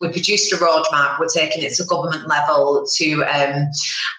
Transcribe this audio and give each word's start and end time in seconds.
we 0.00 0.08
produced 0.08 0.52
a 0.52 0.56
roadmap. 0.56 1.18
We're 1.18 1.28
taking 1.28 1.62
it 1.62 1.74
to 1.74 1.84
government 1.84 2.26
level 2.26 2.86
to, 2.94 3.22
um, 3.24 3.70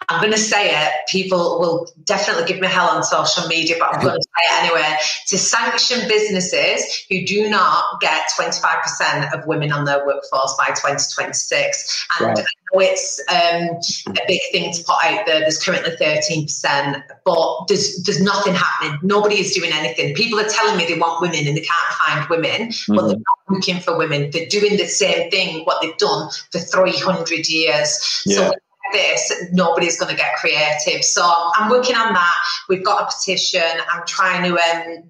I'm 0.10 0.22
going 0.22 0.32
to 0.32 0.38
say 0.38 0.70
it, 0.70 0.92
people 1.10 1.60
will 1.60 1.88
definitely 2.06 2.46
give 2.46 2.62
me 2.62 2.68
hell 2.68 2.90
on 2.90 3.04
social 3.04 3.48
media, 3.48 3.78
but 3.80 3.96
I'm 3.96 4.02
going 4.02 4.16
to 4.20 4.22
say 4.22 4.56
it 4.56 4.64
anyway, 4.64 4.98
to 5.28 5.38
sanction 5.38 6.08
businesses 6.08 7.06
who 7.10 7.26
do 7.26 7.50
not 7.50 8.00
get 8.00 8.30
25% 8.38 9.34
of 9.34 9.48
women 9.48 9.72
on 9.72 9.86
their 9.86 10.06
workforce 10.06 10.56
by 10.58 10.68
2026. 10.68 12.08
And 12.20 12.38
right. 12.38 12.46
It's 12.74 13.20
um, 13.30 13.80
a 14.16 14.22
big 14.28 14.42
thing 14.52 14.74
to 14.74 14.84
put 14.84 14.96
out 15.04 15.26
there. 15.26 15.42
There's 15.42 15.62
currently 15.62 15.92
13%, 15.92 17.04
but 17.26 17.66
there's, 17.68 18.02
there's 18.04 18.22
nothing 18.22 18.54
happening. 18.54 19.00
Nobody 19.04 19.36
is 19.36 19.54
doing 19.54 19.72
anything. 19.74 20.14
People 20.16 20.40
are 20.40 20.48
telling 20.48 20.78
me 20.78 20.86
they 20.86 20.98
want 20.98 21.22
women 21.22 21.48
and 21.48 21.58
they 21.58 21.62
can't 21.62 21.94
find 22.06 22.30
women, 22.30 22.70
mm-hmm. 22.70 22.96
but 22.96 23.08
they're 23.08 23.18
not 23.18 23.40
looking 23.50 23.80
for 23.80 23.98
women. 23.98 24.32
They're 24.32 24.48
doing 24.48 24.78
the 24.78 24.88
same 24.88 25.30
thing 25.30 25.66
what 25.66 25.82
they've 25.82 25.98
done 25.98 26.30
for 26.52 26.60
300 26.60 27.48
years. 27.50 28.24
Yeah. 28.26 28.36
So 28.36 28.54
this, 28.94 29.34
nobody's 29.52 30.00
going 30.00 30.12
to 30.12 30.18
get 30.18 30.36
creative. 30.36 31.04
So 31.04 31.24
I'm 31.26 31.70
working 31.70 31.96
on 31.96 32.14
that. 32.14 32.38
We've 32.70 32.84
got 32.84 33.04
a 33.04 33.16
petition. 33.16 33.64
I'm 33.92 34.06
trying 34.06 34.44
to 34.44 34.58
um, 34.58 35.04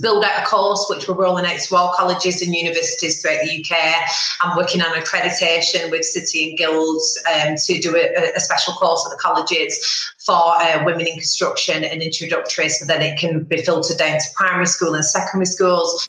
build 0.00 0.24
out 0.24 0.42
a 0.42 0.46
course 0.46 0.86
which 0.88 1.08
we're 1.08 1.14
rolling 1.14 1.46
out 1.46 1.58
to 1.58 1.76
all 1.76 1.92
colleges 1.94 2.42
and 2.42 2.54
universities 2.54 3.20
throughout 3.20 3.40
the 3.44 3.60
UK. 3.60 4.08
I'm 4.40 4.56
working 4.56 4.82
on 4.82 4.94
accreditation 4.94 5.90
with 5.90 6.04
City 6.04 6.50
and 6.50 6.58
Guilds 6.58 7.22
um, 7.32 7.56
to 7.56 7.80
do 7.80 7.96
a, 7.96 8.32
a, 8.34 8.40
special 8.40 8.74
course 8.74 9.06
at 9.06 9.10
the 9.10 9.20
colleges 9.20 10.12
for 10.18 10.34
uh, 10.34 10.82
women 10.84 11.06
in 11.06 11.14
construction 11.14 11.84
and 11.84 12.02
introductory 12.02 12.68
so 12.68 12.84
that 12.86 13.02
it 13.02 13.18
can 13.18 13.44
be 13.44 13.62
filtered 13.62 13.98
down 13.98 14.18
to 14.18 14.26
primary 14.34 14.66
school 14.66 14.94
and 14.94 15.04
secondary 15.04 15.46
schools. 15.46 16.08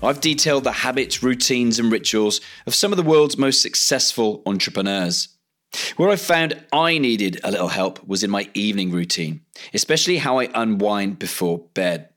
I've 0.00 0.20
detailed 0.20 0.62
the 0.62 0.70
habits, 0.70 1.24
routines, 1.24 1.80
and 1.80 1.90
rituals 1.90 2.40
of 2.66 2.74
some 2.74 2.92
of 2.92 2.96
the 2.96 3.02
world's 3.02 3.36
most 3.36 3.62
successful 3.62 4.42
entrepreneurs. 4.46 5.28
Where 5.96 6.08
I 6.08 6.16
found 6.16 6.64
I 6.72 6.98
needed 6.98 7.40
a 7.42 7.50
little 7.50 7.68
help 7.68 8.06
was 8.06 8.22
in 8.22 8.30
my 8.30 8.48
evening 8.54 8.92
routine, 8.92 9.40
especially 9.74 10.18
how 10.18 10.38
I 10.38 10.50
unwind 10.54 11.18
before 11.18 11.58
bed. 11.74 12.10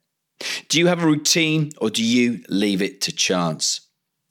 Do 0.69 0.77
you 0.77 0.87
have 0.87 1.01
a 1.01 1.07
routine 1.07 1.71
or 1.81 1.89
do 1.89 2.03
you 2.03 2.43
leave 2.49 2.83
it 2.83 3.01
to 3.01 3.11
chance? 3.11 3.81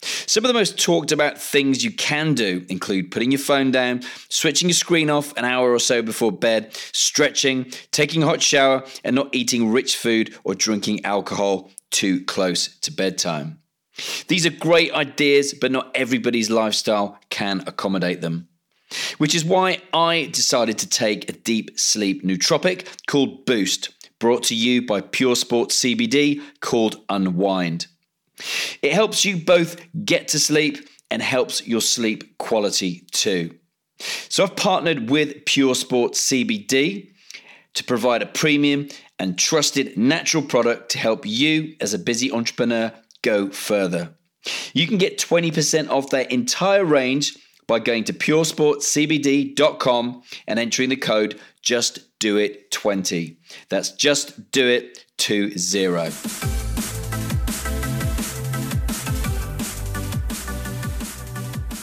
Some 0.02 0.44
of 0.44 0.48
the 0.48 0.54
most 0.54 0.78
talked 0.78 1.12
about 1.12 1.36
things 1.36 1.84
you 1.84 1.90
can 1.90 2.34
do 2.34 2.64
include 2.68 3.10
putting 3.10 3.32
your 3.32 3.40
phone 3.40 3.70
down, 3.70 4.02
switching 4.28 4.68
your 4.68 4.74
screen 4.74 5.10
off 5.10 5.36
an 5.36 5.44
hour 5.44 5.72
or 5.72 5.78
so 5.80 6.02
before 6.02 6.32
bed, 6.32 6.72
stretching, 6.92 7.70
taking 7.90 8.22
a 8.22 8.26
hot 8.26 8.40
shower, 8.40 8.84
and 9.04 9.14
not 9.14 9.34
eating 9.34 9.70
rich 9.70 9.96
food 9.96 10.34
or 10.44 10.54
drinking 10.54 11.04
alcohol 11.04 11.70
too 11.90 12.24
close 12.24 12.78
to 12.80 12.92
bedtime. 12.92 13.60
These 14.28 14.46
are 14.46 14.50
great 14.50 14.92
ideas, 14.92 15.54
but 15.54 15.72
not 15.72 15.90
everybody's 15.94 16.50
lifestyle 16.50 17.18
can 17.28 17.62
accommodate 17.66 18.20
them. 18.20 18.48
Which 19.18 19.34
is 19.34 19.44
why 19.44 19.82
I 19.92 20.30
decided 20.32 20.78
to 20.78 20.88
take 20.88 21.28
a 21.28 21.32
deep 21.32 21.78
sleep 21.78 22.24
nootropic 22.24 22.86
called 23.06 23.46
Boost, 23.46 23.90
brought 24.18 24.42
to 24.44 24.54
you 24.54 24.82
by 24.86 25.00
Pure 25.00 25.36
Sports 25.36 25.78
CBD 25.78 26.40
called 26.60 26.96
Unwind. 27.08 27.86
It 28.82 28.92
helps 28.92 29.24
you 29.24 29.36
both 29.36 29.80
get 30.04 30.28
to 30.28 30.38
sleep 30.38 30.88
and 31.10 31.22
helps 31.22 31.66
your 31.66 31.80
sleep 31.80 32.38
quality 32.38 33.06
too. 33.12 33.54
So 34.28 34.44
I've 34.44 34.56
partnered 34.56 35.10
with 35.10 35.44
Pure 35.44 35.74
Sports 35.74 36.20
CBD 36.28 37.10
to 37.74 37.84
provide 37.84 38.22
a 38.22 38.26
premium 38.26 38.88
and 39.20 39.38
trusted 39.38 39.96
natural 39.98 40.42
product 40.42 40.90
to 40.90 40.98
help 40.98 41.26
you 41.26 41.76
as 41.80 41.92
a 41.92 41.98
busy 41.98 42.32
entrepreneur 42.32 42.90
go 43.20 43.50
further. 43.50 44.14
You 44.72 44.86
can 44.86 44.96
get 44.96 45.18
20% 45.18 45.90
off 45.90 46.08
their 46.08 46.22
entire 46.22 46.86
range 46.86 47.36
by 47.66 47.80
going 47.80 48.04
to 48.04 48.14
puresportcbd.com 48.14 50.22
and 50.48 50.58
entering 50.58 50.88
the 50.88 50.96
code 50.96 51.38
just 51.60 52.18
do 52.18 52.38
it 52.38 52.70
20. 52.70 53.36
That's 53.68 53.92
just 53.92 54.50
do 54.52 54.66
it 54.66 55.04
20. 55.18 55.50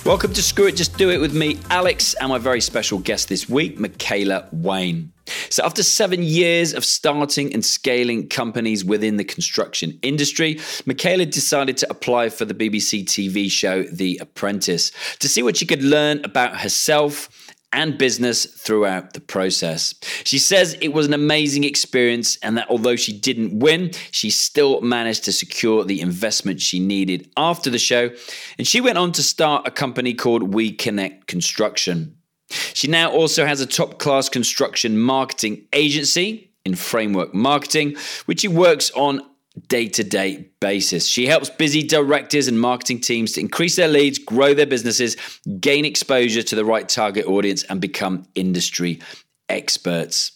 Welcome 0.07 0.33
to 0.33 0.41
Screw 0.41 0.67
It, 0.67 0.77
Just 0.77 0.97
Do 0.97 1.11
It 1.11 1.19
with 1.19 1.35
me, 1.35 1.59
Alex, 1.69 2.13
and 2.13 2.29
my 2.29 2.37
very 2.37 2.61
special 2.61 2.97
guest 2.97 3.27
this 3.27 3.49
week, 3.49 3.77
Michaela 3.77 4.47
Wain. 4.53 5.11
So, 5.49 5.63
after 5.63 5.83
seven 5.83 6.23
years 6.23 6.73
of 6.73 6.85
starting 6.85 7.53
and 7.53 7.63
scaling 7.63 8.27
companies 8.29 8.83
within 8.83 9.17
the 9.17 9.23
construction 9.23 9.97
industry, 10.01 10.59
Michaela 10.85 11.25
decided 11.25 11.77
to 11.77 11.87
apply 11.89 12.29
for 12.29 12.45
the 12.45 12.53
BBC 12.53 13.05
TV 13.05 13.49
show 13.49 13.83
The 13.83 14.17
Apprentice 14.21 14.91
to 15.19 15.29
see 15.29 15.43
what 15.43 15.57
she 15.57 15.65
could 15.65 15.83
learn 15.83 16.23
about 16.23 16.57
herself 16.57 17.29
and 17.73 17.97
business 17.97 18.45
throughout 18.45 19.13
the 19.13 19.19
process. 19.19 19.93
She 20.23 20.39
says 20.39 20.77
it 20.81 20.93
was 20.93 21.05
an 21.05 21.13
amazing 21.13 21.63
experience 21.63 22.37
and 22.37 22.57
that 22.57 22.69
although 22.69 22.95
she 22.95 23.17
didn't 23.17 23.59
win, 23.59 23.91
she 24.11 24.29
still 24.29 24.81
managed 24.81 25.25
to 25.25 25.31
secure 25.31 25.83
the 25.83 26.01
investment 26.01 26.61
she 26.61 26.79
needed 26.79 27.29
after 27.35 27.69
the 27.69 27.79
show. 27.79 28.09
And 28.57 28.65
she 28.65 28.81
went 28.81 28.97
on 28.97 29.11
to 29.13 29.23
start 29.23 29.67
a 29.67 29.71
company 29.71 30.13
called 30.13 30.53
We 30.53 30.71
Connect 30.71 31.27
Construction. 31.27 32.16
She 32.49 32.87
now 32.87 33.11
also 33.11 33.45
has 33.45 33.61
a 33.61 33.65
top 33.65 33.99
class 33.99 34.29
construction 34.29 34.97
marketing 34.97 35.67
agency 35.73 36.51
in 36.65 36.75
Framework 36.75 37.33
Marketing, 37.33 37.95
which 38.25 38.41
she 38.41 38.47
works 38.47 38.91
on 38.91 39.21
day 39.67 39.87
to 39.87 40.03
day 40.03 40.49
basis. 40.59 41.07
She 41.07 41.25
helps 41.25 41.49
busy 41.49 41.83
directors 41.83 42.47
and 42.47 42.59
marketing 42.59 43.01
teams 43.01 43.33
to 43.33 43.41
increase 43.41 43.75
their 43.75 43.87
leads, 43.87 44.19
grow 44.19 44.53
their 44.53 44.65
businesses, 44.65 45.17
gain 45.59 45.85
exposure 45.85 46.43
to 46.43 46.55
the 46.55 46.65
right 46.65 46.87
target 46.87 47.25
audience, 47.25 47.63
and 47.63 47.81
become 47.81 48.27
industry 48.35 49.01
experts. 49.49 50.33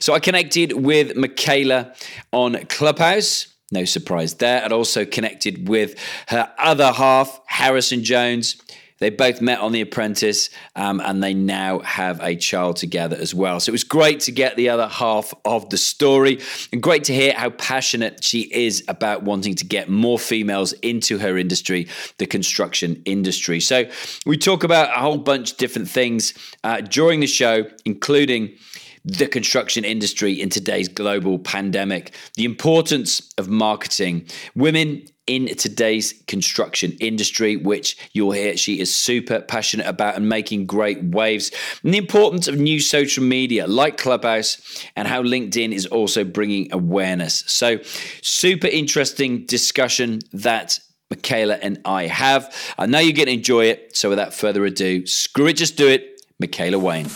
So 0.00 0.14
I 0.14 0.20
connected 0.20 0.72
with 0.72 1.16
Michaela 1.16 1.94
on 2.32 2.54
Clubhouse. 2.66 3.48
No 3.70 3.84
surprise 3.84 4.34
there. 4.34 4.62
I'd 4.64 4.72
also 4.72 5.04
connected 5.04 5.68
with 5.68 5.98
her 6.28 6.52
other 6.58 6.92
half, 6.92 7.40
Harrison 7.46 8.04
Jones. 8.04 8.56
They 9.02 9.10
both 9.10 9.40
met 9.40 9.58
on 9.58 9.72
The 9.72 9.80
Apprentice 9.80 10.48
um, 10.76 11.00
and 11.00 11.20
they 11.20 11.34
now 11.34 11.80
have 11.80 12.20
a 12.22 12.36
child 12.36 12.76
together 12.76 13.16
as 13.16 13.34
well. 13.34 13.58
So 13.58 13.70
it 13.70 13.72
was 13.72 13.82
great 13.82 14.20
to 14.20 14.30
get 14.30 14.54
the 14.54 14.68
other 14.68 14.86
half 14.86 15.34
of 15.44 15.68
the 15.70 15.76
story 15.76 16.38
and 16.72 16.80
great 16.80 17.02
to 17.04 17.12
hear 17.12 17.32
how 17.32 17.50
passionate 17.50 18.22
she 18.22 18.42
is 18.42 18.84
about 18.86 19.24
wanting 19.24 19.56
to 19.56 19.64
get 19.64 19.88
more 19.88 20.20
females 20.20 20.72
into 20.82 21.18
her 21.18 21.36
industry, 21.36 21.88
the 22.18 22.26
construction 22.26 23.02
industry. 23.04 23.58
So 23.58 23.90
we 24.24 24.38
talk 24.38 24.62
about 24.62 24.96
a 24.96 25.00
whole 25.00 25.18
bunch 25.18 25.50
of 25.50 25.56
different 25.56 25.88
things 25.88 26.32
uh, 26.62 26.82
during 26.82 27.18
the 27.18 27.26
show, 27.26 27.64
including 27.84 28.56
the 29.04 29.26
construction 29.26 29.84
industry 29.84 30.40
in 30.40 30.48
today's 30.48 30.86
global 30.86 31.40
pandemic, 31.40 32.14
the 32.34 32.44
importance 32.44 33.32
of 33.36 33.48
marketing, 33.48 34.28
women 34.54 35.04
in 35.26 35.46
today's 35.56 36.14
construction 36.26 36.96
industry, 37.00 37.56
which 37.56 37.96
you'll 38.12 38.32
hear 38.32 38.56
she 38.56 38.80
is 38.80 38.94
super 38.94 39.40
passionate 39.40 39.86
about 39.86 40.16
and 40.16 40.28
making 40.28 40.66
great 40.66 41.02
waves, 41.02 41.52
and 41.84 41.94
the 41.94 41.98
importance 41.98 42.48
of 42.48 42.58
new 42.58 42.80
social 42.80 43.22
media 43.22 43.66
like 43.66 43.96
Clubhouse 43.96 44.84
and 44.96 45.06
how 45.06 45.22
LinkedIn 45.22 45.72
is 45.72 45.86
also 45.86 46.24
bringing 46.24 46.72
awareness. 46.72 47.44
So, 47.46 47.78
super 48.20 48.66
interesting 48.66 49.46
discussion 49.46 50.20
that 50.32 50.80
Michaela 51.10 51.58
and 51.62 51.80
I 51.84 52.06
have. 52.06 52.54
I 52.78 52.86
know 52.86 52.98
you're 52.98 53.12
going 53.12 53.26
to 53.26 53.32
enjoy 53.32 53.66
it. 53.66 53.96
So, 53.96 54.08
without 54.08 54.34
further 54.34 54.64
ado, 54.64 55.06
screw 55.06 55.46
it, 55.46 55.56
just 55.56 55.76
do 55.76 55.88
it. 55.88 56.08
Michaela 56.40 56.78
Wain. 56.78 57.06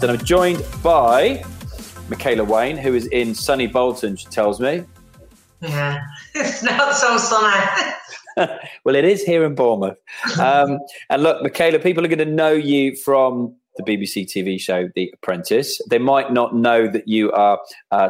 Then 0.00 0.10
I'm 0.10 0.24
joined 0.24 0.64
by 0.82 1.44
Michaela 2.10 2.44
Wain, 2.44 2.76
who 2.76 2.94
is 2.94 3.06
in 3.06 3.34
sunny 3.34 3.66
Bolton, 3.66 4.16
she 4.16 4.26
tells 4.26 4.60
me. 4.60 4.84
Yeah, 5.62 6.00
it's 6.34 6.62
not 6.62 6.94
so 6.94 7.18
sunny. 7.18 7.66
well, 8.84 8.94
it 8.94 9.04
is 9.04 9.22
here 9.22 9.44
in 9.44 9.54
Bournemouth. 9.54 9.98
Um, 10.40 10.78
and 11.10 11.22
look, 11.22 11.42
Michaela, 11.42 11.78
people 11.78 12.02
are 12.02 12.08
going 12.08 12.18
to 12.18 12.24
know 12.24 12.52
you 12.52 12.96
from 12.96 13.54
the 13.76 13.82
BBC 13.82 14.24
TV 14.24 14.58
show 14.58 14.88
The 14.94 15.12
Apprentice. 15.12 15.78
They 15.90 15.98
might 15.98 16.32
not 16.32 16.56
know 16.56 16.88
that 16.88 17.06
you 17.06 17.30
are 17.32 17.58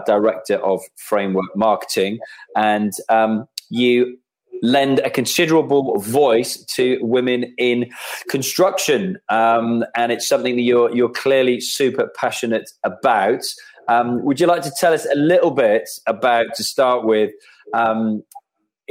director 0.06 0.58
of 0.58 0.80
framework 0.94 1.56
marketing 1.56 2.20
and 2.54 2.92
um, 3.08 3.48
you 3.68 4.16
lend 4.62 4.98
a 5.00 5.10
considerable 5.10 5.98
voice 6.00 6.62
to 6.64 6.98
women 7.00 7.54
in 7.58 7.90
construction. 8.28 9.18
Um, 9.28 9.84
and 9.96 10.12
it's 10.12 10.28
something 10.28 10.56
that 10.56 10.62
you're, 10.62 10.94
you're 10.94 11.10
clearly 11.10 11.60
super 11.60 12.10
passionate 12.16 12.70
about. 12.84 13.42
Um, 13.88 14.24
would 14.24 14.40
you 14.40 14.46
like 14.46 14.62
to 14.62 14.72
tell 14.78 14.92
us 14.92 15.06
a 15.06 15.16
little 15.16 15.50
bit 15.50 15.88
about, 16.06 16.54
to 16.56 16.62
start 16.62 17.04
with, 17.04 17.32
um, 17.74 18.22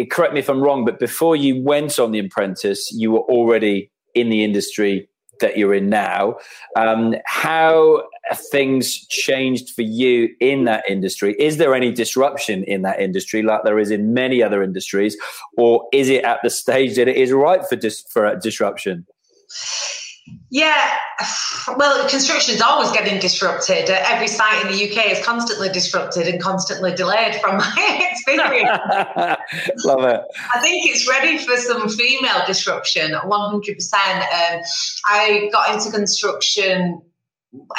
correct 0.09 0.33
me 0.33 0.39
if 0.39 0.49
I'm 0.49 0.61
wrong, 0.61 0.85
but 0.85 0.99
before 0.99 1.35
you 1.35 1.61
went 1.61 1.99
on 1.99 2.11
The 2.11 2.19
Apprentice, 2.19 2.91
you 2.91 3.11
were 3.11 3.21
already 3.21 3.91
in 4.15 4.29
the 4.29 4.43
industry 4.43 5.09
that 5.39 5.57
you're 5.57 5.73
in 5.73 5.89
now. 5.89 6.35
Um, 6.75 7.15
how 7.25 8.03
things 8.51 9.07
changed 9.07 9.69
for 9.71 9.81
you 9.81 10.29
in 10.39 10.65
that 10.65 10.83
industry? 10.89 11.35
Is 11.39 11.57
there 11.57 11.73
any 11.73 11.91
disruption 11.91 12.63
in 12.65 12.81
that 12.83 12.99
industry, 12.99 13.41
like 13.41 13.63
there 13.63 13.79
is 13.79 13.91
in 13.91 14.13
many 14.13 14.43
other 14.43 14.61
industries, 14.61 15.17
or 15.57 15.87
is 15.93 16.09
it 16.09 16.23
at 16.23 16.39
the 16.43 16.49
stage 16.49 16.95
that 16.97 17.07
it 17.07 17.15
is 17.15 17.31
ripe 17.31 17.65
for 17.67 17.75
dis- 17.75 18.05
for 18.09 18.35
disruption? 18.35 19.05
Yeah, 20.51 20.95
well, 21.77 22.09
construction 22.09 22.55
is 22.55 22.61
always 22.61 22.91
getting 22.91 23.19
disrupted. 23.19 23.87
Uh, 23.89 24.03
every 24.07 24.27
site 24.27 24.65
in 24.65 24.71
the 24.71 24.89
UK 24.89 25.11
is 25.11 25.23
constantly 25.23 25.69
disrupted 25.69 26.27
and 26.27 26.41
constantly 26.41 26.91
delayed 26.91 27.35
from 27.35 27.57
my 27.57 28.09
experience. 28.11 28.79
Love 29.85 30.05
it. 30.05 30.21
I 30.53 30.59
think 30.59 30.87
it's 30.89 31.07
ready 31.07 31.37
for 31.37 31.55
some 31.57 31.87
female 31.89 32.41
disruption, 32.47 33.11
100%. 33.11 33.93
Um, 33.93 34.61
I 35.05 35.49
got 35.51 35.75
into 35.75 35.91
construction 35.91 37.01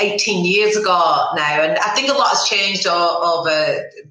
18 0.01 0.45
years 0.45 0.77
ago 0.77 1.29
now 1.37 1.63
and 1.63 1.79
i 1.79 1.91
think 1.95 2.09
a 2.09 2.13
lot 2.13 2.27
has 2.27 2.43
changed 2.49 2.89
over 2.89 3.51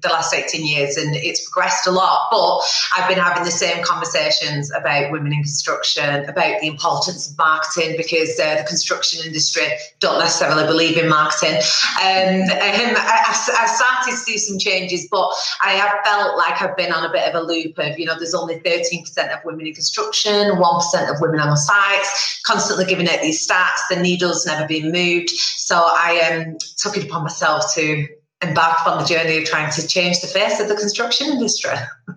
the 0.00 0.08
last 0.08 0.32
18 0.32 0.66
years 0.66 0.96
and 0.96 1.14
it's 1.16 1.46
progressed 1.50 1.86
a 1.86 1.90
lot 1.90 2.28
but 2.30 2.60
i've 2.96 3.06
been 3.06 3.18
having 3.18 3.44
the 3.44 3.50
same 3.50 3.84
conversations 3.84 4.72
about 4.72 5.12
women 5.12 5.34
in 5.34 5.42
construction 5.42 6.24
about 6.30 6.58
the 6.62 6.66
importance 6.66 7.30
of 7.30 7.36
marketing 7.36 7.94
because 7.98 8.40
uh, 8.40 8.56
the 8.56 8.64
construction 8.66 9.20
industry 9.26 9.64
don't 9.98 10.18
necessarily 10.18 10.64
believe 10.64 10.96
in 10.96 11.08
marketing. 11.10 11.60
And 12.00 12.50
um, 12.50 12.56
I, 12.58 13.20
have 13.26 13.68
started 13.68 14.10
to 14.10 14.16
see 14.16 14.38
some 14.38 14.58
changes 14.58 15.08
but 15.10 15.28
i 15.62 15.72
have 15.72 15.92
felt 16.04 16.38
like 16.38 16.62
i've 16.62 16.76
been 16.76 16.92
on 16.92 17.04
a 17.04 17.12
bit 17.12 17.28
of 17.28 17.34
a 17.34 17.46
loop 17.46 17.78
of 17.78 17.98
you 17.98 18.06
know 18.06 18.14
there's 18.16 18.34
only 18.34 18.60
13% 18.60 19.36
of 19.36 19.44
women 19.44 19.66
in 19.66 19.74
construction 19.74 20.52
1% 20.52 21.14
of 21.14 21.20
women 21.20 21.40
on 21.40 21.50
the 21.50 21.56
sites 21.56 22.40
constantly 22.46 22.86
giving 22.86 23.08
out 23.08 23.20
these 23.20 23.46
stats 23.46 23.80
the 23.90 24.00
needle's 24.00 24.46
never 24.46 24.66
been 24.66 24.90
moved 24.90 25.30
so 25.56 25.76
I 25.76 26.44
um, 26.46 26.56
took 26.78 26.96
it 26.96 27.04
upon 27.04 27.22
myself 27.22 27.74
to 27.74 28.06
embark 28.42 28.86
on 28.86 28.98
the 28.98 29.04
journey 29.04 29.38
of 29.38 29.44
trying 29.44 29.70
to 29.72 29.86
change 29.86 30.20
the 30.20 30.26
face 30.26 30.60
of 30.60 30.68
the 30.68 30.76
construction 30.76 31.28
industry. 31.28 31.74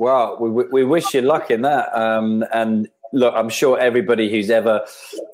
Well, 0.00 0.38
we, 0.40 0.64
we 0.72 0.82
wish 0.82 1.12
you 1.12 1.20
luck 1.20 1.50
in 1.50 1.60
that. 1.60 1.94
Um, 1.94 2.42
and 2.54 2.88
look, 3.12 3.34
I'm 3.36 3.50
sure 3.50 3.78
everybody 3.78 4.30
who's 4.30 4.48
ever 4.48 4.86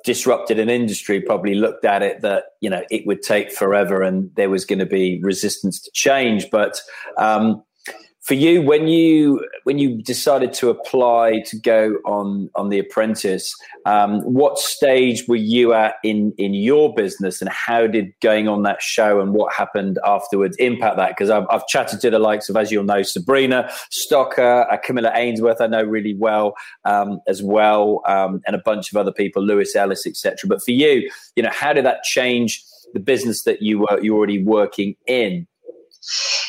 disrupted 0.04 0.58
an 0.58 0.68
industry 0.68 1.20
probably 1.20 1.54
looked 1.54 1.84
at 1.84 2.02
it 2.02 2.22
that 2.22 2.46
you 2.60 2.68
know 2.68 2.82
it 2.90 3.06
would 3.06 3.22
take 3.22 3.52
forever 3.52 4.02
and 4.02 4.28
there 4.34 4.50
was 4.50 4.64
going 4.64 4.80
to 4.80 4.86
be 4.86 5.20
resistance 5.22 5.80
to 5.82 5.90
change. 5.92 6.50
But 6.50 6.80
um, 7.16 7.62
for 8.26 8.34
you 8.34 8.60
when 8.60 8.88
you 8.88 9.46
when 9.62 9.78
you 9.78 10.02
decided 10.02 10.52
to 10.52 10.68
apply 10.68 11.40
to 11.46 11.56
go 11.58 11.96
on 12.04 12.50
on 12.56 12.70
the 12.70 12.78
apprentice 12.78 13.54
um, 13.86 14.20
what 14.22 14.58
stage 14.58 15.24
were 15.28 15.36
you 15.36 15.72
at 15.72 15.94
in 16.02 16.32
in 16.36 16.52
your 16.52 16.92
business 16.92 17.40
and 17.40 17.48
how 17.48 17.86
did 17.86 18.12
going 18.20 18.48
on 18.48 18.64
that 18.64 18.82
show 18.82 19.20
and 19.20 19.32
what 19.32 19.52
happened 19.52 19.98
afterwards 20.04 20.56
impact 20.58 20.96
that? 20.96 21.10
Because 21.10 21.30
I've, 21.30 21.44
I've, 21.50 21.66
chatted 21.68 22.00
to 22.00 22.10
the 22.10 22.18
likes 22.18 22.48
of 22.48 22.56
as 22.56 22.72
you'll 22.72 22.84
know 22.84 23.02
sabrina 23.02 23.70
stocker 23.92 24.72
uh, 24.72 24.76
camilla 24.78 25.12
ainsworth 25.14 25.60
i 25.60 25.66
know 25.66 25.82
really 25.82 26.14
well 26.14 26.54
um, 26.84 27.20
as 27.28 27.42
well 27.42 28.02
um, 28.06 28.40
and 28.46 28.56
a 28.56 28.60
bunch 28.64 28.90
of 28.90 28.96
other 28.96 29.12
people 29.12 29.44
lewis 29.44 29.76
ellis 29.76 30.06
etc 30.06 30.48
but 30.48 30.62
for 30.62 30.72
you 30.72 31.08
you 31.36 31.42
know 31.42 31.50
how 31.52 31.72
did 31.72 31.84
that 31.84 32.02
change 32.02 32.64
the 32.94 33.00
business 33.00 33.42
that 33.42 33.62
you 33.62 33.80
were 33.80 34.00
you 34.00 34.16
already 34.16 34.42
working 34.42 34.94
in 35.06 35.46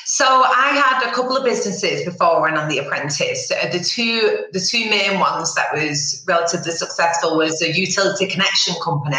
so 0.06 0.26
I 0.26 0.70
had 0.70 1.10
a 1.10 1.14
couple 1.14 1.36
of 1.36 1.44
businesses 1.44 2.06
before 2.06 2.38
I 2.38 2.42
went 2.42 2.58
on 2.58 2.70
The 2.70 2.78
Apprentice. 2.78 3.52
Uh, 3.52 3.70
the 3.70 3.80
two 3.80 4.46
the 4.52 4.60
two 4.60 4.90
main 4.90 5.20
ones 5.20 5.56
that 5.56 5.74
was 5.74 6.24
relatively 6.28 6.72
successful 6.72 7.38
was 7.38 7.62
a 7.62 7.76
utility 7.76 8.28
connection 8.28 8.76
company 8.84 9.18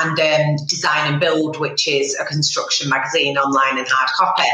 and 0.00 0.20
um, 0.20 0.66
Design 0.66 1.12
and 1.12 1.20
Build, 1.20 1.58
which 1.58 1.88
is 1.88 2.16
a 2.20 2.24
construction 2.24 2.88
magazine 2.90 3.38
online 3.38 3.78
and 3.78 3.88
hard 3.88 4.10
copy. 4.10 4.48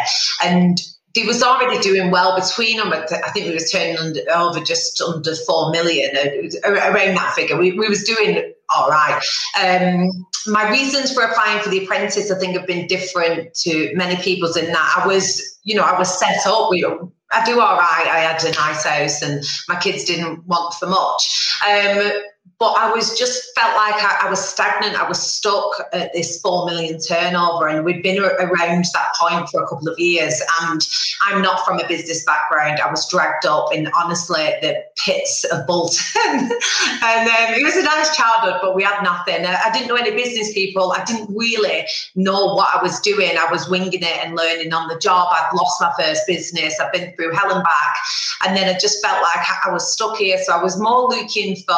And 0.44 0.80
he 1.14 1.24
was 1.24 1.42
already 1.42 1.78
doing 1.80 2.10
well 2.10 2.38
between 2.38 2.76
them. 2.76 2.92
I 2.92 3.30
think 3.30 3.46
we 3.46 3.54
was 3.54 3.70
turning 3.70 3.96
under, 3.96 4.20
over 4.32 4.60
just 4.60 5.00
under 5.00 5.34
four 5.34 5.70
million, 5.72 6.14
uh, 6.16 6.70
around 6.70 7.16
that 7.16 7.32
figure. 7.34 7.56
We, 7.56 7.72
we 7.72 7.88
was 7.88 8.04
doing 8.04 8.52
all 8.74 8.88
right. 8.90 9.22
Um, 9.60 10.26
my 10.46 10.70
reasons 10.70 11.12
for 11.12 11.22
applying 11.22 11.62
for 11.62 11.68
the 11.68 11.84
apprentice, 11.84 12.30
I 12.30 12.38
think, 12.38 12.56
have 12.56 12.66
been 12.66 12.86
different 12.86 13.54
to 13.54 13.92
many 13.94 14.16
people's. 14.22 14.56
In 14.56 14.66
that 14.66 15.02
I 15.02 15.06
was, 15.06 15.58
you 15.62 15.74
know, 15.74 15.82
I 15.82 15.98
was 15.98 16.18
set 16.18 16.46
up. 16.46 16.70
We, 16.70 16.84
I 17.32 17.44
do 17.44 17.60
all 17.60 17.76
right. 17.76 18.08
I 18.08 18.18
had 18.20 18.42
a 18.44 18.52
nice 18.52 18.84
house, 18.84 19.22
and 19.22 19.44
my 19.68 19.76
kids 19.76 20.04
didn't 20.04 20.46
want 20.46 20.74
for 20.74 20.86
much. 20.86 21.58
Um, 21.68 22.12
but 22.58 22.74
I 22.78 22.90
was 22.90 23.18
just 23.18 23.54
felt 23.54 23.76
like 23.76 23.94
I, 23.96 24.26
I, 24.26 24.30
was 24.30 24.42
stagnant. 24.42 24.98
I 24.98 25.06
was 25.06 25.20
stuck 25.20 25.72
at 25.92 26.12
this 26.14 26.40
four 26.40 26.64
million 26.64 26.98
turnover, 26.98 27.68
and 27.68 27.84
we'd 27.84 28.02
been 28.02 28.18
around 28.18 28.84
that 28.94 29.08
point 29.20 29.48
for 29.50 29.62
a 29.62 29.68
couple 29.68 29.88
of 29.88 29.98
years. 29.98 30.40
And 30.62 30.80
I'm 31.22 31.42
not 31.42 31.66
from 31.66 31.80
a 31.80 31.86
business 31.86 32.24
background. 32.24 32.80
I 32.80 32.90
was 32.90 33.06
dragged 33.10 33.44
up 33.44 33.74
in 33.74 33.90
honestly 33.98 34.54
the 34.62 34.82
pits 34.96 35.44
of 35.44 35.66
Bolton, 35.66 36.00
and 36.24 36.48
um, 36.48 37.54
it 37.54 37.62
was 37.62 37.76
a 37.76 37.82
nice 37.82 38.16
childhood, 38.16 38.60
but 38.62 38.74
we 38.74 38.82
had 38.82 39.02
nothing. 39.02 39.44
I 39.44 39.70
didn't 39.72 39.88
know 39.88 39.96
any 39.96 40.12
business 40.12 40.52
people. 40.54 40.92
I 40.92 41.04
didn't 41.04 41.34
really 41.36 41.84
know 42.14 42.54
what 42.54 42.74
I 42.74 42.82
was 42.82 43.00
doing. 43.00 43.36
I 43.36 43.50
was 43.50 43.68
winging 43.68 44.02
it 44.02 44.24
and 44.24 44.34
learning 44.34 44.72
on 44.72 44.88
the 44.88 44.98
job. 44.98 45.28
I'd 45.30 45.50
lost 45.54 45.80
my 45.80 45.92
first 45.98 46.26
business. 46.26 46.80
I've 46.80 46.92
been 46.92 47.14
through 47.16 47.32
hell 47.32 47.52
and 47.52 47.62
back, 47.62 47.96
and 48.46 48.56
then 48.56 48.74
I 48.74 48.78
just 48.78 49.04
felt 49.04 49.22
like 49.22 49.46
I 49.66 49.70
was 49.70 49.92
stuck 49.92 50.16
here. 50.16 50.38
So 50.42 50.54
I 50.54 50.62
was 50.62 50.80
more 50.80 51.08
looking 51.08 51.54
for 51.56 51.76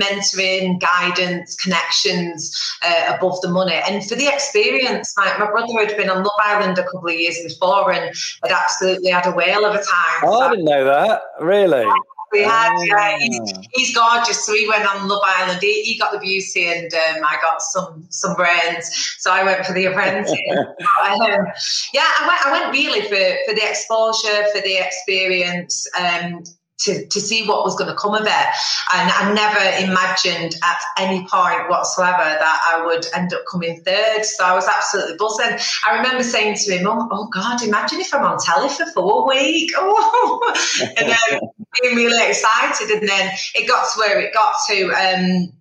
mentoring, 0.00 0.80
guidance, 0.80 1.56
connections 1.56 2.56
uh, 2.82 3.14
above 3.16 3.40
the 3.42 3.48
money. 3.48 3.80
And 3.86 4.04
for 4.08 4.14
the 4.14 4.28
experience, 4.28 5.12
like 5.16 5.38
my 5.38 5.50
brother 5.50 5.72
had 5.74 5.96
been 5.96 6.10
on 6.10 6.18
Love 6.18 6.40
Island 6.42 6.78
a 6.78 6.84
couple 6.84 7.08
of 7.08 7.14
years 7.14 7.38
before 7.46 7.92
and 7.92 8.14
had 8.42 8.52
absolutely 8.52 9.10
had 9.10 9.26
a 9.26 9.32
whale 9.32 9.64
of 9.64 9.74
a 9.74 9.78
time. 9.78 10.20
Oh, 10.22 10.38
so 10.38 10.40
I 10.40 10.50
didn't 10.50 10.64
know 10.64 10.84
that. 10.84 11.22
Really? 11.40 11.86
We 12.32 12.42
had, 12.42 12.72
yeah, 12.84 13.18
he's, 13.18 13.40
ah. 13.40 13.60
he's, 13.72 13.94
gorgeous. 13.94 14.46
So 14.46 14.54
he 14.54 14.68
went 14.68 14.86
on 14.86 15.08
Love 15.08 15.22
Island. 15.24 15.58
He, 15.60 15.82
he 15.82 15.98
got 15.98 16.12
the 16.12 16.18
beauty, 16.18 16.68
and 16.68 16.92
um, 16.94 17.24
I 17.24 17.36
got 17.42 17.60
some 17.60 18.06
some 18.08 18.36
brains. 18.36 19.16
So 19.18 19.32
I 19.32 19.42
went 19.42 19.66
for 19.66 19.72
the 19.72 19.86
apprentice. 19.86 20.30
um, 20.50 21.46
yeah, 21.92 22.06
I 22.20 22.26
went. 22.28 22.46
I 22.46 22.52
went 22.52 22.72
really 22.72 23.02
for 23.02 23.36
for 23.48 23.54
the 23.54 23.68
exposure, 23.68 24.44
for 24.54 24.60
the 24.62 24.76
experience. 24.78 25.88
Um, 25.98 26.44
to, 26.80 27.06
to 27.06 27.20
see 27.20 27.46
what 27.46 27.64
was 27.64 27.76
going 27.76 27.90
to 27.90 27.96
come 27.96 28.14
of 28.14 28.22
it. 28.22 28.46
And 28.94 29.10
I 29.10 29.32
never 29.34 29.90
imagined 29.90 30.56
at 30.62 30.78
any 30.98 31.26
point 31.26 31.68
whatsoever 31.68 32.18
that 32.18 32.60
I 32.66 32.84
would 32.84 33.06
end 33.14 33.32
up 33.32 33.42
coming 33.50 33.80
third. 33.82 34.24
So 34.24 34.44
I 34.44 34.54
was 34.54 34.66
absolutely 34.66 35.16
buzzing. 35.16 35.58
I 35.86 35.96
remember 35.96 36.22
saying 36.22 36.56
to 36.64 36.78
him, 36.78 36.86
Oh, 36.86 37.08
oh 37.10 37.28
God, 37.28 37.62
imagine 37.62 38.00
if 38.00 38.12
I'm 38.14 38.24
on 38.24 38.38
telly 38.38 38.68
for 38.68 38.86
four 38.92 39.28
weeks. 39.28 39.74
Oh. 39.76 40.54
and 40.98 41.08
then 41.08 41.40
being 41.82 41.96
really 41.96 42.28
excited. 42.28 42.90
And 42.90 43.08
then 43.08 43.30
it 43.54 43.68
got 43.68 43.92
to 43.92 43.98
where 43.98 44.20
it 44.20 44.32
got 44.34 44.54
to. 44.68 44.90
Um, 44.90 45.52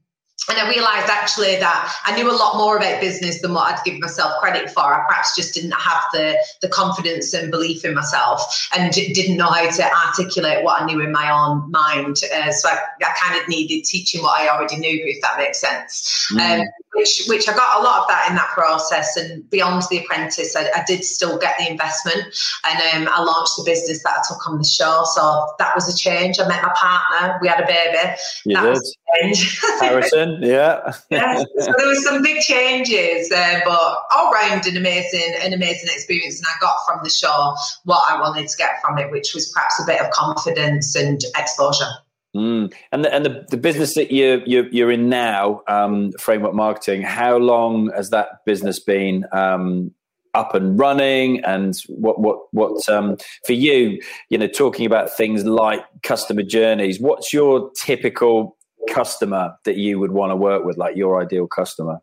and 0.50 0.58
I 0.58 0.70
realized 0.70 1.10
actually 1.10 1.58
that 1.58 1.96
I 2.06 2.16
knew 2.16 2.30
a 2.30 2.34
lot 2.34 2.58
more 2.58 2.78
about 2.78 3.00
business 3.00 3.42
than 3.42 3.54
what 3.54 3.72
I'd 3.74 3.84
give 3.84 4.00
myself 4.00 4.40
credit 4.40 4.70
for. 4.72 4.82
I 4.82 5.06
perhaps 5.08 5.36
just 5.36 5.54
didn't 5.54 5.72
have 5.72 6.04
the, 6.12 6.38
the 6.62 6.68
confidence 6.68 7.34
and 7.34 7.52
belief 7.52 7.86
in 7.86 7.94
myself 7.94 8.70
and 8.76 8.92
didn't 8.92 9.38
know 9.38 9.50
how 9.50 9.70
to 9.70 9.92
articulate 10.08 10.64
what 10.64 10.82
I 10.82 10.86
knew 10.86 11.02
in 11.02 11.12
my 11.12 11.30
own 11.32 11.70
mind. 11.70 12.18
Uh, 12.36 12.52
so 12.52 12.70
I, 12.70 12.80
I, 13.02 13.14
kind 13.20 13.42
of 13.42 13.48
needed 13.48 13.84
teaching 13.84 14.22
what 14.22 14.40
I 14.40 14.50
already 14.50 14.78
knew, 14.78 15.06
if 15.06 15.22
that 15.22 15.38
makes 15.38 15.60
sense. 15.60 16.28
Mm. 16.34 16.62
Um, 16.62 16.68
which, 16.94 17.24
which 17.28 17.48
I 17.48 17.54
got 17.54 17.80
a 17.80 17.84
lot 17.84 18.02
of 18.02 18.08
that 18.08 18.28
in 18.30 18.36
that 18.36 18.50
process. 18.50 19.16
And 19.16 19.48
beyond 19.50 19.84
the 19.90 20.00
apprentice, 20.00 20.56
I, 20.56 20.70
I 20.76 20.84
did 20.88 21.04
still 21.04 21.38
get 21.38 21.56
the 21.60 21.70
investment 21.70 22.24
and 22.66 23.08
um, 23.08 23.14
I 23.14 23.22
launched 23.24 23.54
the 23.58 23.64
business 23.64 24.04
that 24.04 24.18
I 24.20 24.22
took 24.28 24.48
on 24.48 24.58
the 24.58 24.64
show. 24.64 25.04
So 25.14 25.48
that 25.60 25.76
was 25.76 25.94
a 25.94 25.98
change. 25.98 26.40
I 26.40 26.48
met 26.48 26.64
my 26.64 26.74
partner, 26.76 27.38
we 27.42 27.48
had 27.48 27.60
a 27.60 27.68
baby. 27.68 28.16
You 28.46 28.56
that 28.56 28.64
did. 28.64 28.70
was 28.70 28.98
a 29.14 29.24
change. 29.24 29.60
Harrison 29.80 30.40
yeah. 30.42 30.94
yeah. 31.10 31.44
So 31.60 31.74
there 31.78 31.88
were 31.88 31.96
some 31.96 32.24
big 32.24 32.42
changes, 32.42 33.32
uh, 33.32 33.60
but 33.64 33.98
all 34.12 34.32
round 34.32 34.66
an 34.66 34.76
amazing, 34.76 35.36
an 35.42 35.54
amazing 35.54 35.90
experience. 35.94 36.40
And 36.40 36.48
I 36.48 36.54
got 36.60 36.76
from 36.88 37.04
the 37.04 37.10
show 37.10 37.56
what 37.86 38.04
I 38.12 38.20
wanted 38.20 38.48
to 38.48 38.58
get 38.58 38.82
from 38.82 38.98
it, 38.98 39.12
which 39.12 39.34
was 39.34 39.52
perhaps 39.52 39.80
a 39.82 39.86
bit 39.86 40.02
of 40.02 40.10
confidence 40.12 40.96
and 40.96 41.22
exposure. 41.38 41.90
Mm. 42.36 42.74
And 42.92 43.04
the, 43.04 43.14
and 43.14 43.26
the, 43.26 43.46
the 43.50 43.58
business 43.58 43.96
that 43.96 44.12
you're, 44.12 44.44
you're, 44.46 44.68
you're 44.70 44.92
in 44.92 45.10
now, 45.10 45.62
um, 45.68 46.12
Framework 46.20 46.54
Marketing, 46.54 47.02
how 47.02 47.38
long 47.38 47.92
has 47.96 48.12
that 48.12 48.46
business 48.46 48.80
been 48.80 49.26
um, 49.32 49.92
up 50.34 50.54
and 50.54 50.78
running? 50.78 51.44
And 51.44 51.76
what 51.88 52.20
what 52.22 52.54
what 52.54 52.88
um, 52.88 53.18
for 53.46 53.54
you, 53.54 54.00
you 54.30 54.38
know, 54.38 54.48
talking 54.48 54.86
about 54.86 55.12
things 55.12 55.44
like 55.44 55.84
customer 56.04 56.44
journeys, 56.44 57.00
what's 57.00 57.34
your 57.34 57.72
typical 57.72 58.56
customer 58.90 59.56
that 59.66 59.78
you 59.78 60.00
would 60.00 60.12
want 60.12 60.32
to 60.32 60.36
work 60.36 60.64
with, 60.64 60.78
like 60.78 60.96
your 60.96 61.22
ideal 61.22 61.48
customer? 61.48 62.00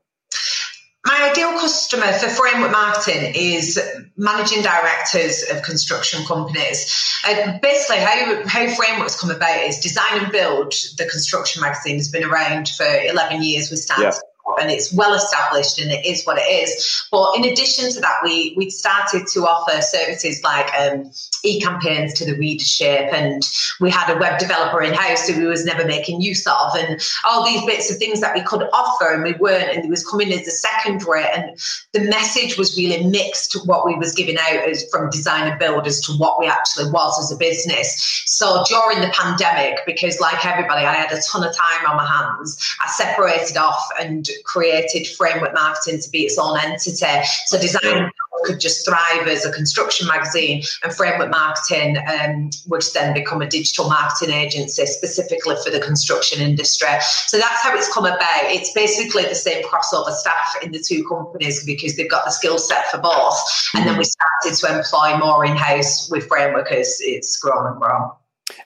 My 1.06 1.30
ideal 1.30 1.52
customer 1.52 2.12
for 2.14 2.28
framework 2.28 2.72
marketing 2.72 3.32
is 3.36 3.80
managing 4.16 4.62
directors 4.62 5.44
of 5.50 5.62
construction 5.62 6.24
companies. 6.26 6.92
Uh, 7.24 7.58
basically, 7.62 7.98
how, 7.98 8.42
how 8.48 8.68
frameworks 8.74 9.20
come 9.20 9.30
about 9.30 9.60
is 9.60 9.78
design 9.78 10.24
and 10.24 10.32
build. 10.32 10.72
The 10.98 11.06
construction 11.08 11.62
magazine 11.62 11.96
has 11.96 12.08
been 12.08 12.24
around 12.24 12.70
for 12.70 12.84
11 12.84 13.42
years. 13.44 13.70
We 13.70 13.76
started. 13.76 14.04
Yeah 14.04 14.18
and 14.60 14.70
it's 14.70 14.92
well 14.92 15.14
established 15.14 15.80
and 15.80 15.90
it 15.90 16.06
is 16.06 16.24
what 16.24 16.38
it 16.38 16.42
is. 16.42 17.04
But 17.10 17.36
in 17.36 17.44
addition 17.44 17.90
to 17.92 18.00
that, 18.00 18.20
we 18.22 18.54
we 18.56 18.70
started 18.70 19.26
to 19.32 19.40
offer 19.40 19.82
services 19.82 20.42
like 20.42 20.72
um, 20.78 21.10
e-campaigns 21.46 22.12
to 22.14 22.24
the 22.24 22.36
readership, 22.36 23.12
and 23.12 23.42
we 23.80 23.90
had 23.90 24.12
a 24.14 24.18
web 24.18 24.38
developer 24.38 24.82
in 24.82 24.92
house 24.92 25.28
who 25.28 25.40
we 25.40 25.46
was 25.46 25.64
never 25.64 25.86
making 25.86 26.20
use 26.20 26.46
of, 26.46 26.74
and 26.76 27.00
all 27.24 27.44
these 27.44 27.64
bits 27.64 27.90
of 27.90 27.96
things 27.98 28.20
that 28.20 28.34
we 28.34 28.42
could 28.42 28.64
offer, 28.72 29.14
and 29.14 29.22
we 29.22 29.32
weren't, 29.34 29.70
and 29.70 29.84
it 29.84 29.88
was 29.88 30.04
coming 30.04 30.32
as 30.32 30.46
a 30.46 30.50
secondary, 30.50 31.24
and 31.34 31.58
the 31.92 32.00
message 32.00 32.58
was 32.58 32.76
really 32.76 33.06
mixed. 33.06 33.36
To 33.46 33.60
what 33.60 33.86
we 33.86 33.94
was 33.94 34.12
giving 34.12 34.38
out 34.38 34.68
as 34.68 34.88
from 34.90 35.08
design 35.10 35.48
and 35.48 35.58
build 35.58 35.86
as 35.86 36.00
to 36.06 36.12
what 36.14 36.40
we 36.40 36.46
actually 36.46 36.90
was 36.90 37.22
as 37.22 37.30
a 37.30 37.38
business. 37.38 38.22
So 38.26 38.64
during 38.68 39.00
the 39.00 39.08
pandemic, 39.08 39.78
because 39.86 40.18
like 40.18 40.44
everybody, 40.44 40.84
I 40.84 40.94
had 40.94 41.12
a 41.12 41.20
ton 41.20 41.46
of 41.46 41.54
time 41.54 41.86
on 41.88 41.96
my 41.96 42.06
hands, 42.06 42.58
I 42.80 42.88
separated 42.90 43.56
off 43.56 43.88
and 44.00 44.28
created 44.44 45.06
framework 45.06 45.54
marketing 45.54 46.00
to 46.00 46.10
be 46.10 46.22
its 46.22 46.38
own 46.38 46.58
entity. 46.58 47.06
So 47.46 47.60
design 47.60 48.10
could 48.46 48.60
just 48.60 48.86
thrive 48.86 49.26
as 49.26 49.44
a 49.44 49.52
construction 49.52 50.06
magazine, 50.06 50.62
and 50.82 50.94
framework 50.94 51.30
marketing 51.30 51.98
um, 52.08 52.50
would 52.68 52.84
then 52.94 53.12
become 53.12 53.42
a 53.42 53.46
digital 53.46 53.88
marketing 53.88 54.34
agency 54.34 54.86
specifically 54.86 55.56
for 55.64 55.70
the 55.70 55.80
construction 55.80 56.40
industry. 56.40 56.88
So 57.26 57.38
that's 57.38 57.62
how 57.62 57.74
it's 57.74 57.92
come 57.92 58.06
about. 58.06 58.44
It's 58.44 58.72
basically 58.72 59.24
the 59.24 59.34
same 59.34 59.64
crossover 59.64 60.12
staff 60.12 60.56
in 60.62 60.72
the 60.72 60.78
two 60.78 61.06
companies 61.08 61.64
because 61.64 61.96
they've 61.96 62.10
got 62.10 62.24
the 62.24 62.30
skill 62.30 62.58
set 62.58 62.90
for 62.90 62.98
both. 62.98 63.38
And 63.74 63.86
then 63.86 63.98
we 63.98 64.04
started 64.04 64.58
to 64.60 64.76
employ 64.78 65.18
more 65.18 65.44
in 65.44 65.56
house 65.56 66.08
with 66.10 66.28
framework 66.28 66.70
as 66.72 66.98
it's 67.00 67.38
grown 67.38 67.66
and 67.66 67.80
grown. 67.80 68.10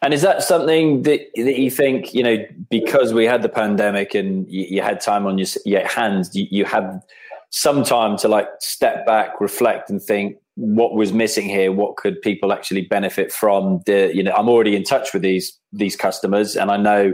And 0.02 0.12
is 0.12 0.22
that 0.22 0.42
something 0.42 1.02
that, 1.02 1.20
that 1.36 1.58
you 1.58 1.70
think, 1.70 2.14
you 2.14 2.22
know, 2.22 2.36
because 2.68 3.14
we 3.14 3.24
had 3.24 3.42
the 3.42 3.48
pandemic 3.48 4.14
and 4.14 4.46
you, 4.50 4.66
you 4.68 4.82
had 4.82 5.00
time 5.00 5.26
on 5.26 5.38
your, 5.38 5.48
your 5.64 5.86
hands, 5.86 6.34
you, 6.36 6.46
you 6.50 6.64
had 6.64 7.02
some 7.50 7.82
time 7.82 8.16
to 8.18 8.28
like 8.28 8.48
step 8.60 9.04
back, 9.04 9.40
reflect, 9.40 9.90
and 9.90 10.02
think 10.02 10.36
what 10.54 10.94
was 10.94 11.12
missing 11.12 11.48
here? 11.48 11.72
What 11.72 11.96
could 11.96 12.20
people 12.22 12.52
actually 12.52 12.82
benefit 12.82 13.32
from? 13.32 13.80
The 13.86 14.12
you 14.14 14.22
know, 14.22 14.32
I'm 14.32 14.48
already 14.48 14.76
in 14.76 14.84
touch 14.84 15.12
with 15.12 15.22
these 15.22 15.58
these 15.72 15.96
customers, 15.96 16.56
and 16.56 16.70
I 16.70 16.76
know 16.76 17.12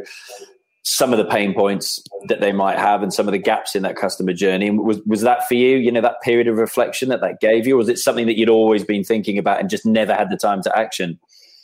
some 0.89 1.13
of 1.13 1.19
the 1.19 1.25
pain 1.25 1.53
points 1.53 2.01
that 2.29 2.41
they 2.41 2.53
might 2.53 2.79
have 2.79 3.03
and 3.03 3.13
some 3.13 3.27
of 3.27 3.33
the 3.33 3.39
gaps 3.39 3.75
in 3.75 3.83
that 3.83 3.97
customer 3.97 4.33
journey. 4.33 4.71
Was 4.71 5.01
was 5.07 5.23
that 5.23 5.49
for 5.49 5.55
you? 5.55 5.79
You 5.79 5.91
know, 5.91 6.01
that 6.01 6.23
period 6.23 6.49
of 6.49 6.59
reflection 6.59 7.09
that 7.09 7.21
that 7.23 7.41
gave 7.41 7.67
you, 7.67 7.75
or 7.75 7.79
was 7.79 7.89
it 7.89 7.99
something 7.99 8.27
that 8.27 8.39
you'd 8.39 8.49
always 8.49 8.85
been 8.85 9.05
thinking 9.05 9.39
about 9.39 9.61
and 9.61 9.71
just 9.71 9.87
never 9.87 10.15
had 10.15 10.31
the 10.31 10.37
time 10.37 10.63
to 10.63 10.79
action? 10.79 11.19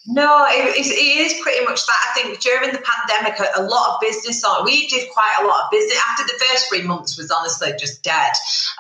No, 0.07 0.45
it, 0.49 0.75
it 0.77 0.91
is 0.91 1.41
pretty 1.43 1.65
much 1.65 1.87
that. 1.87 1.99
I 2.11 2.21
think 2.21 2.41
during 2.41 2.73
the 2.73 2.83
pandemic, 2.83 3.39
a, 3.39 3.61
a 3.61 3.63
lot 3.63 3.95
of 3.95 4.01
business, 4.01 4.45
we 4.65 4.89
did 4.89 5.09
quite 5.11 5.37
a 5.41 5.47
lot 5.47 5.65
of 5.65 5.71
business. 5.71 5.99
After 6.11 6.25
the 6.25 6.45
first 6.45 6.69
three 6.69 6.83
months 6.83 7.17
was 7.17 7.31
honestly 7.31 7.71
just 7.79 8.03
dead. 8.03 8.33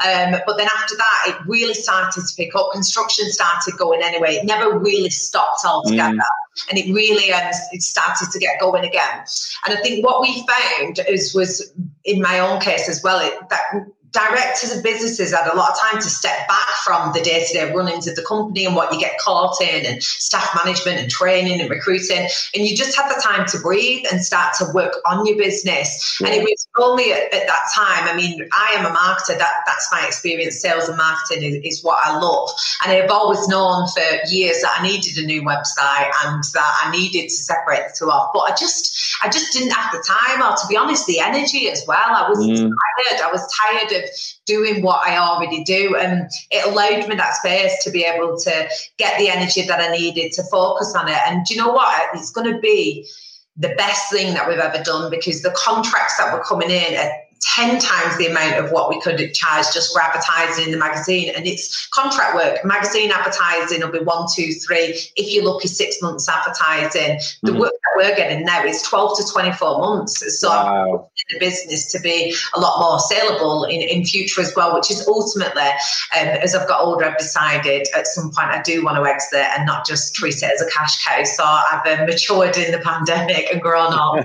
Um, 0.04 0.40
but 0.46 0.58
then 0.58 0.66
after 0.66 0.96
that, 0.96 1.24
it 1.28 1.36
really 1.46 1.74
started 1.74 2.26
to 2.26 2.34
pick 2.36 2.56
up. 2.56 2.72
Construction 2.72 3.30
started 3.30 3.74
going 3.78 4.02
anyway. 4.02 4.34
It 4.34 4.46
never 4.46 4.76
really 4.76 5.10
stopped 5.10 5.64
altogether. 5.64 6.14
Mm 6.14 6.22
and 6.68 6.78
it 6.78 6.92
really 6.92 7.32
um, 7.32 7.50
it 7.72 7.82
started 7.82 8.30
to 8.30 8.38
get 8.38 8.60
going 8.60 8.84
again. 8.84 9.24
And 9.66 9.76
I 9.76 9.80
think 9.80 10.04
what 10.04 10.20
we 10.20 10.46
found 10.46 11.00
is 11.08 11.34
was 11.34 11.72
in 12.04 12.20
my 12.20 12.38
own 12.38 12.60
case 12.60 12.88
as 12.88 13.02
well 13.02 13.20
it, 13.20 13.34
that 13.48 13.86
directors 14.12 14.76
of 14.76 14.82
businesses 14.82 15.32
had 15.32 15.50
a 15.50 15.56
lot 15.56 15.70
of 15.70 15.80
time 15.80 16.00
to 16.00 16.08
step 16.08 16.46
back 16.48 16.68
from 16.84 17.12
the 17.12 17.20
day-to-day 17.20 17.72
runnings 17.72 18.06
of 18.06 18.14
the 18.14 18.22
company 18.22 18.66
and 18.66 18.76
what 18.76 18.92
you 18.92 19.00
get 19.00 19.18
caught 19.18 19.60
in 19.60 19.86
and 19.86 20.02
staff 20.02 20.48
management 20.64 20.98
and 20.98 21.10
training 21.10 21.60
and 21.60 21.70
recruiting. 21.70 22.28
And 22.54 22.66
you 22.66 22.76
just 22.76 22.96
had 22.96 23.08
the 23.08 23.20
time 23.20 23.46
to 23.48 23.58
breathe 23.58 24.04
and 24.10 24.22
start 24.22 24.54
to 24.58 24.66
work 24.74 24.94
on 25.06 25.24
your 25.26 25.36
business. 25.36 26.18
Yeah. 26.20 26.28
and 26.28 26.36
it 26.36 26.42
was 26.42 26.68
only 26.78 27.12
at, 27.12 27.32
at, 27.32 27.46
that 27.46 27.68
time 27.74 28.08
i 28.08 28.14
mean 28.14 28.48
i 28.52 28.74
am 28.76 28.86
a 28.86 28.94
marketer. 28.94 29.36
That, 29.38 29.62
that's 29.66 29.88
my 29.90 30.04
experience. 30.06 30.60
Sales 30.60 30.88
and 30.88 30.96
marketing 30.96 31.42
is, 31.42 31.54
is 31.64 31.84
what 31.84 31.98
i 32.02 32.18
love. 32.18 32.50
And 32.84 32.92
i've 32.92 33.10
always 33.10 33.48
known 33.48 33.88
for 33.88 34.02
years 34.28 34.60
that 34.62 34.78
i 34.78 34.82
needed 34.82 35.22
a 35.22 35.26
new 35.26 35.42
website 35.42 36.10
and 36.24 36.42
that 36.54 36.82
i 36.84 36.90
needed 36.90 37.24
to 37.24 37.34
separate 37.34 37.88
the 37.88 37.94
two 37.98 38.10
off. 38.10 38.30
But 38.34 38.40
i 38.40 38.54
just 38.54 39.16
i 39.22 39.28
just 39.28 39.52
didn't 39.52 39.72
have 39.72 39.92
the 39.92 40.04
time. 40.06 40.42
Or 40.42 40.56
to 40.56 40.66
be 40.68 40.76
honest 40.76 41.06
the 41.06 41.20
energy 41.20 41.70
as 41.70 41.84
well. 41.86 41.98
I 41.98 42.28
was 42.28 42.38
mm. 42.38 42.56
tired. 42.56 43.22
I 43.22 43.30
was 43.30 43.46
tired 43.56 43.92
of 43.92 44.01
of 44.02 44.10
doing 44.46 44.82
what 44.82 45.06
I 45.06 45.16
already 45.18 45.64
do. 45.64 45.96
And 45.96 46.30
it 46.50 46.66
allowed 46.66 47.08
me 47.08 47.16
that 47.16 47.36
space 47.36 47.82
to 47.84 47.90
be 47.90 48.04
able 48.04 48.38
to 48.38 48.68
get 48.98 49.18
the 49.18 49.28
energy 49.28 49.62
that 49.62 49.80
I 49.80 49.96
needed 49.96 50.32
to 50.32 50.42
focus 50.44 50.94
on 50.96 51.08
it. 51.08 51.18
And 51.26 51.44
do 51.44 51.54
you 51.54 51.60
know 51.60 51.72
what? 51.72 52.08
It's 52.14 52.30
going 52.30 52.52
to 52.52 52.60
be 52.60 53.08
the 53.56 53.74
best 53.76 54.10
thing 54.10 54.34
that 54.34 54.48
we've 54.48 54.58
ever 54.58 54.82
done 54.82 55.10
because 55.10 55.42
the 55.42 55.50
contracts 55.50 56.16
that 56.16 56.32
were 56.32 56.42
coming 56.42 56.70
in 56.70 56.96
are 56.96 57.10
10 57.56 57.80
times 57.80 58.16
the 58.18 58.26
amount 58.26 58.64
of 58.64 58.70
what 58.70 58.88
we 58.88 59.00
could 59.00 59.18
charge 59.34 59.66
just 59.74 59.92
for 59.92 60.00
advertising 60.00 60.66
in 60.66 60.70
the 60.70 60.78
magazine. 60.78 61.32
And 61.34 61.46
it's 61.46 61.88
contract 61.88 62.34
work. 62.34 62.64
Magazine 62.64 63.10
advertising 63.10 63.80
will 63.80 63.90
be 63.90 63.98
one, 63.98 64.26
two, 64.34 64.52
three. 64.52 64.96
If 65.16 65.34
you're 65.34 65.44
lucky, 65.44 65.68
six 65.68 66.00
months 66.00 66.28
advertising. 66.28 67.20
The 67.42 67.50
mm-hmm. 67.50 67.60
work 67.60 67.72
that 67.72 67.92
we're 67.96 68.16
getting 68.16 68.44
now 68.44 68.64
is 68.64 68.82
12 68.82 69.18
to 69.18 69.32
24 69.32 69.78
months. 69.78 70.40
So 70.40 70.48
wow. 70.48 71.10
The 71.32 71.38
business 71.38 71.84
to 71.92 72.00
be 72.00 72.34
a 72.54 72.60
lot 72.60 72.80
more 72.80 72.98
saleable 73.00 73.64
in, 73.64 73.80
in 73.80 74.04
future 74.04 74.40
as 74.40 74.54
well, 74.54 74.74
which 74.74 74.90
is 74.90 75.06
ultimately, 75.08 75.62
um, 75.62 76.28
as 76.42 76.54
I've 76.54 76.68
got 76.68 76.80
older, 76.80 77.04
I've 77.04 77.18
decided 77.18 77.86
at 77.94 78.06
some 78.06 78.30
point 78.30 78.48
I 78.48 78.62
do 78.62 78.84
want 78.84 78.96
to 78.96 79.10
exit 79.10 79.46
and 79.56 79.66
not 79.66 79.86
just 79.86 80.14
treat 80.14 80.36
it 80.36 80.44
as 80.44 80.60
a 80.60 80.70
cash 80.70 81.04
cow. 81.04 81.22
So 81.24 81.44
I've 81.44 81.86
uh, 81.86 82.04
matured 82.04 82.56
in 82.56 82.72
the 82.72 82.78
pandemic 82.78 83.46
and 83.52 83.60
grown 83.60 83.92
up. 83.92 84.24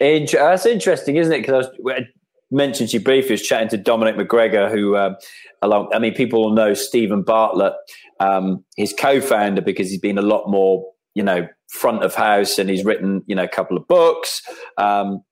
That's 0.00 0.66
interesting, 0.66 1.16
isn't 1.16 1.32
it? 1.32 1.40
Because 1.40 1.68
I 1.88 2.06
mentioned 2.50 2.90
to 2.90 2.98
you 2.98 3.04
briefly, 3.04 3.32
was 3.32 3.42
chatting 3.42 3.68
to 3.68 3.76
Dominic 3.76 4.16
McGregor, 4.16 4.70
who, 4.70 4.96
uh, 4.96 5.14
along, 5.62 5.90
I 5.94 5.98
mean, 5.98 6.14
people 6.14 6.42
will 6.42 6.54
know 6.54 6.74
Steven 6.74 7.22
Bartlett, 7.22 7.74
um, 8.20 8.64
his 8.76 8.94
co-founder, 8.96 9.62
because 9.62 9.90
he's 9.90 10.00
been 10.00 10.18
a 10.18 10.22
lot 10.22 10.48
more, 10.48 10.84
you 11.14 11.22
know, 11.22 11.48
front 11.68 12.04
of 12.04 12.14
house, 12.14 12.58
and 12.58 12.70
he's 12.70 12.84
written, 12.84 13.22
you 13.26 13.34
know, 13.34 13.44
a 13.44 13.48
couple 13.48 13.76
of 13.76 13.86
books. 13.88 14.42
Um, 14.78 15.22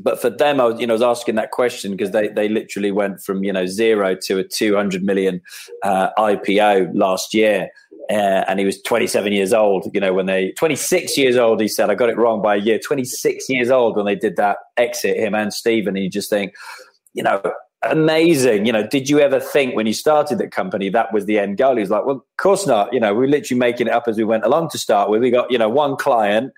but 0.00 0.20
for 0.20 0.30
them, 0.30 0.60
I 0.60 0.64
was, 0.66 0.80
you 0.80 0.86
know, 0.86 0.94
I 0.94 0.96
was 0.96 1.02
asking 1.02 1.36
that 1.36 1.50
question 1.50 1.92
because 1.92 2.10
they 2.10 2.28
they 2.28 2.48
literally 2.48 2.90
went 2.90 3.22
from 3.22 3.44
you 3.44 3.52
know 3.52 3.66
zero 3.66 4.16
to 4.22 4.38
a 4.38 4.44
200 4.44 5.02
million 5.02 5.40
uh, 5.82 6.10
IPO 6.18 6.90
last 6.94 7.34
year, 7.34 7.68
uh, 8.10 8.44
and 8.48 8.58
he 8.58 8.66
was 8.66 8.80
27 8.82 9.32
years 9.32 9.52
old. 9.52 9.90
You 9.94 10.00
know, 10.00 10.12
when 10.12 10.26
they 10.26 10.52
26 10.52 11.16
years 11.16 11.36
old, 11.36 11.60
he 11.60 11.68
said, 11.68 11.90
I 11.90 11.94
got 11.94 12.10
it 12.10 12.16
wrong 12.16 12.42
by 12.42 12.56
a 12.56 12.58
year. 12.58 12.78
26 12.78 13.48
years 13.48 13.70
old 13.70 13.96
when 13.96 14.06
they 14.06 14.16
did 14.16 14.36
that 14.36 14.58
exit, 14.76 15.16
him 15.16 15.34
and 15.34 15.52
Steven. 15.52 15.96
and 15.96 16.04
you 16.04 16.10
just 16.10 16.30
think, 16.30 16.54
you 17.12 17.22
know, 17.22 17.40
amazing. 17.82 18.66
You 18.66 18.72
know, 18.72 18.86
did 18.86 19.08
you 19.08 19.20
ever 19.20 19.40
think 19.40 19.74
when 19.74 19.86
you 19.86 19.94
started 19.94 20.38
that 20.38 20.50
company 20.50 20.88
that 20.90 21.12
was 21.12 21.26
the 21.26 21.38
end 21.38 21.56
goal? 21.56 21.76
He's 21.76 21.90
like, 21.90 22.04
well, 22.04 22.16
of 22.16 22.36
course 22.36 22.66
not. 22.66 22.92
You 22.92 23.00
know, 23.00 23.14
we 23.14 23.24
are 23.24 23.28
literally 23.28 23.58
making 23.58 23.86
it 23.86 23.92
up 23.92 24.04
as 24.06 24.16
we 24.16 24.24
went 24.24 24.44
along 24.44 24.70
to 24.70 24.78
start 24.78 25.10
with. 25.10 25.22
We 25.22 25.30
got, 25.30 25.50
you 25.50 25.58
know, 25.58 25.68
one 25.68 25.96
client 25.96 26.52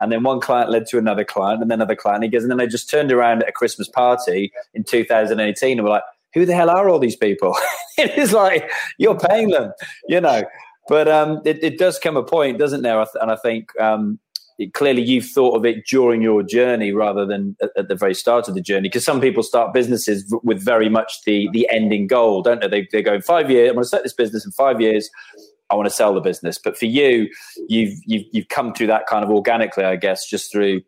and 0.00 0.12
then 0.12 0.22
one 0.22 0.40
client 0.40 0.70
led 0.70 0.86
to 0.86 0.98
another 0.98 1.24
client 1.24 1.62
and 1.62 1.70
then 1.70 1.78
another 1.78 1.96
client. 1.96 2.22
He 2.22 2.30
goes, 2.30 2.42
and 2.42 2.50
then 2.50 2.60
I 2.60 2.66
just 2.66 2.88
turned 2.88 3.12
around 3.12 3.42
at 3.42 3.48
a 3.48 3.52
Christmas 3.52 3.88
party 3.88 4.52
in 4.74 4.84
2018 4.84 5.78
and 5.78 5.84
we're 5.84 5.90
like, 5.90 6.02
who 6.34 6.46
the 6.46 6.54
hell 6.54 6.70
are 6.70 6.88
all 6.88 6.98
these 6.98 7.16
people? 7.16 7.56
it 7.98 8.16
is 8.16 8.32
like, 8.32 8.70
you're 8.98 9.18
paying 9.18 9.48
them, 9.48 9.72
you 10.08 10.20
know. 10.20 10.42
But 10.88 11.08
um, 11.08 11.42
it, 11.44 11.62
it, 11.62 11.78
does 11.78 11.98
come 11.98 12.16
a 12.16 12.22
point, 12.22 12.58
doesn't 12.58 12.82
there? 12.82 13.04
And 13.20 13.30
I 13.30 13.36
think 13.36 13.78
um, 13.78 14.18
it, 14.58 14.72
clearly 14.72 15.02
you've 15.02 15.26
thought 15.26 15.54
of 15.54 15.66
it 15.66 15.86
during 15.86 16.22
your 16.22 16.42
journey 16.42 16.92
rather 16.92 17.26
than 17.26 17.56
at, 17.60 17.70
at 17.76 17.88
the 17.88 17.94
very 17.94 18.14
start 18.14 18.48
of 18.48 18.54
the 18.54 18.62
journey. 18.62 18.88
Because 18.88 19.04
some 19.04 19.20
people 19.20 19.42
start 19.42 19.74
businesses 19.74 20.34
with 20.42 20.64
very 20.64 20.88
much 20.88 21.24
the 21.24 21.48
the 21.52 21.68
ending 21.70 22.06
goal, 22.06 22.40
don't 22.42 22.60
they? 22.62 22.68
They, 22.68 22.88
they 22.90 23.02
go 23.02 23.20
five 23.20 23.50
years. 23.50 23.68
I'm 23.68 23.74
going 23.74 23.84
to 23.84 23.88
set 23.88 24.02
this 24.02 24.14
business 24.14 24.46
in 24.46 24.52
five 24.52 24.80
years. 24.80 25.10
I 25.70 25.74
want 25.74 25.86
to 25.86 25.94
sell 25.94 26.14
the 26.14 26.20
business. 26.20 26.58
But 26.58 26.78
for 26.78 26.86
you, 26.86 27.28
you've 27.68 27.98
you've 28.04 28.24
you've 28.32 28.48
come 28.48 28.74
through 28.74 28.88
that 28.88 29.06
kind 29.06 29.24
of 29.24 29.30
organically, 29.30 29.84
I 29.84 29.96
guess, 29.96 30.28
just 30.28 30.50
through. 30.50 30.82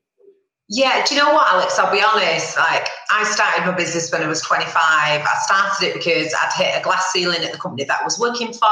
Yeah, 0.72 1.04
do 1.04 1.16
you 1.16 1.20
know 1.20 1.34
what, 1.34 1.52
Alex? 1.52 1.80
I'll 1.80 1.92
be 1.92 2.00
honest. 2.00 2.56
Like, 2.56 2.86
I 3.10 3.24
started 3.24 3.66
my 3.66 3.76
business 3.76 4.12
when 4.12 4.22
I 4.22 4.28
was 4.28 4.40
25. 4.42 4.72
I 4.72 5.20
started 5.42 5.88
it 5.88 5.94
because 5.94 6.32
I'd 6.32 6.52
hit 6.56 6.80
a 6.80 6.84
glass 6.84 7.10
ceiling 7.10 7.42
at 7.42 7.50
the 7.50 7.58
company 7.58 7.82
that 7.82 8.00
I 8.00 8.04
was 8.04 8.20
working 8.20 8.52
for. 8.52 8.68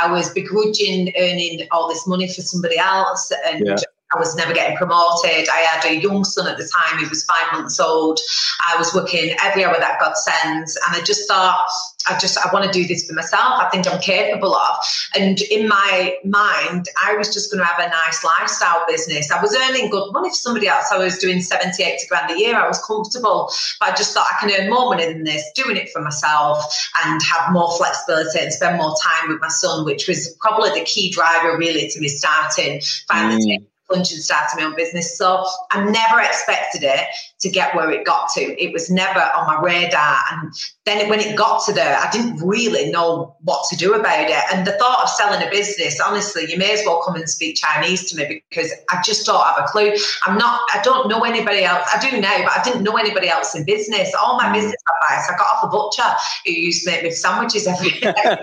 I 0.00 0.08
was 0.08 0.30
begrudging 0.32 1.12
earning 1.18 1.66
all 1.72 1.88
this 1.88 2.06
money 2.06 2.28
for 2.28 2.42
somebody 2.42 2.78
else, 2.78 3.32
and 3.44 3.66
yeah. 3.66 3.74
I 4.14 4.18
was 4.18 4.36
never 4.36 4.52
getting 4.52 4.76
promoted. 4.76 5.48
I 5.48 5.66
had 5.70 5.84
a 5.90 6.00
young 6.00 6.24
son 6.24 6.46
at 6.46 6.58
the 6.58 6.68
time, 6.68 6.98
he 6.98 7.06
was 7.06 7.24
five 7.24 7.52
months 7.52 7.80
old. 7.80 8.20
I 8.60 8.76
was 8.76 8.94
working 8.94 9.34
every 9.42 9.64
hour 9.64 9.76
that 9.78 9.98
God 10.00 10.16
sends. 10.16 10.76
And 10.76 10.96
I 10.96 11.04
just 11.04 11.28
thought, 11.28 11.66
I 12.08 12.18
just, 12.18 12.36
I 12.38 12.52
want 12.52 12.70
to 12.70 12.72
do 12.72 12.86
this 12.86 13.06
for 13.06 13.14
myself. 13.14 13.60
I 13.60 13.68
think 13.70 13.88
I'm 13.88 14.00
capable 14.00 14.54
of. 14.54 14.76
And 15.14 15.40
in 15.42 15.68
my 15.68 16.14
mind, 16.24 16.86
I 17.02 17.14
was 17.16 17.32
just 17.32 17.50
going 17.50 17.60
to 17.60 17.64
have 17.64 17.78
a 17.78 17.88
nice 17.88 18.24
lifestyle 18.24 18.84
business. 18.88 19.30
I 19.30 19.40
was 19.40 19.54
earning 19.54 19.88
good 19.88 20.12
money 20.12 20.30
for 20.30 20.34
somebody 20.34 20.68
else. 20.68 20.90
I 20.92 20.98
was 20.98 21.18
doing 21.18 21.40
70, 21.40 21.82
80 21.82 22.06
grand 22.08 22.30
a 22.30 22.38
year. 22.38 22.56
I 22.56 22.66
was 22.66 22.84
comfortable. 22.84 23.52
But 23.80 23.90
I 23.90 23.94
just 23.94 24.14
thought 24.14 24.26
I 24.26 24.40
can 24.40 24.50
earn 24.60 24.70
more 24.70 24.90
money 24.90 25.06
than 25.06 25.24
this, 25.24 25.44
doing 25.54 25.76
it 25.76 25.90
for 25.90 26.02
myself 26.02 26.64
and 27.04 27.22
have 27.22 27.52
more 27.52 27.76
flexibility 27.76 28.40
and 28.40 28.52
spend 28.52 28.78
more 28.78 28.94
time 29.02 29.30
with 29.30 29.40
my 29.40 29.48
son, 29.48 29.84
which 29.84 30.08
was 30.08 30.36
probably 30.40 30.70
the 30.78 30.84
key 30.84 31.10
driver 31.10 31.56
really 31.56 31.88
to 31.88 32.00
me 32.00 32.08
starting, 32.08 32.80
finally 33.08 33.58
mm 33.58 33.71
plunge 33.92 34.12
and 34.12 34.22
started 34.22 34.56
my 34.56 34.64
own 34.64 34.74
business. 34.76 35.16
So 35.16 35.44
I 35.70 35.84
never 35.84 36.20
expected 36.20 36.82
it 36.82 37.06
to 37.40 37.50
get 37.50 37.74
where 37.74 37.90
it 37.90 38.06
got 38.06 38.30
to. 38.34 38.40
It 38.40 38.72
was 38.72 38.90
never 38.90 39.20
on 39.20 39.46
my 39.46 39.60
radar. 39.60 40.18
And 40.30 40.52
then 40.84 41.08
when 41.08 41.20
it 41.20 41.36
got 41.36 41.64
to 41.66 41.72
there, 41.72 41.96
I 41.98 42.10
didn't 42.10 42.36
really 42.46 42.90
know 42.90 43.36
what 43.42 43.68
to 43.70 43.76
do 43.76 43.94
about 43.94 44.30
it. 44.30 44.44
And 44.52 44.66
the 44.66 44.72
thought 44.72 45.02
of 45.02 45.08
selling 45.08 45.46
a 45.46 45.50
business, 45.50 46.00
honestly, 46.00 46.50
you 46.50 46.56
may 46.56 46.72
as 46.72 46.82
well 46.86 47.02
come 47.04 47.16
and 47.16 47.28
speak 47.28 47.56
Chinese 47.56 48.10
to 48.10 48.16
me 48.16 48.42
because 48.48 48.72
I 48.90 49.02
just 49.04 49.26
don't 49.26 49.44
have 49.44 49.64
a 49.64 49.68
clue. 49.68 49.92
I'm 50.26 50.38
not, 50.38 50.60
I 50.72 50.80
don't 50.82 51.08
know 51.08 51.22
anybody 51.22 51.64
else. 51.64 51.86
I 51.92 52.10
do 52.10 52.20
now, 52.20 52.38
but 52.44 52.56
I 52.56 52.62
didn't 52.62 52.82
know 52.82 52.96
anybody 52.96 53.28
else 53.28 53.54
in 53.54 53.64
business. 53.64 54.12
All 54.14 54.36
my 54.36 54.46
mm. 54.46 54.54
business 54.54 54.76
advice, 55.02 55.28
I 55.30 55.36
got 55.36 55.56
off 55.56 55.64
a 55.64 55.68
butcher 55.68 56.16
who 56.46 56.52
used 56.52 56.84
to 56.84 56.90
make 56.90 57.02
me 57.02 57.10
sandwiches 57.10 57.66
every 57.66 57.90
day. 57.90 58.14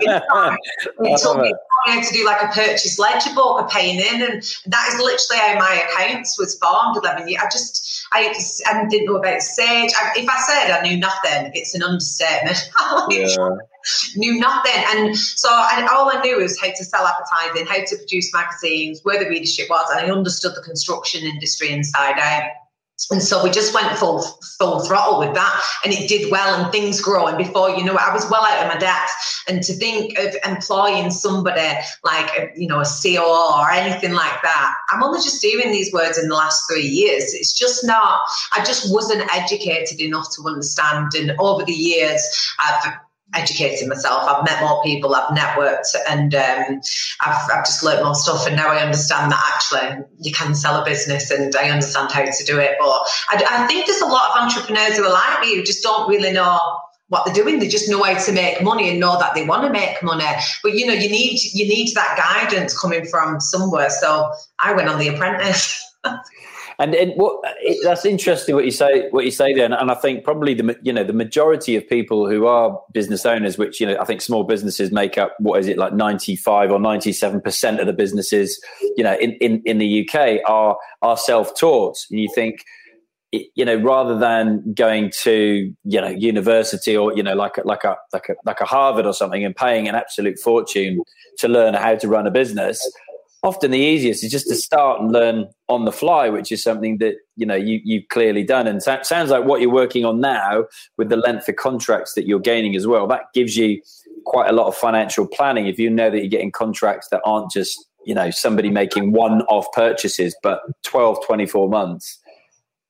he 1.02 1.16
told 1.16 1.40
me 1.40 1.54
how 1.86 2.00
to 2.00 2.12
do 2.12 2.24
like 2.24 2.42
a 2.42 2.48
purchase 2.48 2.98
ledger 2.98 3.34
book, 3.34 3.60
a 3.60 3.64
paying 3.68 3.98
in, 3.98 4.22
and 4.22 4.42
that 4.66 4.88
is 4.88 4.98
literally 4.98 5.40
how 5.40 5.58
my 5.58 5.86
accounts 5.88 6.38
was 6.38 6.56
formed 6.56 6.96
11 6.96 7.28
years. 7.28 7.42
I 7.42 7.48
just, 7.48 8.06
I, 8.12 8.34
I 8.66 8.86
didn't 8.88 9.06
know 9.06 9.16
about 9.16 9.42
Sage. 9.42 9.92
I, 9.96 10.12
if 10.16 10.28
I 10.28 10.40
said 10.40 10.70
I 10.70 10.82
knew 10.82 10.98
nothing, 10.98 11.52
it's 11.54 11.74
an 11.74 11.82
understatement. 11.82 12.70
yeah. 13.10 13.34
knew 14.16 14.38
nothing. 14.38 14.84
And 14.88 15.16
so 15.16 15.48
I, 15.50 15.88
all 15.92 16.10
I 16.10 16.20
knew 16.22 16.36
was 16.36 16.60
how 16.60 16.68
to 16.68 16.84
sell 16.84 17.06
advertising, 17.06 17.66
how 17.66 17.84
to 17.84 17.96
produce 17.96 18.32
magazines, 18.34 19.00
where 19.02 19.22
the 19.22 19.28
readership 19.28 19.68
was, 19.70 19.90
and 19.90 20.06
I 20.06 20.14
understood 20.14 20.52
the 20.54 20.62
construction 20.62 21.24
industry 21.24 21.70
inside 21.70 22.18
out. 22.18 22.50
And 23.10 23.22
so 23.22 23.42
we 23.42 23.50
just 23.50 23.74
went 23.74 23.96
full 23.96 24.22
full 24.58 24.80
throttle 24.80 25.18
with 25.18 25.34
that, 25.34 25.62
and 25.84 25.92
it 25.92 26.08
did 26.08 26.30
well, 26.30 26.62
and 26.62 26.70
things 26.72 27.00
grow. 27.00 27.26
And 27.26 27.38
before 27.38 27.70
you 27.70 27.84
know 27.84 27.94
it, 27.94 28.00
I 28.00 28.12
was 28.12 28.28
well 28.30 28.44
out 28.44 28.62
of 28.62 28.68
my 28.72 28.78
depth. 28.78 29.10
And 29.48 29.62
to 29.62 29.72
think 29.72 30.18
of 30.18 30.34
employing 30.44 31.10
somebody 31.10 31.74
like 32.04 32.30
a, 32.38 32.50
you 32.56 32.66
know 32.66 32.80
a 32.80 32.84
COO 32.84 33.58
or 33.58 33.70
anything 33.70 34.12
like 34.12 34.42
that, 34.42 34.74
I'm 34.90 35.02
only 35.02 35.20
just 35.20 35.40
doing 35.40 35.72
these 35.72 35.92
words 35.92 36.18
in 36.18 36.28
the 36.28 36.34
last 36.34 36.64
three 36.70 36.86
years. 36.86 37.32
It's 37.34 37.52
just 37.52 37.84
not. 37.86 38.20
I 38.52 38.62
just 38.64 38.92
wasn't 38.92 39.28
educated 39.34 40.00
enough 40.00 40.28
to 40.36 40.46
understand. 40.46 41.14
And 41.14 41.32
over 41.38 41.64
the 41.64 41.72
years, 41.72 42.22
I've 42.58 42.92
educated 43.34 43.88
myself. 43.88 44.24
I've 44.28 44.44
met 44.44 44.60
more 44.60 44.82
people, 44.82 45.14
I've 45.14 45.36
networked, 45.36 45.94
and 46.08 46.34
um, 46.34 46.80
I've, 47.20 47.50
I've 47.52 47.64
just 47.64 47.82
learned 47.82 48.04
more 48.04 48.14
stuff. 48.14 48.46
And 48.46 48.56
now 48.56 48.68
I 48.68 48.78
understand 48.78 49.32
that 49.32 49.52
actually 49.54 50.04
you 50.20 50.32
can 50.32 50.54
sell 50.54 50.80
a 50.80 50.84
business, 50.84 51.30
and 51.30 51.54
I 51.56 51.70
understand 51.70 52.12
how 52.12 52.24
to 52.24 52.44
do 52.44 52.58
it. 52.58 52.76
But 52.78 53.02
I, 53.28 53.44
I 53.48 53.66
think 53.66 53.86
there's 53.86 54.00
a 54.00 54.06
lot 54.06 54.30
of 54.30 54.42
entrepreneurs 54.42 54.96
who 54.96 55.04
are 55.04 55.12
like 55.12 55.40
me 55.40 55.56
who 55.56 55.62
just 55.62 55.82
don't 55.82 56.08
really 56.08 56.32
know 56.32 56.58
what 57.08 57.24
they're 57.24 57.34
doing. 57.34 57.58
They 57.58 57.68
just 57.68 57.88
know 57.88 58.02
how 58.02 58.18
to 58.18 58.32
make 58.32 58.62
money 58.62 58.88
and 58.88 59.00
know 59.00 59.18
that 59.18 59.34
they 59.34 59.44
want 59.44 59.64
to 59.64 59.70
make 59.70 60.02
money. 60.02 60.24
But 60.62 60.74
you 60.74 60.86
know, 60.86 60.94
you 60.94 61.10
need 61.10 61.40
you 61.52 61.68
need 61.68 61.94
that 61.94 62.16
guidance 62.16 62.78
coming 62.78 63.04
from 63.04 63.40
somewhere. 63.40 63.90
So 63.90 64.32
I 64.58 64.72
went 64.72 64.88
on 64.88 64.98
The 64.98 65.08
Apprentice. 65.08 65.84
And, 66.80 66.94
and 66.94 67.12
what 67.16 67.44
it, 67.60 67.78
that's 67.84 68.06
interesting 68.06 68.54
what 68.54 68.64
you 68.64 68.70
say 68.70 69.10
what 69.10 69.26
you 69.26 69.30
say 69.30 69.52
there, 69.52 69.66
and, 69.66 69.74
and, 69.74 69.90
I 69.90 69.94
think 69.94 70.24
probably 70.24 70.54
the 70.54 70.78
you 70.82 70.94
know 70.94 71.04
the 71.04 71.12
majority 71.12 71.76
of 71.76 71.86
people 71.86 72.26
who 72.26 72.46
are 72.46 72.80
business 72.94 73.26
owners, 73.26 73.58
which 73.58 73.80
you 73.80 73.86
know 73.86 73.98
I 74.00 74.06
think 74.06 74.22
small 74.22 74.44
businesses 74.44 74.90
make 74.90 75.18
up 75.18 75.36
what 75.40 75.60
is 75.60 75.68
it 75.68 75.76
like 75.76 75.92
ninety 75.92 76.36
five 76.36 76.70
or 76.70 76.80
ninety 76.80 77.12
seven 77.12 77.42
percent 77.42 77.80
of 77.80 77.86
the 77.86 77.92
businesses 77.92 78.58
you 78.96 79.04
know 79.04 79.14
in, 79.16 79.32
in, 79.42 79.60
in 79.66 79.76
the 79.76 80.08
UK 80.08 80.40
are 80.48 80.78
are 81.02 81.18
self 81.18 81.54
taught, 81.54 81.98
and 82.10 82.18
you 82.18 82.30
think 82.34 82.64
you 83.30 83.64
know 83.66 83.76
rather 83.76 84.18
than 84.18 84.72
going 84.72 85.12
to 85.20 85.70
you 85.84 86.00
know 86.00 86.08
university 86.08 86.96
or 86.96 87.14
you 87.14 87.22
know 87.22 87.34
like 87.34 87.58
a, 87.58 87.66
like 87.66 87.84
a 87.84 87.94
like 88.14 88.30
a 88.30 88.34
like 88.46 88.60
a 88.62 88.64
Harvard 88.64 89.04
or 89.04 89.12
something 89.12 89.44
and 89.44 89.54
paying 89.54 89.86
an 89.86 89.94
absolute 89.94 90.38
fortune 90.38 91.02
to 91.36 91.46
learn 91.46 91.74
how 91.74 91.94
to 91.94 92.08
run 92.08 92.26
a 92.26 92.30
business 92.30 92.80
often 93.42 93.70
the 93.70 93.78
easiest 93.78 94.22
is 94.24 94.30
just 94.30 94.48
to 94.48 94.54
start 94.54 95.00
and 95.00 95.12
learn 95.12 95.48
on 95.68 95.84
the 95.84 95.92
fly, 95.92 96.28
which 96.28 96.52
is 96.52 96.62
something 96.62 96.98
that 96.98 97.16
you 97.36 97.46
know 97.46 97.54
you 97.54 97.80
you've 97.84 98.08
clearly 98.08 98.44
done. 98.44 98.66
And 98.66 98.82
so, 98.82 98.98
sounds 99.02 99.30
like 99.30 99.44
what 99.44 99.60
you're 99.60 99.70
working 99.70 100.04
on 100.04 100.20
now 100.20 100.66
with 100.96 101.08
the 101.08 101.16
length 101.16 101.48
of 101.48 101.56
contracts 101.56 102.14
that 102.14 102.26
you're 102.26 102.40
gaining 102.40 102.76
as 102.76 102.86
well. 102.86 103.06
That 103.06 103.24
gives 103.34 103.56
you 103.56 103.80
quite 104.24 104.50
a 104.50 104.52
lot 104.52 104.66
of 104.66 104.76
financial 104.76 105.26
planning 105.26 105.66
if 105.66 105.78
you 105.78 105.90
know 105.90 106.10
that 106.10 106.18
you're 106.18 106.28
getting 106.28 106.52
contracts 106.52 107.08
that 107.10 107.22
aren't 107.24 107.50
just 107.50 107.86
you 108.04 108.14
know 108.14 108.30
somebody 108.30 108.70
making 108.70 109.12
one-off 109.12 109.66
purchases, 109.72 110.36
but 110.42 110.60
12, 110.84 111.24
24 111.26 111.68
months. 111.68 112.18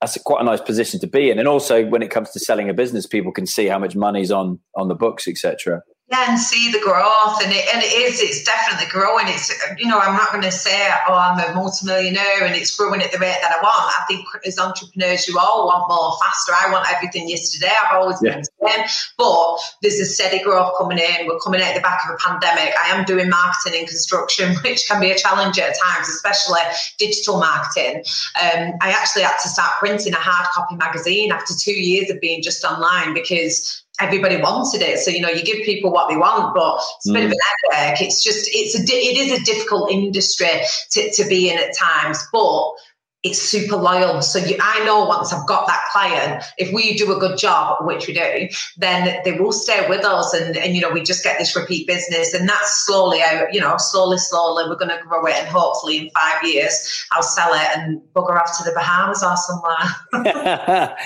That's 0.01 0.17
quite 0.23 0.41
a 0.41 0.45
nice 0.45 0.63
position 0.63 0.99
to 1.01 1.07
be 1.07 1.31
in. 1.31 1.39
And 1.39 1.47
also, 1.47 1.85
when 1.85 2.03
it 2.03 2.11
comes 2.11 2.31
to 2.31 2.41
selling 2.41 2.71
a 2.71 2.75
business, 2.75 3.07
people 3.07 3.33
can 3.33 3.47
see 3.47 3.67
how 3.67 3.79
much 3.79 3.95
money's 3.95 4.31
on 4.31 4.59
on 4.75 4.89
the 4.89 4.95
books, 4.95 5.29
etc 5.29 5.83
yeah, 6.11 6.27
and 6.29 6.39
see 6.41 6.73
the 6.73 6.81
growth, 6.81 7.41
and 7.43 7.53
it 7.53 7.65
and 7.73 7.83
it 7.83 7.93
is. 7.93 8.21
It's 8.21 8.43
definitely 8.43 8.87
growing. 8.91 9.27
It's 9.29 9.53
you 9.79 9.87
know, 9.87 9.99
I'm 9.99 10.17
not 10.17 10.33
going 10.33 10.43
to 10.43 10.51
say, 10.51 10.89
oh, 11.09 11.15
I'm 11.15 11.39
a 11.39 11.55
multimillionaire 11.55 12.45
and 12.45 12.57
it's 12.57 12.75
growing 12.77 13.01
at 13.01 13.13
the 13.13 13.19
rate 13.19 13.39
that 13.41 13.53
I 13.53 13.63
want. 13.63 13.95
I 13.97 14.05
think 14.09 14.27
as 14.45 14.59
entrepreneurs, 14.59 15.29
you 15.29 15.39
all 15.39 15.67
want 15.67 15.89
more, 15.89 16.19
faster. 16.21 16.53
I 16.53 16.73
want 16.73 16.93
everything 16.93 17.29
yesterday. 17.29 17.71
I've 17.71 17.97
always 17.97 18.19
yeah. 18.23 18.33
been 18.33 18.43
the 18.43 18.69
same, 18.69 18.87
but 19.19 19.59
there's 19.83 20.01
a 20.01 20.05
steady 20.05 20.43
growth 20.43 20.73
coming 20.79 20.99
in. 20.99 21.29
We're 21.29 21.39
coming 21.39 21.63
out 21.63 21.77
the 21.77 21.81
back 21.81 22.01
of 22.09 22.15
a 22.15 22.19
pandemic. 22.19 22.75
I 22.83 22.89
am 22.89 23.05
doing 23.05 23.29
marketing 23.29 23.83
in 23.83 23.87
construction, 23.87 24.55
which 24.65 24.89
can 24.89 25.01
be 25.01 25.13
a 25.13 25.17
challenge 25.17 25.61
at 25.61 25.77
times, 25.79 26.09
especially 26.09 26.61
digital 26.99 27.39
marketing. 27.39 28.03
Um, 28.43 28.73
I 28.81 28.91
actually 28.91 29.23
had 29.23 29.39
to 29.39 29.49
start 29.49 29.79
printing 29.79 30.15
a 30.15 30.21
hard 30.21 30.49
copy 30.49 30.75
magazine 30.75 31.31
after 31.31 31.55
two 31.57 31.73
years 31.73 32.11
of 32.11 32.21
being 32.21 32.43
just 32.43 32.65
online 32.65 33.15
because 33.15 33.85
everybody 34.01 34.37
wanted 34.37 34.83
it. 34.83 34.99
So 34.99 35.11
you 35.11 35.21
know, 35.21 35.29
you 35.31 35.43
give 35.43 35.65
people 35.65 35.91
what 35.93 36.09
they 36.09 36.17
want, 36.17 36.55
but 36.55 36.81
it's 36.97 37.09
a 37.09 37.13
bit 37.13 37.25
of 37.25 37.31
mm. 37.31 37.35
an 37.35 37.73
headache. 37.73 38.03
It's 38.03 38.23
just 38.23 38.49
it's 38.53 38.79
a 38.79 38.83
it 38.83 39.17
is 39.17 39.41
a 39.41 39.45
difficult 39.45 39.91
industry 39.91 40.49
to, 40.93 41.11
to 41.13 41.29
be 41.29 41.51
in 41.51 41.59
at 41.59 41.77
times, 41.77 42.27
but 42.33 42.73
it's 43.23 43.39
super 43.39 43.77
loyal. 43.77 44.23
So 44.23 44.39
you, 44.39 44.57
I 44.61 44.83
know 44.85 45.05
once 45.05 45.33
I've 45.33 45.47
got 45.47 45.67
that 45.67 45.83
client, 45.93 46.43
if 46.57 46.73
we 46.73 46.97
do 46.97 47.15
a 47.15 47.19
good 47.19 47.37
job, 47.37 47.87
which 47.87 48.07
we 48.07 48.15
do, 48.15 48.49
then 48.79 49.21
they 49.25 49.33
will 49.33 49.53
stay 49.53 49.87
with 49.89 50.05
us, 50.05 50.33
and 50.33 50.57
and 50.57 50.75
you 50.75 50.81
know 50.81 50.91
we 50.91 51.03
just 51.03 51.23
get 51.23 51.39
this 51.39 51.55
repeat 51.55 51.87
business, 51.87 52.33
and 52.33 52.49
that's 52.49 52.87
slowly 52.87 53.21
out. 53.23 53.53
You 53.53 53.61
know, 53.61 53.77
slowly, 53.77 54.17
slowly, 54.17 54.65
we're 54.69 54.77
going 54.77 54.97
to 54.97 55.03
grow 55.07 55.27
it, 55.27 55.35
and 55.35 55.49
hopefully 55.49 55.99
in 55.99 56.11
five 56.11 56.43
years 56.43 57.07
I'll 57.13 57.23
sell 57.23 57.53
it 57.53 57.77
and 57.77 58.01
bugger 58.15 58.41
off 58.41 58.57
to 58.59 58.65
the 58.65 58.73
Bahamas 58.73 59.23
or 59.23 59.37
somewhere. 59.37 60.95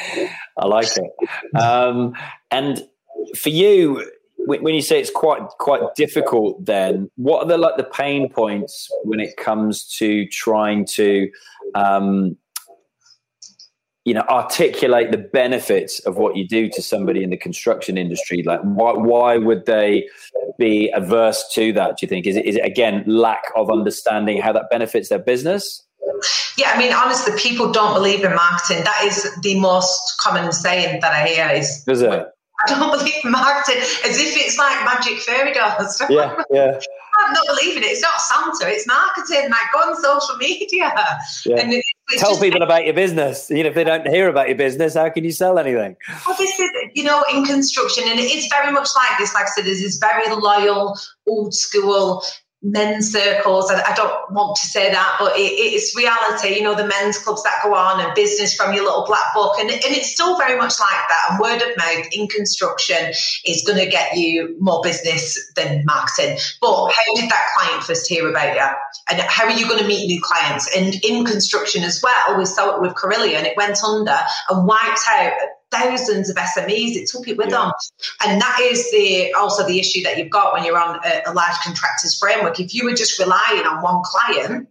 I 0.56 0.66
like 0.66 0.88
it. 0.96 1.58
Um, 1.58 2.14
and 2.52 2.86
for 3.36 3.48
you, 3.48 4.08
when 4.46 4.74
you 4.74 4.82
say 4.82 5.00
it's 5.00 5.10
quite 5.10 5.42
quite 5.58 5.94
difficult, 5.94 6.64
then 6.64 7.10
what 7.16 7.44
are 7.44 7.48
the 7.48 7.58
like 7.58 7.76
the 7.76 7.84
pain 7.84 8.28
points 8.30 8.88
when 9.04 9.20
it 9.20 9.36
comes 9.36 9.84
to 9.98 10.26
trying 10.28 10.86
to 10.86 11.30
um, 11.74 12.36
you 14.04 14.12
know 14.12 14.24
articulate 14.28 15.10
the 15.10 15.18
benefits 15.18 15.98
of 16.00 16.16
what 16.16 16.36
you 16.36 16.46
do 16.46 16.68
to 16.68 16.82
somebody 16.82 17.22
in 17.22 17.30
the 17.30 17.36
construction 17.36 17.96
industry 17.96 18.42
like 18.42 18.60
why, 18.60 18.92
why 18.92 19.36
would 19.36 19.64
they 19.66 20.06
be 20.58 20.90
averse 20.94 21.48
to 21.52 21.72
that 21.72 21.96
do 21.96 22.04
you 22.04 22.08
think 22.08 22.26
is 22.26 22.36
it, 22.36 22.44
is 22.44 22.56
it 22.56 22.64
again 22.64 23.02
lack 23.06 23.44
of 23.56 23.70
understanding 23.70 24.40
how 24.40 24.52
that 24.52 24.68
benefits 24.70 25.08
their 25.08 25.18
business 25.18 25.82
yeah, 26.56 26.70
I 26.72 26.78
mean, 26.78 26.92
honestly, 26.92 27.32
people 27.36 27.72
don't 27.72 27.94
believe 27.94 28.22
in 28.24 28.34
marketing. 28.34 28.84
That 28.84 29.04
is 29.04 29.28
the 29.42 29.58
most 29.58 30.16
common 30.20 30.52
saying 30.52 31.00
that 31.00 31.12
I 31.12 31.26
hear 31.26 31.48
is, 31.48 31.82
is 31.88 32.02
it? 32.02 32.26
I 32.68 32.78
don't 32.78 32.90
believe 32.90 33.14
in 33.24 33.30
marketing, 33.30 33.82
as 33.82 34.18
if 34.18 34.36
it's 34.36 34.58
like 34.58 34.84
magic 34.84 35.18
fairy 35.20 35.52
dust. 35.52 36.02
Yeah, 36.08 36.42
yeah. 36.50 36.80
I'm 37.22 37.32
not 37.32 37.46
believing 37.46 37.82
it. 37.82 37.86
It's 37.86 38.02
not 38.02 38.20
Santa. 38.20 38.72
It's 38.72 38.86
marketing. 38.86 39.50
Like 39.50 39.72
go 39.72 39.78
on 39.80 39.96
social 39.96 40.36
media 40.36 40.92
yeah. 41.46 41.56
and 41.56 41.82
tell 42.18 42.38
people 42.38 42.62
about 42.62 42.84
your 42.84 42.94
business. 42.94 43.50
You 43.50 43.62
know, 43.62 43.68
if 43.68 43.74
they 43.74 43.84
don't 43.84 44.06
hear 44.08 44.28
about 44.28 44.48
your 44.48 44.56
business, 44.56 44.94
how 44.94 45.08
can 45.10 45.24
you 45.24 45.32
sell 45.32 45.58
anything? 45.58 45.96
Well, 46.26 46.36
this 46.36 46.58
is 46.58 46.70
you 46.94 47.04
know 47.04 47.24
in 47.32 47.44
construction, 47.44 48.04
and 48.06 48.18
it's 48.18 48.48
very 48.48 48.72
much 48.72 48.88
like 48.96 49.18
this. 49.18 49.34
Like 49.34 49.44
I 49.44 49.50
said, 49.50 49.64
there's 49.66 49.80
this 49.80 49.98
very 49.98 50.34
loyal, 50.34 50.98
old 51.26 51.54
school 51.54 52.22
men's 52.64 53.12
circles. 53.12 53.70
I, 53.70 53.82
I, 53.82 53.94
don't 53.94 54.32
want 54.32 54.56
to 54.56 54.66
say 54.66 54.90
that, 54.90 55.16
but 55.20 55.36
it, 55.36 55.52
it's 55.52 55.94
reality. 55.94 56.56
You 56.56 56.62
know, 56.62 56.74
the 56.74 56.86
men's 56.86 57.18
clubs 57.18 57.42
that 57.42 57.60
go 57.62 57.74
on 57.74 58.00
and 58.00 58.12
business 58.14 58.54
from 58.54 58.72
your 58.72 58.84
little 58.84 59.04
black 59.06 59.34
book. 59.34 59.56
And, 59.60 59.70
and 59.70 59.82
it's 59.84 60.12
still 60.12 60.38
very 60.38 60.56
much 60.56 60.80
like 60.80 61.08
that. 61.08 61.26
And 61.30 61.38
word 61.38 61.60
of 61.60 61.76
mouth 61.76 62.06
in 62.12 62.26
construction 62.28 63.12
is 63.44 63.62
going 63.66 63.78
to 63.78 63.86
get 63.86 64.16
you 64.16 64.56
more 64.58 64.80
business 64.82 65.38
than 65.54 65.84
marketing. 65.84 66.38
But 66.62 66.90
how 66.90 67.14
did 67.14 67.30
that 67.30 67.46
client 67.54 67.84
first 67.84 68.08
hear 68.08 68.28
about 68.28 68.54
you? 68.54 68.66
And 69.10 69.20
how 69.28 69.44
are 69.44 69.52
you 69.52 69.68
going 69.68 69.80
to 69.80 69.86
meet 69.86 70.06
new 70.06 70.20
clients? 70.22 70.74
And 70.74 70.94
in 71.04 71.26
construction 71.26 71.82
as 71.84 72.02
well, 72.02 72.38
we 72.38 72.46
saw 72.46 72.76
it 72.76 72.80
with 72.80 72.96
Carillion. 72.96 73.44
It 73.44 73.58
went 73.58 73.84
under 73.84 74.16
and 74.48 74.66
wiped 74.66 75.00
out 75.10 75.32
thousands 75.74 76.30
of 76.30 76.36
SMEs. 76.36 76.96
It 76.96 77.08
took 77.08 77.28
it 77.28 77.36
with 77.36 77.50
yeah. 77.50 77.64
them, 77.64 77.72
and 78.24 78.40
that 78.40 78.58
is 78.62 78.90
the 78.90 79.32
also 79.34 79.66
the 79.66 79.78
issue 79.78 80.02
that 80.04 80.18
you've 80.18 80.30
got 80.30 80.52
when 80.52 80.64
you're 80.64 80.78
on 80.78 81.00
a, 81.04 81.22
a 81.26 81.32
large 81.32 81.56
contractors 81.64 82.18
framework. 82.18 82.60
If 82.60 82.74
you 82.74 82.84
were 82.84 82.94
just 82.94 83.18
relying 83.18 83.66
on 83.66 83.82
one 83.82 84.02
client, 84.04 84.68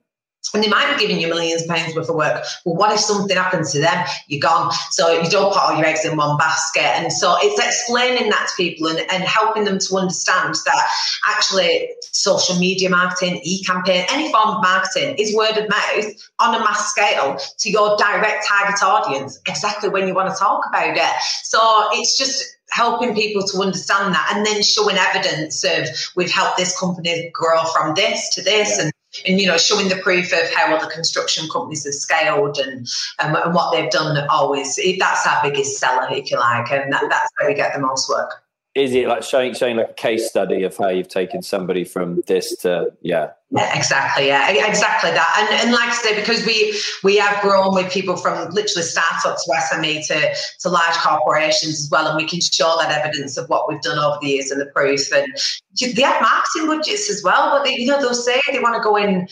and 0.53 0.63
they 0.63 0.67
might 0.67 0.93
be 0.93 0.99
giving 0.99 1.19
you 1.19 1.27
millions 1.27 1.63
of 1.63 1.67
pounds 1.67 1.95
worth 1.95 2.09
of 2.09 2.15
work. 2.15 2.43
Well, 2.65 2.75
what 2.75 2.91
if 2.91 2.99
something 2.99 3.35
happens 3.35 3.71
to 3.71 3.79
them? 3.79 4.05
You're 4.27 4.39
gone. 4.39 4.71
So 4.91 5.21
you 5.21 5.29
don't 5.29 5.51
put 5.51 5.61
all 5.61 5.75
your 5.75 5.85
eggs 5.85 6.05
in 6.05 6.15
one 6.15 6.37
basket. 6.37 6.83
And 6.83 7.11
so 7.11 7.35
it's 7.39 7.59
explaining 7.59 8.29
that 8.29 8.47
to 8.47 8.53
people 8.55 8.87
and, 8.87 8.99
and 9.11 9.23
helping 9.23 9.63
them 9.63 9.79
to 9.79 9.95
understand 9.97 10.55
that 10.65 10.87
actually 11.25 11.89
social 12.11 12.57
media 12.57 12.89
marketing, 12.89 13.41
e-campaign, 13.43 14.05
any 14.09 14.31
form 14.31 14.49
of 14.49 14.61
marketing 14.61 15.15
is 15.17 15.35
word 15.35 15.57
of 15.57 15.67
mouth 15.69 16.05
on 16.39 16.55
a 16.55 16.59
mass 16.59 16.91
scale 16.91 17.37
to 17.59 17.69
your 17.69 17.97
direct 17.97 18.47
target 18.47 18.83
audience, 18.83 19.39
exactly 19.47 19.89
when 19.89 20.07
you 20.07 20.13
want 20.13 20.31
to 20.31 20.39
talk 20.39 20.65
about 20.67 20.95
it. 20.95 21.21
So 21.43 21.59
it's 21.93 22.17
just 22.17 22.57
helping 22.69 23.13
people 23.15 23.43
to 23.43 23.61
understand 23.61 24.13
that 24.13 24.31
and 24.33 24.45
then 24.45 24.61
showing 24.63 24.97
evidence 24.97 25.63
of 25.63 25.87
we've 26.15 26.31
helped 26.31 26.57
this 26.57 26.77
company 26.79 27.29
grow 27.31 27.63
from 27.65 27.93
this 27.93 28.33
to 28.33 28.41
this 28.41 28.77
yeah. 28.77 28.85
and 28.85 28.93
and 29.25 29.39
you 29.39 29.47
know 29.47 29.57
showing 29.57 29.89
the 29.89 29.97
proof 29.97 30.31
of 30.33 30.53
how 30.53 30.75
other 30.75 30.89
construction 30.89 31.47
companies 31.49 31.85
have 31.85 31.93
scaled 31.93 32.57
and 32.57 32.87
and, 33.19 33.35
and 33.35 33.53
what 33.53 33.71
they've 33.71 33.91
done 33.91 34.17
always 34.29 34.79
that's 34.99 35.27
our 35.27 35.39
biggest 35.43 35.79
seller 35.79 36.07
if 36.11 36.31
you 36.31 36.37
like 36.37 36.71
and 36.71 36.91
that, 36.91 37.03
that's 37.09 37.31
where 37.37 37.49
we 37.49 37.55
get 37.55 37.73
the 37.73 37.79
most 37.79 38.09
work 38.09 38.42
is 38.75 38.95
it 38.95 39.07
like 39.07 39.21
showing 39.21 39.53
showing 39.53 39.77
like 39.77 39.91
a 39.91 39.93
case 39.93 40.27
study 40.27 40.63
of 40.63 40.75
how 40.75 40.89
you've 40.89 41.07
taken 41.07 41.43
somebody 41.43 41.83
from 41.83 42.21
this 42.25 42.55
to 42.57 42.91
yeah. 43.01 43.29
Yeah 43.51 43.75
exactly 43.75 44.27
yeah 44.27 44.49
exactly 44.49 45.11
that. 45.11 45.47
And, 45.51 45.61
and 45.61 45.71
like 45.71 45.89
i 45.89 45.93
say 45.93 46.19
because 46.19 46.43
we 46.43 46.75
we 47.03 47.17
have 47.17 47.39
grown 47.43 47.75
with 47.75 47.91
people 47.91 48.17
from 48.17 48.49
literally 48.49 48.81
startups 48.81 49.45
to 49.45 49.51
sme 49.51 50.05
to 50.07 50.35
to 50.61 50.69
large 50.69 50.95
corporations 50.95 51.81
as 51.81 51.89
well 51.91 52.07
and 52.07 52.17
we 52.17 52.27
can 52.27 52.41
show 52.41 52.75
that 52.79 52.91
evidence 52.91 53.37
of 53.37 53.47
what 53.49 53.69
we've 53.69 53.81
done 53.81 53.99
over 53.99 54.17
the 54.21 54.29
years 54.29 54.49
and 54.49 54.59
the 54.59 54.65
proof. 54.67 55.11
And 55.13 55.27
they 55.79 56.01
have 56.01 56.19
marketing 56.19 56.65
budgets 56.67 57.11
as 57.11 57.21
well 57.23 57.51
but 57.51 57.63
they, 57.63 57.75
you 57.75 57.85
know 57.85 57.99
they'll 58.01 58.15
say 58.15 58.41
they 58.51 58.59
want 58.59 58.75
to 58.75 58.81
go 58.81 58.95
in 58.95 59.27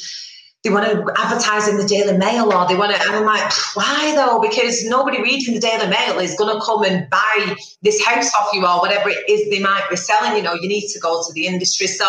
they 0.64 0.70
want 0.70 0.86
to 0.86 1.12
advertise 1.18 1.68
in 1.68 1.78
the 1.78 1.88
Daily 1.88 2.16
Mail 2.18 2.54
or 2.54 2.68
they 2.68 2.76
want 2.76 2.94
to, 2.94 3.02
and 3.02 3.16
I'm 3.16 3.26
like, 3.26 3.52
why 3.74 4.14
though? 4.16 4.40
Because 4.40 4.86
nobody 4.86 5.20
reading 5.22 5.56
the 5.56 5.60
Daily 5.60 5.88
Mail 5.88 6.20
is 6.20 6.36
going 6.36 6.54
to 6.54 6.64
come 6.64 6.84
and 6.84 7.10
buy 7.10 7.56
this 7.82 8.04
house 8.06 8.32
off 8.36 8.54
you 8.54 8.66
or 8.66 8.80
whatever 8.80 9.10
it 9.10 9.28
is 9.28 9.50
they 9.50 9.60
might 9.60 9.88
be 9.90 9.96
selling. 9.96 10.38
You 10.38 10.44
know, 10.44 10.54
you 10.54 10.68
need 10.68 10.88
to 10.90 11.00
go 11.00 11.24
to 11.26 11.34
the 11.34 11.48
industry. 11.48 11.88
So 11.88 12.06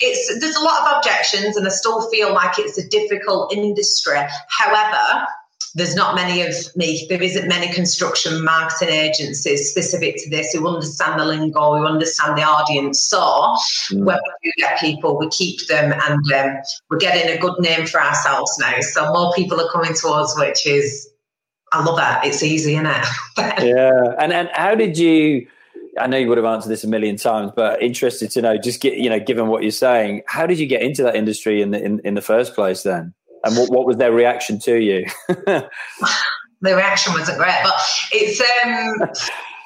it's 0.00 0.40
there's 0.40 0.56
a 0.56 0.62
lot 0.62 0.80
of 0.80 0.96
objections, 0.96 1.56
and 1.56 1.66
I 1.66 1.70
still 1.70 2.10
feel 2.10 2.32
like 2.32 2.58
it's 2.58 2.78
a 2.78 2.88
difficult 2.88 3.52
industry. 3.52 4.18
However, 4.48 5.26
there's 5.74 5.94
not 5.94 6.14
many 6.14 6.42
of 6.42 6.54
me. 6.76 7.06
There 7.08 7.22
isn't 7.22 7.48
many 7.48 7.72
construction 7.72 8.44
marketing 8.44 8.88
agencies 8.88 9.70
specific 9.70 10.16
to 10.18 10.30
this 10.30 10.52
who 10.52 10.66
understand 10.66 11.20
the 11.20 11.24
lingo, 11.24 11.76
who 11.76 11.86
understand 11.86 12.36
the 12.36 12.42
audience. 12.42 13.02
So 13.02 13.20
mm. 13.20 14.04
when 14.04 14.18
we 14.18 14.50
do 14.50 14.52
get 14.56 14.80
people, 14.80 15.18
we 15.18 15.28
keep 15.28 15.66
them, 15.68 15.92
and 15.92 16.32
um, 16.32 16.56
we're 16.88 16.98
getting 16.98 17.36
a 17.36 17.40
good 17.40 17.58
name 17.60 17.86
for 17.86 18.00
ourselves 18.00 18.56
now. 18.58 18.80
So 18.80 19.12
more 19.12 19.32
people 19.34 19.60
are 19.60 19.70
coming 19.70 19.94
to 19.94 20.08
us, 20.08 20.38
which 20.38 20.66
is 20.66 21.08
I 21.72 21.84
love 21.84 21.96
that. 21.96 22.24
It's 22.24 22.42
easy, 22.42 22.74
isn't 22.74 22.86
it? 22.86 23.06
yeah. 23.38 24.14
And 24.18 24.32
and 24.32 24.48
how 24.52 24.74
did 24.74 24.98
you? 24.98 25.46
I 25.98 26.06
know 26.06 26.16
you 26.16 26.28
would 26.28 26.38
have 26.38 26.46
answered 26.46 26.68
this 26.68 26.84
a 26.84 26.88
million 26.88 27.16
times, 27.16 27.52
but 27.54 27.82
interested 27.82 28.30
to 28.32 28.42
know, 28.42 28.56
just 28.56 28.80
get 28.80 28.94
you 28.94 29.10
know, 29.10 29.20
given 29.20 29.48
what 29.48 29.62
you're 29.62 29.70
saying, 29.70 30.22
how 30.26 30.46
did 30.46 30.58
you 30.58 30.66
get 30.66 30.82
into 30.82 31.02
that 31.02 31.16
industry 31.16 31.62
in 31.62 31.70
the 31.70 31.82
in, 31.82 32.00
in 32.00 32.14
the 32.14 32.22
first 32.22 32.54
place? 32.54 32.82
Then. 32.82 33.14
And 33.44 33.56
what, 33.56 33.70
what 33.70 33.86
was 33.86 33.96
their 33.96 34.12
reaction 34.12 34.58
to 34.60 34.78
you? 34.78 35.06
the 35.28 35.68
reaction 36.62 37.12
wasn't 37.12 37.38
great, 37.38 37.60
but 37.62 37.74
it's 38.12 38.40
um, 38.64 39.10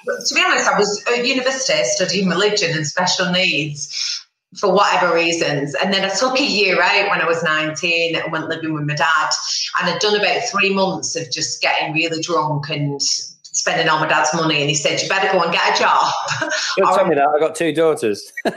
to 0.07 0.35
be 0.35 0.43
honest, 0.45 0.69
I 0.69 0.79
was 0.79 1.05
at 1.09 1.27
university 1.27 1.83
studying 1.85 2.29
religion 2.29 2.77
and 2.77 2.87
special 2.87 3.31
needs 3.31 4.25
for 4.59 4.73
whatever 4.73 5.15
reasons. 5.15 5.75
And 5.75 5.93
then 5.93 6.05
I 6.05 6.15
took 6.15 6.39
a 6.39 6.45
year 6.45 6.81
out 6.81 7.11
when 7.11 7.21
I 7.21 7.27
was 7.27 7.43
19 7.43 8.17
and 8.17 8.33
went 8.33 8.49
living 8.49 8.73
with 8.73 8.85
my 8.85 8.95
dad. 8.95 9.31
And 9.81 9.91
I'd 9.91 10.01
done 10.01 10.19
about 10.19 10.49
three 10.49 10.73
months 10.73 11.17
of 11.17 11.31
just 11.33 11.61
getting 11.61 11.93
really 11.93 12.23
drunk 12.23 12.71
and 12.71 13.01
spending 13.55 13.89
all 13.89 14.01
my 14.01 14.09
dad's 14.09 14.35
money, 14.35 14.61
and 14.61 14.69
he 14.69 14.75
said, 14.75 15.01
"You 15.01 15.09
better 15.09 15.33
go 15.33 15.43
and 15.43 15.53
get 15.53 15.75
a 15.75 15.81
job." 15.81 16.13
Don't 16.77 16.95
tell 16.95 17.07
me 17.07 17.15
that. 17.15 17.29
I 17.29 17.39
got 17.39 17.55
two 17.55 17.73
daughters. 17.73 18.33
well, 18.45 18.55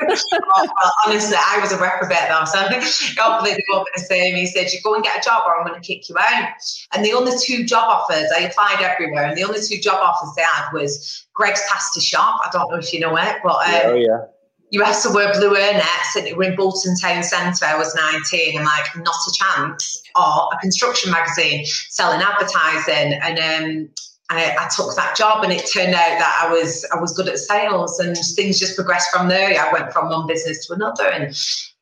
honestly, 1.06 1.38
I 1.38 1.60
was 1.62 1.72
a 1.72 1.78
reprobate 1.78 2.28
though, 2.28 2.46
so 2.46 2.60
hopefully 3.22 3.52
they 3.52 3.64
won't 3.70 3.86
be 3.86 4.02
the 4.02 4.06
same. 4.06 4.36
He 4.36 4.48
said, 4.48 4.74
"You 4.74 4.80
go 4.84 4.96
and 4.96 5.04
get 5.04 5.20
a 5.20 5.22
job, 5.22 5.44
or 5.46 5.58
I'm 5.58 5.68
going 5.68 5.80
to 5.80 5.88
kick 5.88 6.10
you 6.10 6.16
out." 6.20 6.50
And 6.94 7.06
the 7.06 7.14
only 7.14 7.32
two 7.40 7.64
job 7.64 7.88
offers 7.88 8.30
I 8.36 8.42
applied 8.42 8.82
everywhere, 8.82 9.26
and 9.26 9.38
the 9.38 9.44
only 9.44 9.62
two 9.62 9.80
job 9.80 10.00
offers 10.02 10.34
they 10.36 10.42
had 10.42 10.72
was 10.74 11.26
Greggs 11.34 11.62
Pasta 11.70 12.02
Shop. 12.02 12.42
I 12.44 12.50
don't 12.52 12.70
know 12.70 12.78
if 12.78 12.92
you 12.92 13.00
know 13.00 13.16
it, 13.18 13.38
but 13.44 13.56
um, 13.56 13.82
oh 13.86 13.96
yeah. 13.96 14.26
You 14.70 14.84
have 14.84 15.02
to 15.04 15.12
wear 15.12 15.32
blue 15.32 15.56
airnets, 15.56 16.16
and 16.18 16.36
we're 16.36 16.52
in 16.52 16.58
Bolton 16.58 16.98
Town 16.98 17.24
Centre. 17.24 17.64
I 17.64 17.78
was 17.78 17.96
19, 17.96 18.58
and 18.58 18.66
like, 18.66 18.98
not 18.98 19.16
a 19.16 19.32
chance. 19.32 20.04
Or 20.14 20.50
a 20.52 20.58
construction 20.60 21.10
magazine 21.10 21.66
selling 21.88 22.22
advertising, 22.22 23.14
and 23.14 23.40
um, 23.40 23.90
I, 24.30 24.56
I, 24.60 24.68
took 24.76 24.94
that 24.96 25.16
job 25.16 25.44
and 25.44 25.54
it 25.54 25.70
turned 25.72 25.96
out 25.96 26.20
that 26.20 26.44
I 26.44 26.52
was 26.52 26.86
I 26.94 27.00
was 27.00 27.14
good 27.14 27.30
at 27.30 27.40
sales 27.40 27.98
and 28.00 28.18
things 28.18 28.60
just 28.60 28.76
progressed 28.76 29.10
from 29.12 29.30
there. 29.30 29.60
I 29.60 29.72
went 29.72 29.94
from 29.94 30.10
one 30.10 30.28
business 30.28 30.68
to 30.68 30.74
another 30.74 31.08
and 31.08 31.34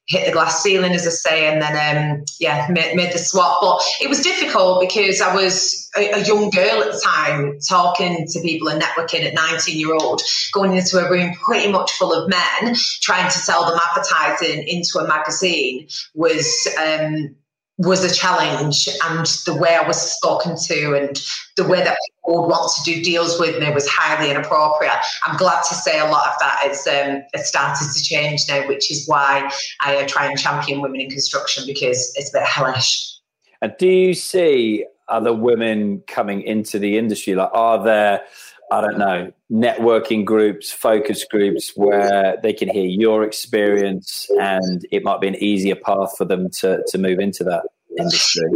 hit 0.08 0.28
the 0.28 0.32
glass 0.32 0.62
ceiling, 0.62 0.92
as 0.92 1.08
I 1.08 1.10
say, 1.10 1.48
and 1.48 1.62
then 1.62 2.12
um, 2.12 2.26
yeah, 2.40 2.68
made, 2.70 2.96
made, 2.96 3.12
the 3.12 3.18
swap. 3.18 3.58
But 3.62 3.82
it 4.00 4.08
was 4.08 4.22
difficult 4.22 4.82
because 4.82 5.20
I 5.20 5.34
was 5.34 5.90
a, 5.98 6.12
a, 6.12 6.24
young 6.24 6.52
girl 6.52 6.84
at 6.84 6.92
the 6.92 7.02
time, 7.04 7.58
talking 7.68 8.28
to 8.28 8.42
people 8.42 8.68
and 8.68 8.82
networking 8.82 9.26
at 9.26 9.34
19 9.34 9.80
year 9.80 9.94
old, 9.94 10.22
going 10.54 10.76
into 10.76 11.00
a 11.00 11.10
room 11.10 11.34
pretty 11.44 11.72
much 11.72 11.92
full 11.94 12.14
of 12.14 12.30
men, 12.30 12.76
trying 13.02 13.26
to 13.26 13.38
sell 13.38 13.66
them 13.66 13.80
advertising 13.90 14.68
into 14.68 15.00
a 15.00 15.08
magazine 15.08 15.88
was. 16.14 16.68
Um, 16.80 17.36
was 17.78 18.04
a 18.06 18.14
challenge 18.14 18.88
and 19.04 19.26
the 19.46 19.54
way 19.54 19.76
I 19.76 19.86
was 19.86 20.00
spoken 20.00 20.56
to 20.68 20.96
and 20.96 21.22
the 21.58 21.68
way 21.68 21.84
that 21.84 21.98
people 22.08 22.42
would 22.42 22.48
want 22.48 22.72
to 22.78 22.84
do 22.84 23.04
deals 23.04 23.38
with 23.40 23.60
me 23.60 23.70
was 23.72 23.88
highly 23.88 24.32
inappropriate. 24.32 24.94
I'm 25.26 25.36
glad 25.36 25.62
to 25.64 25.76
say 25.76 26.00
a 26.00 26.06
lot 26.06 26.28
of 26.28 26.34
that 26.40 26.60
has, 26.64 26.88
um, 26.88 27.24
has 27.34 27.48
started 27.48 27.92
to 27.94 28.02
change 28.02 28.48
now, 28.48 28.66
which 28.68 28.90
is 28.90 29.08
why 29.08 29.52
I 29.82 29.98
uh, 29.98 30.08
try 30.08 30.28
and 30.28 30.40
champion 30.40 30.82
women 30.82 31.02
in 31.02 31.10
construction 31.10 31.66
because 31.68 32.14
it's 32.16 32.34
a 32.34 32.40
bit 32.40 32.48
hellish. 32.48 33.14
And 33.62 33.76
do 33.78 33.88
you 33.88 34.14
see 34.14 34.86
other 35.10 35.34
women 35.34 36.02
coming 36.08 36.42
into 36.42 36.80
the 36.80 36.98
industry? 36.98 37.36
Like, 37.36 37.50
are 37.54 37.84
there 37.84 38.22
I 38.72 38.82
don't 38.82 38.98
know, 38.98 39.32
networking 39.52 40.26
groups, 40.26 40.72
focus 40.72 41.24
groups 41.24 41.72
where 41.76 42.38
they 42.42 42.54
can 42.54 42.68
hear 42.68 42.86
your 42.86 43.24
experience 43.24 44.28
and 44.40 44.86
it 44.92 45.04
might 45.04 45.22
be 45.22 45.28
an 45.28 45.36
easier 45.36 45.76
path 45.76 46.14
for 46.18 46.26
them 46.26 46.50
to, 46.62 46.84
to 46.88 46.98
move 46.98 47.20
into 47.20 47.44
that 47.44 47.64
industry? 47.98 48.50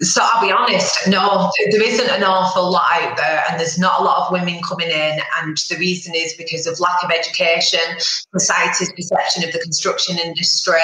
So 0.00 0.20
I'll 0.22 0.46
be 0.46 0.52
honest, 0.52 1.08
no, 1.08 1.50
there 1.70 1.82
isn't 1.82 2.10
an 2.10 2.22
awful 2.22 2.70
lot 2.70 2.84
out 2.92 3.16
there, 3.16 3.42
and 3.48 3.58
there's 3.58 3.78
not 3.78 4.00
a 4.00 4.04
lot 4.04 4.26
of 4.26 4.32
women 4.32 4.60
coming 4.62 4.88
in. 4.88 5.18
And 5.40 5.56
the 5.70 5.76
reason 5.78 6.14
is 6.14 6.34
because 6.34 6.66
of 6.66 6.78
lack 6.80 7.02
of 7.02 7.10
education, 7.10 7.80
society's 7.98 8.92
perception 8.92 9.44
of 9.44 9.52
the 9.52 9.58
construction 9.58 10.18
industry, 10.18 10.74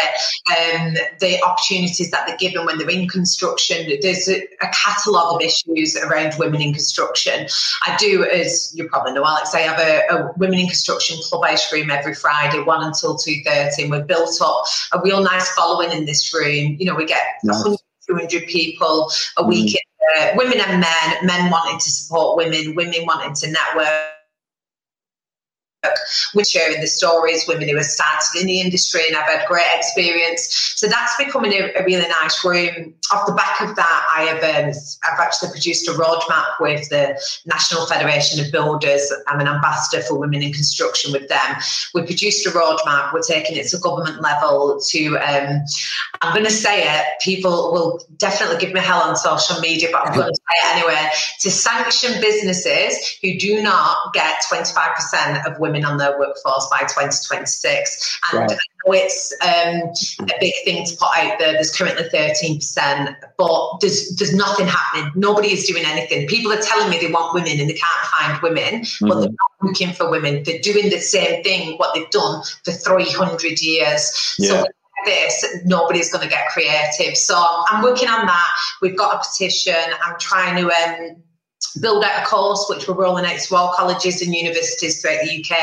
um, 0.48 0.94
the 1.20 1.42
opportunities 1.44 2.10
that 2.10 2.26
they're 2.26 2.36
given 2.38 2.64
when 2.64 2.78
they're 2.78 2.88
in 2.88 3.06
construction. 3.08 3.86
There's 4.00 4.28
a, 4.28 4.42
a 4.62 4.68
catalogue 4.72 5.34
of 5.34 5.42
issues 5.42 5.96
around 5.96 6.34
women 6.38 6.62
in 6.62 6.72
construction. 6.72 7.46
I 7.82 7.96
do, 7.98 8.24
as 8.24 8.72
you 8.74 8.88
probably 8.88 9.12
know, 9.12 9.26
Alex, 9.26 9.54
I 9.54 9.60
have 9.60 9.78
a, 9.78 10.14
a 10.14 10.32
women 10.38 10.58
in 10.58 10.66
construction 10.66 11.18
club 11.22 11.44
ice 11.44 11.68
cream 11.68 11.90
every 11.90 12.14
Friday, 12.14 12.60
one 12.62 12.82
until 12.82 13.16
two 13.16 13.42
thirty, 13.44 13.82
and 13.82 13.90
we've 13.90 14.06
built 14.06 14.40
up 14.40 14.64
a 14.92 15.00
real 15.02 15.22
nice 15.22 15.50
following 15.52 15.92
in 15.92 16.06
this 16.06 16.32
room. 16.32 16.76
You 16.78 16.86
know, 16.86 16.94
we 16.94 17.04
get. 17.04 17.22
Nice 17.44 17.76
200 18.12 18.46
people 18.46 19.10
a 19.36 19.44
week, 19.44 19.76
uh, 20.18 20.30
women 20.36 20.60
and 20.60 20.80
men, 20.80 21.26
men 21.26 21.50
wanting 21.50 21.78
to 21.78 21.90
support 21.90 22.36
women, 22.36 22.74
women 22.74 23.04
wanting 23.06 23.34
to 23.34 23.50
network 23.50 24.12
we're 26.34 26.44
sharing 26.44 26.80
the 26.80 26.86
stories, 26.86 27.46
women 27.48 27.68
who 27.68 27.76
have 27.76 27.84
started 27.84 28.40
in 28.40 28.46
the 28.46 28.60
industry 28.60 29.00
and 29.06 29.16
have 29.16 29.26
had 29.26 29.46
great 29.48 29.66
experience. 29.74 30.74
So 30.76 30.86
that's 30.86 31.16
becoming 31.16 31.52
a, 31.52 31.72
a 31.76 31.84
really 31.84 32.06
nice 32.08 32.44
room. 32.44 32.94
Off 33.12 33.26
the 33.26 33.32
back 33.32 33.60
of 33.60 33.76
that, 33.76 34.06
I 34.16 34.22
have 34.22 34.42
um, 34.42 34.72
I've 35.04 35.20
actually 35.20 35.50
produced 35.50 35.88
a 35.88 35.92
roadmap 35.92 36.60
with 36.60 36.88
the 36.88 37.20
National 37.46 37.86
Federation 37.86 38.44
of 38.44 38.50
Builders. 38.50 39.12
I'm 39.28 39.40
an 39.40 39.48
ambassador 39.48 40.02
for 40.02 40.18
women 40.18 40.42
in 40.42 40.52
construction 40.52 41.12
with 41.12 41.28
them. 41.28 41.56
We 41.94 42.02
produced 42.02 42.46
a 42.46 42.50
roadmap. 42.50 43.12
We're 43.12 43.22
taking 43.22 43.56
it 43.56 43.68
to 43.68 43.78
government 43.78 44.22
level 44.22 44.80
to. 44.90 45.18
Um, 45.18 45.60
I'm 46.22 46.32
going 46.32 46.46
to 46.46 46.52
say 46.52 46.84
it. 46.84 47.04
People 47.20 47.72
will 47.72 48.00
definitely 48.16 48.58
give 48.58 48.72
me 48.72 48.80
hell 48.80 49.00
on 49.00 49.16
social 49.16 49.60
media, 49.60 49.88
but 49.92 50.06
I'm 50.06 50.14
going 50.14 50.28
to 50.32 50.34
say 50.34 50.68
it 50.68 50.76
anyway. 50.76 51.08
To 51.40 51.50
sanction 51.50 52.20
businesses 52.20 53.18
who 53.22 53.38
do 53.38 53.62
not 53.62 54.12
get 54.14 54.42
25% 54.50 55.46
of 55.46 55.58
women 55.58 55.84
on 55.84 55.98
their 55.98 56.18
workforce 56.18 56.68
by 56.70 56.80
2026. 56.80 58.20
And 58.32 58.40
right. 58.40 58.58
It's 58.86 59.32
um, 59.42 59.92
a 60.28 60.34
big 60.40 60.54
thing 60.64 60.84
to 60.84 60.96
put 60.96 61.08
out 61.16 61.38
there. 61.38 61.52
There's 61.52 61.74
currently 61.74 62.04
13%, 62.04 63.16
but 63.36 63.78
there's 63.80 64.16
there's 64.16 64.34
nothing 64.34 64.66
happening. 64.66 65.12
Nobody 65.14 65.52
is 65.52 65.66
doing 65.66 65.84
anything. 65.84 66.26
People 66.26 66.52
are 66.52 66.60
telling 66.60 66.90
me 66.90 66.98
they 66.98 67.10
want 67.10 67.34
women 67.34 67.60
and 67.60 67.68
they 67.68 67.74
can't 67.74 68.06
find 68.06 68.42
women, 68.42 68.80
mm-hmm. 68.80 69.08
but 69.08 69.20
they're 69.20 69.28
not 69.28 69.50
looking 69.62 69.92
for 69.92 70.10
women. 70.10 70.42
They're 70.44 70.60
doing 70.60 70.90
the 70.90 70.98
same 70.98 71.42
thing, 71.42 71.78
what 71.78 71.94
they've 71.94 72.10
done 72.10 72.42
for 72.64 72.72
300 72.72 73.60
years. 73.60 74.36
Yeah. 74.38 74.48
So 74.48 74.66
this, 75.04 75.44
nobody's 75.64 76.12
going 76.12 76.22
to 76.22 76.30
get 76.30 76.48
creative. 76.48 77.16
So 77.16 77.34
I'm 77.36 77.82
working 77.82 78.08
on 78.08 78.26
that. 78.26 78.48
We've 78.80 78.96
got 78.96 79.16
a 79.16 79.28
petition. 79.28 79.74
I'm 80.04 80.18
trying 80.18 80.56
to 80.56 80.70
um, 80.70 81.22
build 81.80 82.04
out 82.04 82.22
a 82.22 82.26
course 82.26 82.66
which 82.68 82.86
we're 82.86 82.94
rolling 82.94 83.24
out 83.24 83.38
to 83.38 83.56
all 83.56 83.72
colleges 83.74 84.22
and 84.22 84.34
universities 84.34 85.00
throughout 85.00 85.20
the 85.22 85.40
UK. 85.40 85.58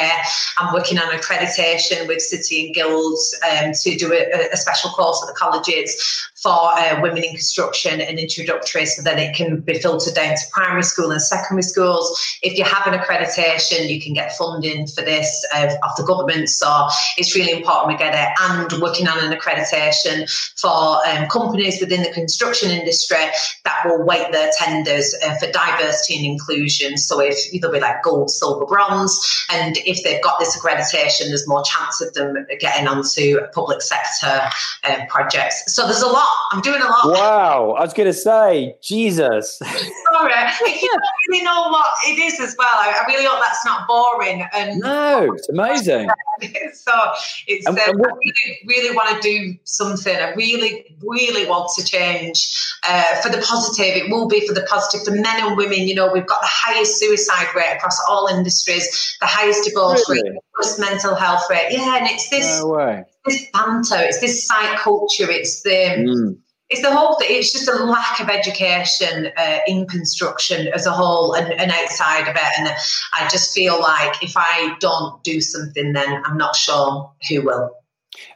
I'm 0.58 0.74
working 0.74 0.98
on 0.98 1.12
accreditation 1.12 2.08
with 2.08 2.22
City 2.22 2.66
and 2.66 2.76
Guilds 2.76 3.38
um, 3.50 3.72
to 3.74 3.96
do 3.96 4.14
a, 4.14 4.50
a, 4.52 4.58
special 4.58 4.90
course 4.92 5.22
at 5.22 5.28
the 5.28 5.38
colleges 5.38 6.29
for 6.42 6.72
uh, 6.78 7.00
women 7.02 7.24
in 7.24 7.32
construction 7.32 8.00
and 8.00 8.18
introductory 8.18 8.86
so 8.86 9.02
that 9.02 9.20
it 9.20 9.36
can 9.36 9.60
be 9.62 9.74
filtered 9.80 10.16
down 10.16 10.36
to 10.36 10.44
primary 10.52 10.84
school 10.84 11.12
and 11.12 11.22
secondary 11.22 11.64
schools. 11.64 12.20
If 12.42 12.58
you 12.58 12.64
have 12.64 12.88
an 12.88 12.98
accreditation, 12.98 13.90
you 13.90 14.02
can 14.02 14.14
get 14.14 14.36
funding 14.38 14.88
for 14.88 15.02
this 15.02 15.46
uh, 15.54 15.76
off 15.84 15.98
the 15.98 16.04
government. 16.04 16.50
So 16.50 16.88
it's 17.18 17.36
really 17.36 17.52
important 17.52 17.90
we 17.90 17.98
get 17.98 18.14
it. 18.14 18.30
And 18.42 18.82
working 18.82 19.08
on 19.08 19.20
an 19.20 19.38
accreditation 19.38 20.30
for 20.60 21.06
um, 21.08 21.28
companies 21.28 21.82
within 21.82 22.04
the 22.04 22.12
construction 22.12 22.72
industry 22.72 23.26
that 23.66 23.82
will 23.86 24.06
weight 24.06 24.32
their 24.32 24.52
tenders 24.58 25.14
uh, 25.26 25.36
for 25.36 25.52
diversity 25.52 26.18
and 26.18 26.26
inclusion. 26.26 26.98
So 26.98 27.20
if 27.20 27.38
they'll 27.62 27.72
be 27.72 27.80
like 27.80 28.02
gold, 28.04 28.30
silver, 28.30 28.66
bronze, 28.66 29.46
and 29.52 29.78
if 29.86 30.04
they've 30.04 30.24
got 30.24 30.40
this 30.40 30.58
accreditation, 30.58 31.28
there's 31.28 31.48
more 31.48 31.64
chance 31.64 32.02
of 32.02 32.14
them 32.14 32.46
getting 32.60 32.88
onto 32.88 33.40
public 33.54 33.82
sector 33.82 34.42
uh, 34.84 35.06
projects. 35.10 35.74
So 35.74 35.86
there's 35.86 36.02
a 36.02 36.08
lot 36.08 36.29
I'm 36.52 36.62
doing 36.62 36.82
a 36.82 36.86
lot. 36.86 37.06
Wow. 37.06 37.72
I 37.78 37.82
was 37.82 37.94
going 37.94 38.08
to 38.08 38.14
say, 38.14 38.76
Jesus. 38.82 39.58
Sorry. 39.58 40.34
you 40.82 40.90
don't 40.90 41.02
really 41.30 41.44
know 41.44 41.70
what 41.70 41.88
it 42.08 42.20
is 42.20 42.40
as 42.40 42.56
well. 42.58 42.68
I, 42.74 43.04
really 43.08 43.26
hope 43.26 43.40
that's 43.42 43.66
not 43.66 43.88
boring. 43.88 44.46
And 44.54 44.80
No, 44.80 45.32
it's 45.34 45.50
amazing. 45.50 46.10
so 46.74 46.92
it's, 47.48 47.68
um, 47.68 47.78
I 47.78 47.92
really, 47.92 48.60
really 48.66 48.96
want 48.96 49.22
to 49.22 49.22
do 49.22 49.58
something. 49.64 50.16
I 50.16 50.34
really, 50.34 50.98
really 51.02 51.48
want 51.48 51.72
to 51.78 51.86
change 51.86 52.56
uh, 52.88 53.22
for 53.22 53.30
the 53.30 53.40
positive. 53.40 53.96
It 53.96 54.12
will 54.12 54.28
be 54.28 54.46
for 54.48 54.54
the 54.54 54.64
positive 54.64 55.06
for 55.06 55.12
men 55.12 55.46
and 55.46 55.58
women. 55.58 55.80
You 55.80 55.96
know, 55.96 56.12
we've 56.12 56.28
got 56.28 56.42
the 56.42 56.50
highest 56.50 57.00
suicide 57.00 57.48
rate 57.56 57.76
across 57.76 58.00
all 58.10 58.28
industries, 58.28 59.18
the 59.22 59.28
highest 59.28 59.66
divorce 59.66 60.08
really? 60.10 60.30
rate, 60.30 60.40
worst 60.58 60.80
mental 60.80 61.16
health 61.16 61.44
rate. 61.50 61.68
Yeah, 61.72 61.98
and 61.98 62.08
it's 62.08 62.30
this. 62.30 62.60
No 62.60 62.68
way 62.68 63.06
this 63.26 63.46
banter, 63.52 63.98
it's 64.00 64.20
this 64.20 64.46
site 64.46 64.78
culture, 64.80 65.30
it's 65.30 65.62
the 65.64 65.70
mm. 65.70 66.38
it's 66.70 66.82
the 66.82 66.94
whole 66.94 67.16
thing. 67.16 67.28
It's 67.32 67.52
just 67.52 67.70
a 67.70 67.84
lack 67.84 68.20
of 68.20 68.30
education 68.30 69.32
uh, 69.38 69.60
in 69.68 69.88
construction 69.88 70.68
as 70.74 70.86
a 70.86 70.92
whole 70.92 71.34
and, 71.34 71.52
and 71.54 71.72
outside 71.72 72.28
of 72.28 72.36
it. 72.36 72.60
And 72.60 72.70
I 73.14 73.28
just 73.30 73.54
feel 73.54 73.80
like 73.80 74.24
if 74.24 74.34
I 74.36 74.76
don't 74.80 75.24
do 75.24 75.42
something, 75.42 75.94
then 75.94 76.22
I'm 76.26 76.38
not 76.38 76.56
sure 76.56 77.12
who 77.30 77.42
will. 77.44 77.72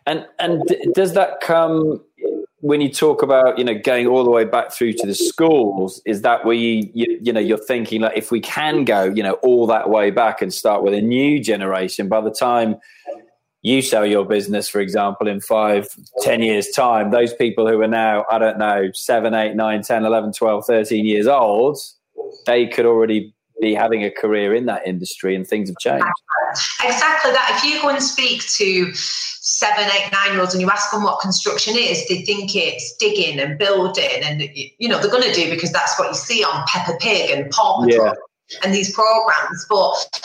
And 0.06 0.26
and 0.40 0.64
does 0.94 1.14
that 1.14 1.42
come 1.42 2.04
when 2.60 2.80
you 2.80 2.90
talk 2.90 3.22
about 3.22 3.58
you 3.58 3.64
know 3.64 3.78
going 3.78 4.08
all 4.08 4.24
the 4.24 4.30
way 4.30 4.46
back 4.46 4.72
through 4.72 4.94
to 4.94 5.08
the 5.08 5.16
schools? 5.16 6.02
Is 6.06 6.22
that 6.22 6.46
where 6.46 6.56
you 6.56 6.90
you, 6.94 7.20
you 7.22 7.34
know 7.34 7.40
you're 7.40 7.58
thinking 7.58 8.02
like 8.02 8.18
if 8.18 8.32
we 8.32 8.42
can 8.42 8.84
go 8.86 9.06
you 9.06 9.24
know 9.24 9.34
all 9.44 9.68
that 9.68 9.90
way 9.90 10.12
back 10.12 10.42
and 10.42 10.54
start 10.54 10.84
with 10.84 10.94
a 10.94 11.02
new 11.02 11.42
generation 11.42 12.08
by 12.08 12.22
the 12.22 12.32
time 12.32 12.78
you 13.64 13.82
sell 13.82 14.06
your 14.06 14.26
business, 14.26 14.68
for 14.68 14.82
example, 14.82 15.28
in 15.28 15.40
five, 15.40 15.88
ten 16.22 16.42
years' 16.42 16.70
time, 16.70 17.12
those 17.12 17.34
people 17.34 17.66
who 17.68 17.82
are 17.82 17.88
now, 17.88 18.26
I 18.30 18.38
don't 18.38 18.58
know, 18.58 18.92
seven, 18.94 19.34
eight, 19.34 19.56
nine, 19.56 19.82
10, 19.82 20.04
11, 20.04 20.34
12, 20.34 20.66
13 20.66 21.06
years 21.06 21.28
old, 21.28 21.78
they 22.46 22.68
could 22.68 22.86
already 22.86 23.34
be 23.62 23.74
having 23.74 24.04
a 24.04 24.12
career 24.12 24.54
in 24.54 24.66
that 24.66 24.86
industry 24.86 25.34
and 25.34 25.48
things 25.48 25.70
have 25.70 25.78
changed. 25.80 26.06
Exactly 26.84 27.32
that. 27.32 27.54
If 27.56 27.64
you 27.64 27.82
go 27.82 27.88
and 27.88 28.04
speak 28.04 28.42
to 28.58 28.94
seven, 28.94 29.86
eight, 29.86 30.10
nine 30.12 30.34
year 30.34 30.42
olds 30.42 30.54
and 30.54 30.62
you 30.62 30.70
ask 30.70 30.92
them 30.92 31.04
what 31.04 31.22
construction 31.22 31.76
is, 31.78 32.06
they 32.10 32.24
think 32.24 32.56
it's 32.56 32.96
digging 32.98 33.40
and 33.40 33.58
building 33.58 34.24
and, 34.24 34.42
you 34.78 34.90
know, 34.90 35.00
they're 35.00 35.10
going 35.10 35.24
to 35.24 35.34
do 35.34 35.50
because 35.50 35.72
that's 35.72 35.98
what 35.98 36.10
you 36.10 36.16
see 36.16 36.44
on 36.44 36.66
Peppa 36.68 36.98
Pig 37.00 37.30
and 37.30 37.50
Paw 37.50 37.82
Patrol. 37.82 38.08
Yeah 38.08 38.14
and 38.64 38.74
these 38.74 38.94
programs, 38.94 39.66
but 39.70 40.22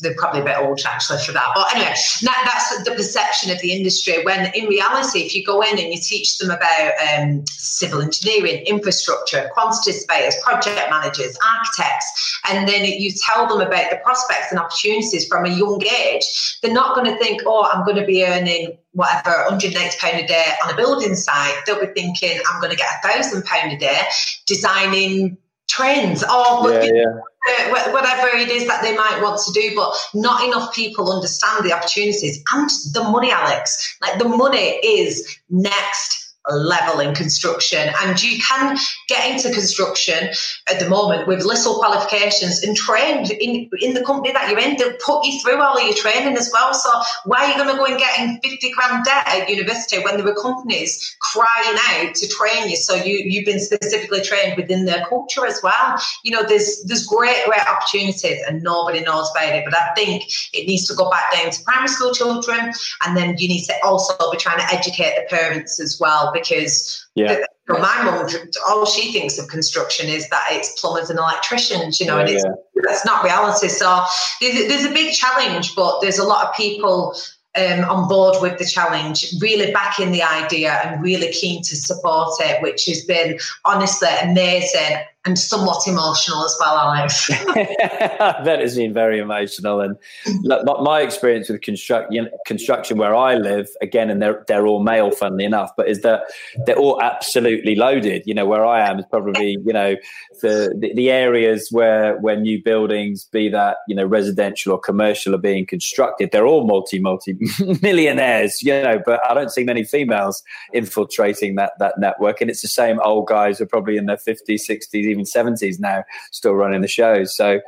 they're 0.00 0.14
probably 0.16 0.40
a 0.40 0.44
bit 0.44 0.56
old 0.58 0.80
actually 0.86 1.18
for 1.24 1.32
that. 1.32 1.50
But 1.54 1.74
anyway, 1.74 1.94
that, 2.22 2.42
that's 2.44 2.84
the 2.84 2.94
perception 2.94 3.50
of 3.50 3.60
the 3.60 3.72
industry. 3.72 4.24
When 4.24 4.52
in 4.54 4.66
reality, 4.66 5.20
if 5.20 5.34
you 5.34 5.44
go 5.44 5.62
in 5.62 5.78
and 5.78 5.92
you 5.92 6.00
teach 6.00 6.38
them 6.38 6.50
about 6.50 6.92
um, 7.08 7.44
civil 7.48 8.00
engineering, 8.00 8.64
infrastructure, 8.66 9.48
quantity 9.52 9.92
surveyors, 9.92 10.36
project 10.42 10.90
managers, 10.90 11.36
architects, 11.46 12.40
and 12.48 12.68
then 12.68 12.84
you 12.84 13.10
tell 13.26 13.46
them 13.46 13.60
about 13.60 13.90
the 13.90 13.96
prospects 14.04 14.50
and 14.50 14.60
opportunities 14.60 15.26
from 15.26 15.44
a 15.44 15.50
young 15.50 15.82
age, 15.84 16.58
they're 16.62 16.72
not 16.72 16.94
going 16.94 17.10
to 17.10 17.18
think, 17.18 17.42
oh, 17.46 17.68
I'm 17.72 17.84
going 17.84 17.96
to 17.96 18.06
be 18.06 18.24
earning 18.24 18.78
whatever, 18.92 19.44
£180 19.50 20.24
a 20.24 20.26
day 20.26 20.44
on 20.64 20.72
a 20.72 20.76
building 20.76 21.14
site. 21.14 21.54
They'll 21.66 21.80
be 21.80 21.86
thinking, 21.88 22.38
I'm 22.50 22.60
going 22.60 22.70
to 22.70 22.76
get 22.76 22.88
a 23.04 23.08
£1,000 23.08 23.74
a 23.74 23.78
day 23.78 24.00
designing 24.46 25.36
trends 25.76 26.22
or 26.24 26.72
yeah, 26.72 26.84
yeah. 26.84 27.92
whatever 27.92 28.28
it 28.36 28.48
is 28.48 28.66
that 28.66 28.82
they 28.82 28.96
might 28.96 29.20
want 29.22 29.40
to 29.44 29.52
do, 29.52 29.74
but 29.76 29.94
not 30.14 30.42
enough 30.44 30.74
people 30.74 31.12
understand 31.12 31.64
the 31.64 31.72
opportunities 31.72 32.42
and 32.52 32.70
the 32.92 33.04
money, 33.04 33.30
Alex. 33.30 33.96
Like 34.00 34.18
the 34.18 34.28
money 34.28 34.78
is 34.82 35.38
next 35.50 36.25
level 36.54 37.00
in 37.00 37.14
construction. 37.14 37.88
And 38.02 38.22
you 38.22 38.40
can 38.40 38.76
get 39.08 39.30
into 39.30 39.52
construction 39.52 40.28
at 40.70 40.78
the 40.78 40.88
moment 40.88 41.26
with 41.26 41.44
little 41.44 41.74
qualifications 41.74 42.62
and 42.62 42.76
trained 42.76 43.30
in, 43.30 43.68
in 43.80 43.94
the 43.94 44.04
company 44.04 44.32
that 44.32 44.50
you're 44.50 44.60
in. 44.60 44.76
They'll 44.76 44.96
put 45.04 45.24
you 45.24 45.40
through 45.40 45.60
all 45.60 45.76
of 45.76 45.84
your 45.84 45.94
training 45.94 46.36
as 46.36 46.50
well. 46.52 46.72
So 46.72 46.90
why 47.24 47.44
are 47.44 47.50
you 47.50 47.56
going 47.56 47.70
to 47.70 47.76
go 47.76 47.86
and 47.86 47.98
getting 47.98 48.40
50 48.42 48.72
grand 48.72 49.04
debt 49.04 49.24
at 49.26 49.48
university 49.48 50.02
when 50.02 50.18
there 50.18 50.28
are 50.28 50.34
companies 50.34 51.16
crying 51.20 51.78
out 51.90 52.14
to 52.14 52.28
train 52.28 52.70
you? 52.70 52.76
So 52.76 52.94
you, 52.94 53.22
you've 53.24 53.46
been 53.46 53.60
specifically 53.60 54.22
trained 54.22 54.56
within 54.56 54.84
their 54.84 55.04
culture 55.06 55.46
as 55.46 55.60
well. 55.62 56.00
You 56.22 56.32
know, 56.32 56.42
there's, 56.44 56.82
there's 56.84 57.06
great, 57.06 57.44
great 57.46 57.66
opportunities 57.66 58.40
and 58.46 58.62
nobody 58.62 59.00
knows 59.00 59.30
about 59.30 59.54
it. 59.54 59.64
But 59.64 59.76
I 59.76 59.94
think 59.94 60.24
it 60.52 60.66
needs 60.66 60.86
to 60.86 60.94
go 60.94 61.10
back 61.10 61.32
down 61.32 61.50
to 61.50 61.62
primary 61.64 61.88
school 61.88 62.14
children. 62.14 62.72
And 63.04 63.16
then 63.16 63.36
you 63.38 63.48
need 63.48 63.64
to 63.64 63.74
also 63.84 64.14
be 64.30 64.38
trying 64.38 64.58
to 64.58 64.74
educate 64.74 65.16
the 65.16 65.26
parents 65.28 65.80
as 65.80 65.98
well 65.98 66.32
because 66.40 67.06
yeah. 67.14 67.34
The, 67.34 67.48
my 67.68 68.02
mum, 68.04 68.28
all 68.68 68.86
she 68.86 69.12
thinks 69.12 69.38
of 69.38 69.48
construction 69.48 70.08
is 70.08 70.28
that 70.28 70.46
it's 70.52 70.80
plumbers 70.80 71.10
and 71.10 71.18
electricians, 71.18 71.98
you 71.98 72.06
know, 72.06 72.14
yeah, 72.14 72.20
and 72.20 72.30
it's, 72.30 72.44
yeah. 72.44 72.82
that's 72.84 73.04
not 73.04 73.24
reality. 73.24 73.66
So 73.66 74.04
there's, 74.40 74.68
there's 74.68 74.84
a 74.84 74.92
big 74.92 75.12
challenge, 75.12 75.74
but 75.74 76.00
there's 76.00 76.18
a 76.18 76.24
lot 76.24 76.46
of 76.46 76.54
people 76.54 77.16
um, 77.56 77.84
on 77.90 78.08
board 78.08 78.36
with 78.40 78.58
the 78.58 78.64
challenge, 78.64 79.26
really 79.40 79.72
backing 79.72 80.12
the 80.12 80.22
idea 80.22 80.74
and 80.84 81.02
really 81.02 81.32
keen 81.32 81.62
to 81.62 81.76
support 81.76 82.34
it, 82.40 82.62
which 82.62 82.84
has 82.86 83.02
been 83.04 83.38
honestly 83.64 84.08
amazing 84.22 84.98
and 85.26 85.36
somewhat 85.38 85.86
emotional 85.88 86.44
as 86.44 86.56
well, 86.60 86.78
Alex. 86.78 87.26
that 87.54 88.58
has 88.60 88.76
been 88.76 88.94
very 88.94 89.18
emotional. 89.18 89.80
And 89.80 89.96
look, 90.42 90.64
my 90.82 91.00
experience 91.00 91.48
with 91.48 91.60
construct, 91.62 92.12
you 92.12 92.22
know, 92.22 92.30
construction 92.46 92.96
where 92.96 93.14
I 93.14 93.34
live, 93.34 93.68
again, 93.82 94.08
and 94.08 94.22
they're, 94.22 94.44
they're 94.46 94.66
all 94.66 94.82
male, 94.82 95.10
funnily 95.10 95.44
enough, 95.44 95.72
but 95.76 95.88
is 95.88 96.02
that 96.02 96.22
they're 96.64 96.78
all 96.78 97.02
absolutely 97.02 97.74
loaded. 97.74 98.22
You 98.24 98.34
know, 98.34 98.46
where 98.46 98.64
I 98.64 98.88
am 98.88 99.00
is 99.00 99.04
probably, 99.10 99.58
you 99.66 99.72
know, 99.72 99.96
the, 100.42 100.74
the, 100.78 100.94
the 100.94 101.10
areas 101.10 101.68
where, 101.72 102.18
where 102.18 102.36
new 102.36 102.62
buildings, 102.62 103.24
be 103.24 103.48
that, 103.48 103.78
you 103.88 103.96
know, 103.96 104.04
residential 104.04 104.72
or 104.72 104.78
commercial 104.78 105.34
are 105.34 105.38
being 105.38 105.66
constructed, 105.66 106.30
they're 106.30 106.46
all 106.46 106.66
multi, 106.66 107.00
multi 107.00 107.36
millionaires, 107.82 108.62
you 108.62 108.72
know, 108.72 109.02
but 109.04 109.20
I 109.28 109.34
don't 109.34 109.50
see 109.50 109.64
many 109.64 109.82
females 109.82 110.44
infiltrating 110.72 111.56
that, 111.56 111.72
that 111.80 111.98
network. 111.98 112.40
And 112.40 112.48
it's 112.48 112.62
the 112.62 112.68
same 112.68 113.00
old 113.00 113.26
guys 113.26 113.58
who 113.58 113.64
are 113.64 113.68
probably 113.68 113.96
in 113.96 114.06
their 114.06 114.16
50s, 114.16 114.60
60s, 114.68 115.15
even 115.20 115.24
70s 115.24 115.80
now 115.80 116.04
still 116.30 116.54
running 116.54 116.82
the 116.82 116.88
shows. 116.88 117.36
So 117.36 117.60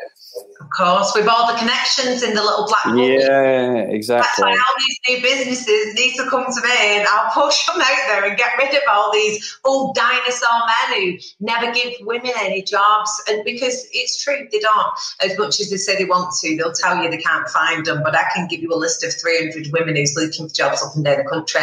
of 0.61 0.71
course, 0.71 1.13
with 1.15 1.29
all 1.29 1.51
the 1.51 1.59
connections 1.59 2.23
in 2.23 2.35
the 2.35 2.43
little 2.43 2.67
black 2.67 2.85
book. 2.85 2.97
Yeah, 2.97 3.87
exactly. 3.89 4.27
That's 4.27 4.41
why 4.41 4.51
all 4.51 4.75
these 4.77 4.99
new 5.09 5.23
businesses 5.23 5.95
need 5.95 6.17
to 6.17 6.29
come 6.29 6.45
to 6.45 6.61
me 6.63 6.99
and 6.99 7.07
I'll 7.09 7.31
push 7.47 7.67
them 7.67 7.81
out 7.81 8.07
there 8.09 8.25
and 8.25 8.37
get 8.37 8.59
rid 8.59 8.75
of 8.75 8.83
all 8.91 9.13
these 9.13 9.59
old 9.65 9.95
dinosaur 9.95 10.49
men 10.67 11.01
who 11.01 11.19
never 11.41 11.73
give 11.73 11.95
women 12.01 12.33
any 12.39 12.63
jobs. 12.63 13.11
And 13.29 13.45
because 13.45 13.87
it's 13.93 14.23
true, 14.23 14.49
they 14.51 14.59
don't. 14.59 14.99
As 15.23 15.39
much 15.39 15.61
as 15.61 15.71
they 15.71 15.77
say 15.77 15.97
they 15.97 16.05
want 16.05 16.35
to, 16.41 16.57
they'll 16.57 16.73
tell 16.73 17.03
you 17.03 17.11
they 17.11 17.19
can't 17.19 17.49
find 17.49 17.87
them. 17.87 18.03
But 18.03 18.17
I 18.17 18.25
can 18.35 18.49
give 18.49 18.61
you 18.61 18.73
a 18.73 18.77
list 18.77 19.05
of 19.05 19.15
300 19.15 19.73
women 19.73 19.97
who's 19.97 20.17
looking 20.17 20.49
for 20.49 20.55
jobs 20.55 20.83
up 20.83 20.95
and 20.97 21.05
down 21.05 21.19
the 21.19 21.25
country 21.25 21.61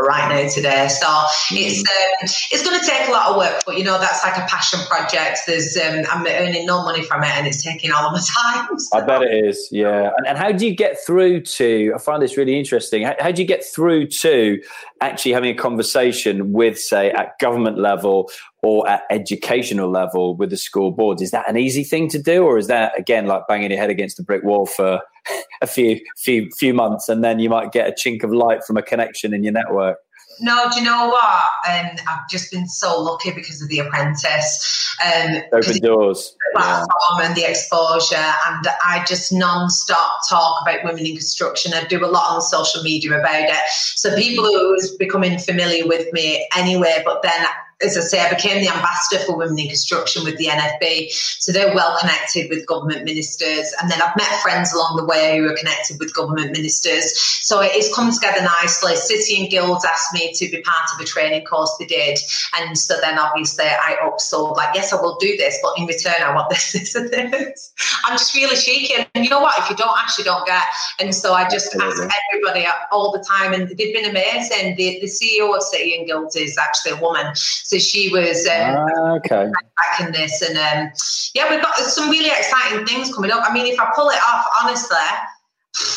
right 0.00 0.28
now 0.28 0.48
today. 0.48 0.88
So 0.88 1.06
mm-hmm. 1.06 1.56
it's 1.56 1.80
um, 1.80 2.46
it's 2.52 2.62
going 2.64 2.78
to 2.78 2.86
take 2.86 3.08
a 3.08 3.12
lot 3.12 3.30
of 3.30 3.36
work, 3.36 3.62
but 3.66 3.78
you 3.78 3.84
know 3.84 3.98
that's 3.98 4.22
like 4.24 4.36
a 4.36 4.46
passion 4.46 4.80
project. 4.88 5.40
There's 5.46 5.76
um, 5.76 6.04
I'm 6.10 6.26
earning 6.26 6.66
no 6.66 6.82
money 6.82 7.02
from 7.02 7.24
it, 7.24 7.30
and 7.30 7.46
it's 7.46 7.62
taking 7.62 7.92
all 7.92 8.06
of 8.06 8.12
my 8.12 8.20
time. 8.68 8.78
So. 8.78 8.98
I 8.98 9.00
bet 9.02 9.22
it 9.22 9.44
is, 9.46 9.68
yeah. 9.70 10.10
And, 10.16 10.26
and, 10.26 10.38
how 10.38 10.52
do 10.52 10.66
you 10.66 10.74
get 10.74 10.98
through 11.04 11.42
to? 11.42 11.92
I 11.94 11.98
find 11.98 12.22
this 12.22 12.36
really 12.36 12.58
interesting. 12.58 13.04
How, 13.04 13.14
how 13.18 13.30
do 13.30 13.42
you 13.42 13.48
get 13.48 13.64
through 13.64 14.08
to 14.08 14.62
actually 15.00 15.32
having 15.32 15.50
a 15.50 15.58
conversation 15.58 16.52
with, 16.52 16.78
say, 16.78 17.10
at 17.10 17.38
government 17.38 17.78
level 17.78 18.30
or 18.62 18.88
at 18.88 19.02
educational 19.10 19.90
level 19.90 20.36
with 20.36 20.50
the 20.50 20.56
school 20.56 20.90
boards? 20.90 21.22
Is 21.22 21.30
that 21.30 21.48
an 21.48 21.56
easy 21.56 21.84
thing 21.84 22.08
to 22.10 22.18
do, 22.18 22.44
or 22.44 22.58
is 22.58 22.66
that 22.66 22.98
again 22.98 23.26
like 23.26 23.46
banging 23.48 23.70
your 23.70 23.80
head 23.80 23.90
against 23.90 24.18
a 24.18 24.22
brick 24.22 24.42
wall 24.42 24.66
for 24.66 25.00
a 25.62 25.66
few 25.66 26.00
few 26.16 26.50
few 26.58 26.74
months, 26.74 27.08
and 27.08 27.22
then 27.22 27.38
you 27.38 27.48
might 27.48 27.72
get 27.72 27.88
a 27.88 27.92
chink 27.92 28.22
of 28.22 28.32
light 28.32 28.64
from 28.64 28.76
a 28.76 28.82
connection 28.82 29.34
in 29.34 29.42
your 29.42 29.52
network? 29.52 29.98
No, 30.40 30.68
do 30.70 30.78
you 30.78 30.84
know 30.84 31.08
what? 31.08 31.42
Um, 31.68 31.96
I've 32.06 32.28
just 32.28 32.52
been 32.52 32.68
so 32.68 33.00
lucky 33.00 33.32
because 33.32 33.60
of 33.60 33.68
The 33.68 33.80
Apprentice. 33.80 34.96
Um, 35.04 35.36
Open 35.52 35.78
doors. 35.78 36.36
The 36.52 36.60
platform 36.60 36.88
yeah. 37.18 37.26
and 37.26 37.36
the 37.36 37.50
exposure. 37.50 38.14
And 38.16 38.68
I 38.84 39.04
just 39.06 39.32
non-stop 39.32 40.20
talk 40.28 40.62
about 40.62 40.84
women 40.84 41.06
in 41.06 41.14
construction. 41.14 41.74
I 41.74 41.84
do 41.84 42.04
a 42.04 42.06
lot 42.06 42.32
on 42.32 42.40
social 42.40 42.82
media 42.82 43.18
about 43.18 43.48
it. 43.48 43.70
So 43.70 44.14
people 44.16 44.44
who's 44.44 44.96
becoming 44.96 45.38
familiar 45.38 45.86
with 45.86 46.12
me 46.12 46.46
anyway, 46.56 47.02
but 47.04 47.22
then 47.22 47.44
as 47.80 47.96
I 47.96 48.00
say, 48.00 48.20
I 48.20 48.28
became 48.28 48.60
the 48.60 48.68
ambassador 48.68 49.22
for 49.24 49.36
women 49.36 49.58
in 49.58 49.68
construction 49.68 50.24
with 50.24 50.36
the 50.36 50.46
NFB. 50.46 51.12
So 51.12 51.52
they're 51.52 51.74
well 51.74 51.96
connected 52.00 52.50
with 52.50 52.66
government 52.66 53.04
ministers. 53.04 53.72
And 53.80 53.90
then 53.90 54.02
I've 54.02 54.16
met 54.16 54.26
friends 54.42 54.72
along 54.72 54.96
the 54.96 55.04
way 55.04 55.38
who 55.38 55.48
are 55.48 55.54
connected 55.54 55.98
with 56.00 56.14
government 56.14 56.50
ministers. 56.50 57.16
So 57.22 57.60
it's 57.62 57.94
come 57.94 58.12
together 58.12 58.42
nicely. 58.60 58.96
City 58.96 59.40
and 59.40 59.50
Guilds 59.50 59.84
asked 59.84 60.12
me 60.12 60.32
to 60.32 60.50
be 60.50 60.60
part 60.62 60.90
of 60.94 61.00
a 61.00 61.04
training 61.04 61.44
course 61.44 61.74
they 61.78 61.86
did. 61.86 62.18
And 62.58 62.76
so 62.76 62.96
then 63.00 63.16
obviously 63.16 63.66
I 63.66 63.96
upsold, 64.02 64.56
like, 64.56 64.74
yes, 64.74 64.92
I 64.92 65.00
will 65.00 65.16
do 65.16 65.36
this, 65.36 65.58
but 65.62 65.78
in 65.78 65.86
return, 65.86 66.20
I 66.20 66.34
want 66.34 66.50
this, 66.50 66.72
this, 66.72 66.94
and 66.96 67.10
this. 67.10 67.72
I'm 68.04 68.18
just 68.18 68.34
really 68.34 68.56
cheeky. 68.56 69.06
And 69.14 69.24
you 69.24 69.30
know 69.30 69.40
what? 69.40 69.56
If 69.58 69.70
you 69.70 69.76
don't 69.76 69.96
ask, 69.98 70.18
you 70.18 70.24
don't 70.24 70.46
get. 70.46 70.64
And 70.98 71.14
so 71.14 71.34
I 71.34 71.48
just 71.48 71.74
Absolutely. 71.74 72.06
ask 72.06 72.16
everybody 72.32 72.66
all 72.90 73.12
the 73.12 73.20
time. 73.20 73.52
And 73.52 73.68
they've 73.68 73.94
been 73.94 74.10
amazing. 74.10 74.74
The, 74.74 74.98
the 75.00 75.06
CEO 75.06 75.54
of 75.54 75.62
City 75.62 75.96
and 75.96 76.08
Guilds 76.08 76.34
is 76.34 76.58
actually 76.58 76.98
a 76.98 77.00
woman. 77.00 77.34
So 77.68 77.76
she 77.78 78.08
was 78.08 78.46
um, 78.46 78.76
ah, 78.78 79.16
okay. 79.16 79.44
back 79.44 80.00
in 80.00 80.10
this, 80.10 80.40
and 80.40 80.56
um, 80.56 80.90
yeah, 81.34 81.50
we've 81.50 81.60
got 81.60 81.76
some 81.76 82.08
really 82.08 82.30
exciting 82.30 82.86
things 82.86 83.14
coming 83.14 83.30
up. 83.30 83.44
I 83.46 83.52
mean, 83.52 83.66
if 83.66 83.78
I 83.78 83.92
pull 83.94 84.08
it 84.08 84.18
off, 84.26 84.46
honestly. 84.62 84.96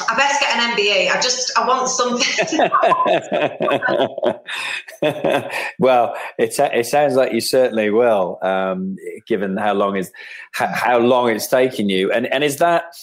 I 0.07 0.15
best 0.15 0.41
get 0.41 0.57
an 0.57 0.75
MBA. 0.75 1.09
I 1.09 1.21
just 1.21 1.57
I 1.57 1.65
want 1.65 1.87
something. 1.87 2.59
well, 5.79 6.13
it 6.37 6.59
it 6.59 6.85
sounds 6.85 7.15
like 7.15 7.31
you 7.31 7.39
certainly 7.39 7.89
will, 7.89 8.37
um, 8.43 8.97
given 9.25 9.55
how 9.55 9.73
long 9.73 9.95
is 9.95 10.11
how, 10.51 10.67
how, 10.67 10.99
long 10.99 11.29
it's 11.29 11.47
taken 11.47 11.87
you, 11.87 12.11
and 12.11 12.27
and 12.27 12.43
is 12.43 12.57
that 12.57 12.93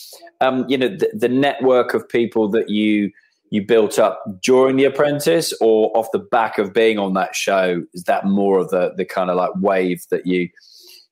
um, 0.43 0.67
you 0.69 0.77
know 0.77 0.89
the, 0.89 1.11
the 1.15 1.29
network 1.29 1.95
of 1.95 2.07
people 2.07 2.49
that 2.51 2.69
you 2.69 3.13
you 3.51 3.65
built 3.65 3.99
up 3.99 4.23
during 4.43 4.77
the 4.77 4.85
apprentice 4.85 5.53
or 5.61 5.97
off 5.97 6.09
the 6.13 6.19
back 6.19 6.59
of 6.59 6.73
being 6.73 6.99
on 6.99 7.15
that 7.15 7.35
show 7.35 7.83
is 7.95 8.05
that 8.05 8.27
more 8.27 8.59
of 8.59 8.71
the 8.71 8.93
the 8.97 9.05
kind 9.05 9.31
of 9.31 9.37
like 9.37 9.51
wave 9.57 10.03
that 10.11 10.27
you 10.27 10.49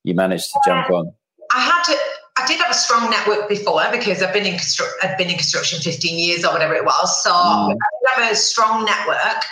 you 0.05 0.14
managed 0.14 0.46
to 0.53 0.61
jump 0.64 0.90
on 0.90 1.12
i 1.53 1.61
had 1.61 1.83
to 1.85 1.96
I 2.38 2.46
did 2.46 2.61
have 2.61 2.70
a 2.70 2.75
strong 2.75 3.09
network 3.11 3.49
before 3.49 3.83
because 3.90 4.22
I've 4.22 4.35
been 4.35 4.44
in 4.44 4.57
constru- 4.57 4.92
I've 5.03 5.16
been 5.16 5.31
in 5.31 5.37
construction 5.37 5.81
15 5.81 6.18
years 6.18 6.44
or 6.44 6.53
whatever 6.53 6.75
it 6.75 6.85
was. 6.85 7.22
So 7.22 7.31
mm. 7.31 7.75
I 7.75 8.20
have 8.20 8.31
a 8.31 8.37
strong 8.37 8.85
network, 8.85 9.42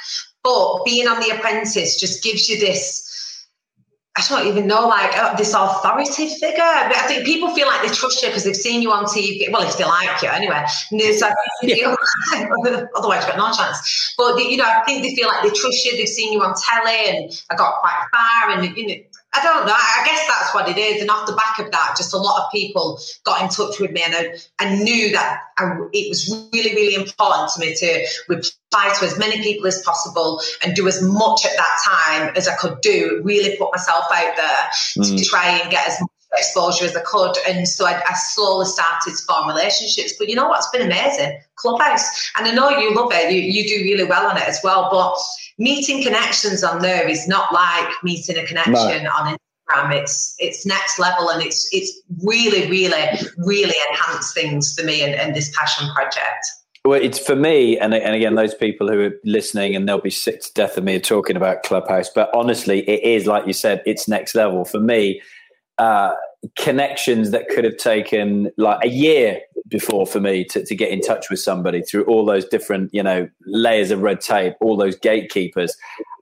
but 0.42 0.84
being 0.84 1.08
on 1.08 1.18
the 1.20 1.34
apprentice 1.34 1.98
just 1.98 2.22
gives 2.22 2.46
you 2.46 2.60
this 2.60 3.13
I 4.16 4.24
don't 4.28 4.46
even 4.46 4.68
know, 4.68 4.86
like 4.86 5.16
uh, 5.18 5.34
this 5.34 5.54
authority 5.54 6.28
figure. 6.28 6.58
But 6.58 6.96
I 6.96 7.06
think 7.08 7.26
people 7.26 7.52
feel 7.52 7.66
like 7.66 7.82
they 7.82 7.92
trust 7.92 8.22
you 8.22 8.28
because 8.28 8.44
they've 8.44 8.54
seen 8.54 8.80
you 8.80 8.92
on 8.92 9.06
TV. 9.06 9.50
Well, 9.50 9.66
if 9.66 9.76
they 9.76 9.84
like 9.84 10.22
you, 10.22 10.28
anyway. 10.28 10.64
Like, 10.92 11.34
yeah. 11.62 11.96
otherwise, 12.94 13.24
you've 13.26 13.34
got 13.34 13.36
no 13.36 13.52
chance. 13.52 14.14
But 14.16 14.38
you 14.38 14.56
know, 14.56 14.64
I 14.64 14.84
think 14.84 15.02
they 15.02 15.16
feel 15.16 15.26
like 15.26 15.42
they 15.42 15.50
trust 15.50 15.84
you. 15.84 15.96
They've 15.96 16.08
seen 16.08 16.32
you 16.32 16.42
on 16.42 16.54
telly, 16.54 17.08
and 17.08 17.42
I 17.50 17.56
got 17.56 17.80
quite 17.80 18.06
far, 18.12 18.50
and 18.50 18.76
you 18.76 18.86
know, 18.86 18.94
I 19.34 19.42
don't 19.42 19.66
know. 19.66 19.74
I 19.74 20.02
guess 20.06 20.26
that's 20.28 20.54
what 20.54 20.68
it 20.68 20.78
is. 20.78 21.00
And 21.02 21.10
off 21.10 21.26
the 21.26 21.34
back 21.34 21.58
of 21.58 21.70
that, 21.72 21.94
just 21.96 22.14
a 22.14 22.18
lot 22.18 22.44
of 22.44 22.52
people 22.52 23.00
got 23.24 23.42
in 23.42 23.48
touch 23.48 23.80
with 23.80 23.90
me, 23.90 24.02
and 24.04 24.14
I, 24.14 24.34
I 24.58 24.76
knew 24.76 25.12
that 25.12 25.40
I, 25.58 25.76
it 25.92 26.08
was 26.08 26.48
really, 26.52 26.74
really 26.74 26.94
important 26.94 27.50
to 27.54 27.60
me 27.60 27.74
to 27.74 28.06
reply 28.28 28.94
to 28.98 29.04
as 29.04 29.18
many 29.18 29.42
people 29.42 29.66
as 29.66 29.82
possible 29.82 30.40
and 30.64 30.74
do 30.74 30.86
as 30.86 31.02
much 31.02 31.44
at 31.44 31.56
that 31.56 31.78
time 31.84 32.32
as 32.36 32.46
I 32.46 32.54
could 32.54 32.80
do. 32.80 33.20
Really 33.24 33.56
put 33.56 33.72
myself 33.72 34.04
out 34.12 34.36
there 34.36 34.70
mm. 34.98 35.18
to 35.18 35.24
try 35.24 35.58
and 35.58 35.70
get 35.70 35.86
as 35.88 36.00
much 36.00 36.10
exposure 36.36 36.84
as 36.84 36.96
I 36.96 37.00
could. 37.00 37.36
And 37.48 37.66
so 37.68 37.86
I, 37.86 38.00
I, 38.08 38.14
slowly 38.14 38.66
started 38.66 39.16
to 39.16 39.22
form 39.24 39.48
relationships. 39.48 40.14
But 40.18 40.28
you 40.28 40.34
know 40.34 40.48
what's 40.48 40.68
been 40.70 40.82
amazing? 40.82 41.38
Clubhouse. 41.56 42.32
And 42.36 42.46
I 42.46 42.54
know 42.54 42.70
you 42.70 42.94
love 42.94 43.10
it. 43.12 43.32
You, 43.32 43.40
you 43.40 43.66
do 43.66 43.84
really 43.84 44.04
well 44.04 44.26
on 44.26 44.36
it 44.36 44.48
as 44.48 44.60
well. 44.62 44.88
But 44.90 45.16
meeting 45.58 46.02
connections 46.02 46.64
on 46.64 46.82
there 46.82 47.08
is 47.08 47.28
not 47.28 47.52
like 47.52 47.92
meeting 48.02 48.36
a 48.36 48.46
connection 48.46 49.04
no. 49.04 49.10
on 49.10 49.36
Instagram. 49.36 49.94
It's 49.94 50.36
it's 50.38 50.66
next 50.66 50.98
level 50.98 51.30
and 51.30 51.42
it's 51.42 51.68
it's 51.72 52.00
really, 52.22 52.68
really, 52.70 53.18
really 53.38 53.74
enhanced 53.90 54.34
things 54.34 54.74
for 54.74 54.84
me 54.84 55.02
and, 55.02 55.14
and 55.14 55.34
this 55.34 55.54
passion 55.56 55.88
project. 55.94 56.44
Well, 56.86 57.00
it's 57.00 57.18
for 57.18 57.34
me, 57.34 57.78
and, 57.78 57.94
and 57.94 58.14
again, 58.14 58.34
those 58.34 58.54
people 58.54 58.88
who 58.88 59.00
are 59.04 59.14
listening 59.24 59.74
and 59.74 59.88
they'll 59.88 60.02
be 60.02 60.10
sick 60.10 60.42
to 60.42 60.52
death 60.52 60.76
of 60.76 60.84
me 60.84 61.00
talking 61.00 61.34
about 61.34 61.62
Clubhouse. 61.62 62.10
But 62.10 62.28
honestly, 62.34 62.80
it 62.80 63.02
is 63.02 63.26
like 63.26 63.46
you 63.46 63.54
said, 63.54 63.82
it's 63.86 64.06
next 64.06 64.34
level 64.34 64.66
for 64.66 64.80
me. 64.80 65.22
Uh, 65.78 66.14
connections 66.56 67.30
that 67.30 67.48
could 67.48 67.64
have 67.64 67.76
taken 67.78 68.50
like 68.58 68.78
a 68.84 68.88
year 68.88 69.40
before 69.68 70.06
for 70.06 70.20
me 70.20 70.44
to, 70.44 70.64
to 70.64 70.74
get 70.74 70.90
in 70.90 71.00
touch 71.00 71.30
with 71.30 71.40
somebody 71.40 71.80
through 71.82 72.04
all 72.04 72.24
those 72.24 72.44
different 72.44 72.92
you 72.92 73.02
know 73.02 73.26
layers 73.46 73.90
of 73.90 74.02
red 74.02 74.20
tape 74.20 74.52
all 74.60 74.76
those 74.76 74.94
gatekeepers 74.96 75.74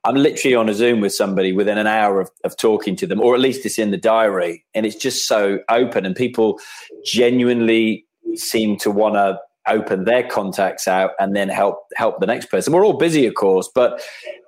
i'm 0.04 0.14
literally 0.14 0.54
on 0.54 0.68
a 0.68 0.74
zoom 0.74 1.00
with 1.00 1.12
somebody 1.12 1.52
within 1.52 1.76
an 1.76 1.88
hour 1.88 2.20
of, 2.20 2.30
of 2.44 2.56
talking 2.56 2.94
to 2.94 3.04
them 3.04 3.20
or 3.20 3.34
at 3.34 3.40
least 3.40 3.66
it's 3.66 3.80
in 3.80 3.90
the 3.90 3.96
diary 3.96 4.64
and 4.74 4.86
it's 4.86 4.94
just 4.94 5.26
so 5.26 5.58
open 5.68 6.06
and 6.06 6.14
people 6.14 6.60
genuinely 7.04 8.06
seem 8.36 8.76
to 8.76 8.92
want 8.92 9.16
to 9.16 9.36
open 9.68 10.04
their 10.04 10.26
contacts 10.28 10.88
out 10.88 11.12
and 11.18 11.36
then 11.36 11.48
help 11.48 11.78
help 11.96 12.20
the 12.20 12.26
next 12.26 12.46
person. 12.46 12.72
We're 12.72 12.84
all 12.84 12.98
busy, 12.98 13.26
of 13.26 13.34
course, 13.34 13.70
but 13.72 14.02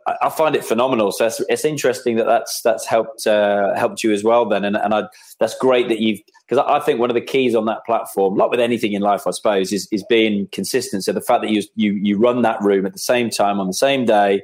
I, 0.07 0.15
I 0.23 0.31
find 0.31 0.55
it 0.55 0.65
phenomenal. 0.65 1.13
So 1.13 1.27
it's, 1.27 1.41
it's, 1.49 1.65
interesting 1.65 2.17
that 2.17 2.27
that's 2.27 2.61
that's 2.63 2.87
helped 2.87 3.27
uh, 3.27 3.75
helped 3.75 4.03
you 4.03 4.13
as 4.13 4.23
well. 4.23 4.47
Then, 4.47 4.65
and, 4.65 4.77
and 4.77 4.95
I, 4.95 5.05
that's 5.41 5.57
great 5.59 5.89
that 5.89 6.01
you've 6.01 6.21
because 6.49 6.65
I, 6.67 6.77
I 6.77 6.81
think 6.81 7.01
one 7.01 7.11
of 7.11 7.15
the 7.15 7.21
keys 7.21 7.55
on 7.55 7.67
that 7.67 7.85
platform, 7.87 8.37
like 8.37 8.51
with 8.51 8.61
anything 8.61 8.93
in 8.93 9.03
life, 9.03 9.27
I 9.27 9.31
suppose, 9.31 9.73
is 9.73 9.89
is 9.91 10.05
being 10.09 10.49
consistent. 10.53 11.05
So 11.05 11.13
the 11.13 11.21
fact 11.21 11.43
that 11.43 11.51
you 11.51 11.63
you 11.75 11.93
you 11.93 12.19
run 12.19 12.43
that 12.43 12.61
room 12.63 12.87
at 12.87 12.93
the 12.93 12.99
same 12.99 13.31
time 13.31 13.61
on 13.61 13.67
the 13.67 13.75
same 13.75 14.05
day 14.05 14.43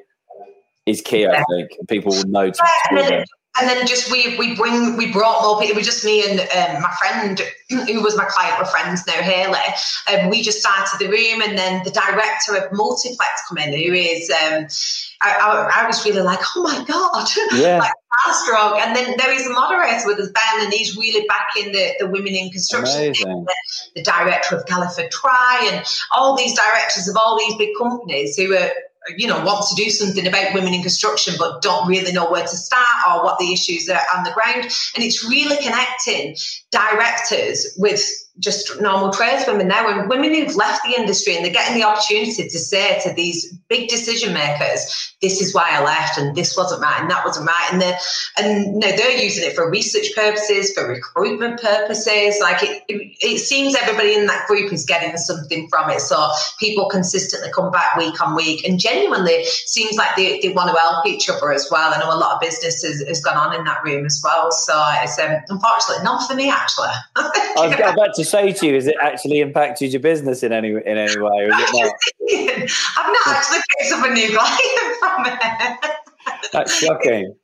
is 0.86 1.00
key. 1.00 1.26
I 1.26 1.44
think 1.50 1.70
people 1.88 2.12
will 2.12 2.28
know. 2.28 2.52
And 3.58 3.68
then 3.68 3.86
just 3.86 4.10
we 4.10 4.36
we 4.38 4.54
bring 4.54 4.96
we 4.96 5.12
brought 5.12 5.42
more 5.42 5.58
people. 5.60 5.76
It 5.76 5.76
was 5.76 5.86
just 5.86 6.04
me 6.04 6.24
and 6.28 6.40
um, 6.40 6.82
my 6.82 6.90
friend 6.98 7.40
who 7.68 8.02
was 8.02 8.16
my 8.16 8.24
client. 8.24 8.56
We're 8.58 8.66
friends 8.66 9.06
now, 9.06 9.14
Haley. 9.14 9.58
And 10.08 10.22
um, 10.22 10.30
we 10.30 10.42
just 10.42 10.60
started 10.60 10.98
the 10.98 11.08
room, 11.08 11.42
and 11.42 11.58
then 11.58 11.82
the 11.84 11.90
director 11.90 12.56
of 12.56 12.72
Multiplex 12.72 13.42
come 13.48 13.58
in, 13.58 13.72
who 13.72 13.92
is. 13.92 14.30
Um, 14.30 14.66
I, 15.22 15.34
I, 15.34 15.82
I, 15.82 15.86
was 15.86 16.02
really 16.06 16.22
like, 16.22 16.40
oh 16.56 16.62
my 16.62 16.82
god, 16.84 17.28
yeah. 17.52 17.78
like. 17.78 17.92
And 18.26 18.96
then 18.96 19.16
there 19.18 19.32
is 19.32 19.46
a 19.46 19.50
moderator 19.50 20.06
with 20.06 20.18
us, 20.18 20.28
Ben, 20.28 20.64
and 20.64 20.72
he's 20.72 20.96
really 20.96 21.26
backing 21.28 21.72
the, 21.72 21.92
the 21.98 22.06
women 22.06 22.34
in 22.34 22.50
construction, 22.50 23.12
the, 23.12 23.54
the, 23.94 24.02
director 24.02 24.57
of 24.57 24.64
Galliford 24.64 25.11
Try, 25.11 25.70
and 25.72 25.86
all 26.11 26.36
these 26.36 26.55
directors 26.55 27.07
of 27.09 27.16
all 27.16 27.38
these 27.38 27.55
big 27.57 27.70
companies 27.78 28.36
who 28.36 28.55
are 28.55 28.70
you 29.16 29.26
know, 29.26 29.42
want 29.44 29.66
to 29.68 29.74
do 29.74 29.90
something 29.90 30.26
about 30.26 30.55
women 30.55 30.74
in 30.74 30.82
construction 30.82 31.34
but 31.38 31.62
don't 31.62 31.88
really 31.88 32.12
know 32.12 32.30
where 32.30 32.42
to 32.42 32.57
start 32.57 32.86
or 33.09 33.24
what 33.24 33.38
the 33.38 33.53
issues 33.53 33.88
are 33.88 34.01
on 34.16 34.24
the 34.24 34.32
ground. 34.32 34.64
And 34.94 35.05
it's 35.05 35.28
really 35.28 35.57
connecting 35.57 36.36
directors 36.70 37.74
with 37.76 38.03
just 38.41 38.80
normal 38.80 39.12
tradeswomen 39.12 39.68
now 39.68 39.86
and 39.88 40.09
women 40.09 40.34
who've 40.34 40.57
left 40.57 40.82
the 40.84 40.99
industry 40.99 41.36
and 41.36 41.45
they're 41.45 41.53
getting 41.53 41.78
the 41.78 41.86
opportunity 41.86 42.49
to 42.49 42.59
say 42.59 42.99
to 43.03 43.12
these 43.12 43.53
big 43.68 43.88
decision 43.88 44.32
makers, 44.32 45.14
this 45.20 45.41
is 45.41 45.55
why 45.55 45.68
I 45.70 45.84
left 45.84 46.18
and 46.18 46.34
this 46.34 46.57
wasn't 46.57 46.80
right 46.80 47.01
and 47.01 47.11
that 47.11 47.24
wasn't 47.24 47.47
right. 47.47 47.68
And 47.70 47.80
they're, 47.80 47.99
and 48.38 48.74
no, 48.76 48.97
they're 48.97 49.18
using 49.22 49.45
it 49.45 49.55
for 49.55 49.70
research 49.70 50.14
purposes, 50.14 50.72
for 50.72 50.88
recruitment 50.88 51.61
purposes. 51.61 52.38
Like 52.41 52.62
it, 52.62 52.82
it, 52.88 53.16
it 53.20 53.38
seems 53.38 53.76
everybody 53.76 54.14
in 54.14 54.26
that 54.26 54.47
group 54.47 54.72
is 54.72 54.84
getting 54.84 55.16
something 55.18 55.68
from 55.68 55.91
it. 55.91 56.01
So 56.01 56.30
people 56.59 56.88
consistently 56.88 57.51
come 57.55 57.70
back 57.70 57.97
week 57.97 58.20
on 58.20 58.34
week 58.34 58.66
and 58.66 58.80
genuinely 58.80 59.45
seems 59.45 59.97
like 59.97 60.16
they, 60.16 60.41
they 60.41 60.49
want 60.53 60.70
to 60.70 60.80
help 60.80 61.07
each 61.07 61.28
other 61.28 61.53
as 61.53 61.68
well. 61.70 61.93
I 61.93 61.99
know 61.99 62.12
a 62.12 62.16
lot 62.16 62.34
of 62.34 62.41
business 62.41 62.82
has, 62.82 63.20
gone 63.20 63.36
on 63.36 63.55
in 63.55 63.64
that 63.64 63.84
room 63.84 64.07
as 64.07 64.18
well. 64.24 64.51
So 64.51 64.72
it's 65.03 65.18
um, 65.18 65.36
unfortunately 65.49 66.03
not 66.05 66.26
for 66.26 66.34
me 66.34 66.51
actually. 66.51 66.88
I 67.16 67.68
say 68.31 68.53
to 68.53 68.66
you, 68.66 68.74
has 68.74 68.87
it 68.87 68.97
actually 69.01 69.41
impacted 69.41 69.93
your 69.93 70.01
business 70.01 70.43
in 70.43 70.53
any 70.53 70.70
in 70.70 70.99
any 70.99 71.18
way, 71.18 71.45
or 71.45 71.49
is 71.49 71.55
it 71.59 71.70
not? 71.72 71.95
I've 72.99 73.12
not 73.12 73.37
actually 73.37 73.61
picked 73.78 73.93
up 73.93 74.07
a 74.07 74.12
new 74.12 74.37
client 74.37 74.99
from 74.99 75.26
it. 75.26 75.97
That's 76.53 76.74
shocking. 76.74 77.35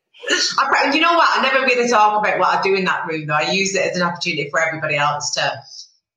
I, 0.58 0.90
you 0.92 1.00
know 1.00 1.14
what? 1.14 1.28
I 1.38 1.42
never 1.42 1.64
really 1.64 1.88
talk 1.88 2.18
about 2.18 2.38
what 2.38 2.58
I 2.58 2.62
do 2.62 2.74
in 2.74 2.84
that 2.84 3.06
room, 3.06 3.26
though. 3.26 3.34
I 3.34 3.50
use 3.50 3.74
it 3.74 3.90
as 3.90 3.96
an 3.96 4.02
opportunity 4.02 4.50
for 4.50 4.60
everybody 4.60 4.96
else 4.96 5.30
to, 5.32 5.62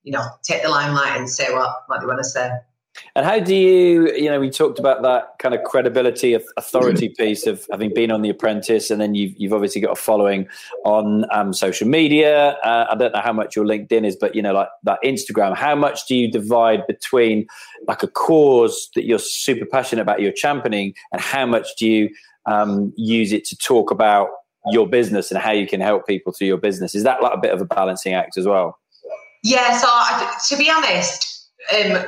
you 0.03 0.11
know, 0.11 0.25
take 0.43 0.63
the 0.63 0.69
limelight 0.69 1.17
and 1.17 1.29
say 1.29 1.53
what 1.53 1.83
what 1.87 2.01
they 2.01 2.07
want 2.07 2.19
to 2.19 2.23
say. 2.23 2.49
And 3.15 3.25
how 3.25 3.39
do 3.39 3.55
you, 3.55 4.13
you 4.13 4.29
know, 4.29 4.39
we 4.39 4.49
talked 4.49 4.79
about 4.79 5.01
that 5.03 5.37
kind 5.39 5.55
of 5.55 5.63
credibility, 5.63 6.33
authority 6.57 7.09
piece 7.09 7.47
of 7.47 7.65
having 7.71 7.93
been 7.93 8.11
on 8.11 8.21
The 8.21 8.29
Apprentice, 8.29 8.91
and 8.91 8.99
then 9.01 9.15
you've, 9.15 9.33
you've 9.37 9.53
obviously 9.53 9.81
got 9.81 9.91
a 9.91 9.95
following 9.95 10.47
on 10.85 11.25
um, 11.31 11.53
social 11.53 11.87
media. 11.87 12.51
Uh, 12.63 12.87
I 12.89 12.95
don't 12.95 13.13
know 13.13 13.21
how 13.21 13.33
much 13.33 13.55
your 13.55 13.65
LinkedIn 13.65 14.05
is, 14.05 14.15
but, 14.15 14.35
you 14.35 14.41
know, 14.41 14.53
like 14.53 14.69
that 14.83 14.99
Instagram, 15.03 15.55
how 15.55 15.75
much 15.75 16.07
do 16.07 16.15
you 16.15 16.31
divide 16.31 16.85
between 16.87 17.47
like 17.87 18.03
a 18.03 18.07
cause 18.07 18.89
that 18.95 19.05
you're 19.05 19.19
super 19.19 19.65
passionate 19.65 20.01
about, 20.01 20.21
you're 20.21 20.31
championing, 20.31 20.93
and 21.11 21.21
how 21.21 21.45
much 21.45 21.67
do 21.77 21.87
you 21.87 22.09
um, 22.45 22.93
use 22.95 23.31
it 23.31 23.45
to 23.45 23.57
talk 23.57 23.91
about 23.91 24.29
your 24.71 24.87
business 24.87 25.31
and 25.31 25.39
how 25.39 25.51
you 25.51 25.65
can 25.65 25.79
help 25.81 26.05
people 26.05 26.33
through 26.33 26.47
your 26.47 26.57
business? 26.57 26.93
Is 26.93 27.03
that 27.03 27.23
like 27.23 27.33
a 27.33 27.39
bit 27.39 27.53
of 27.53 27.61
a 27.61 27.65
balancing 27.65 28.13
act 28.13 28.37
as 28.37 28.45
well? 28.45 28.77
Yeah, 29.43 29.77
so 29.77 29.87
I, 29.87 30.37
to 30.49 30.57
be 30.57 30.69
honest, 30.69 31.49
um, 31.73 32.05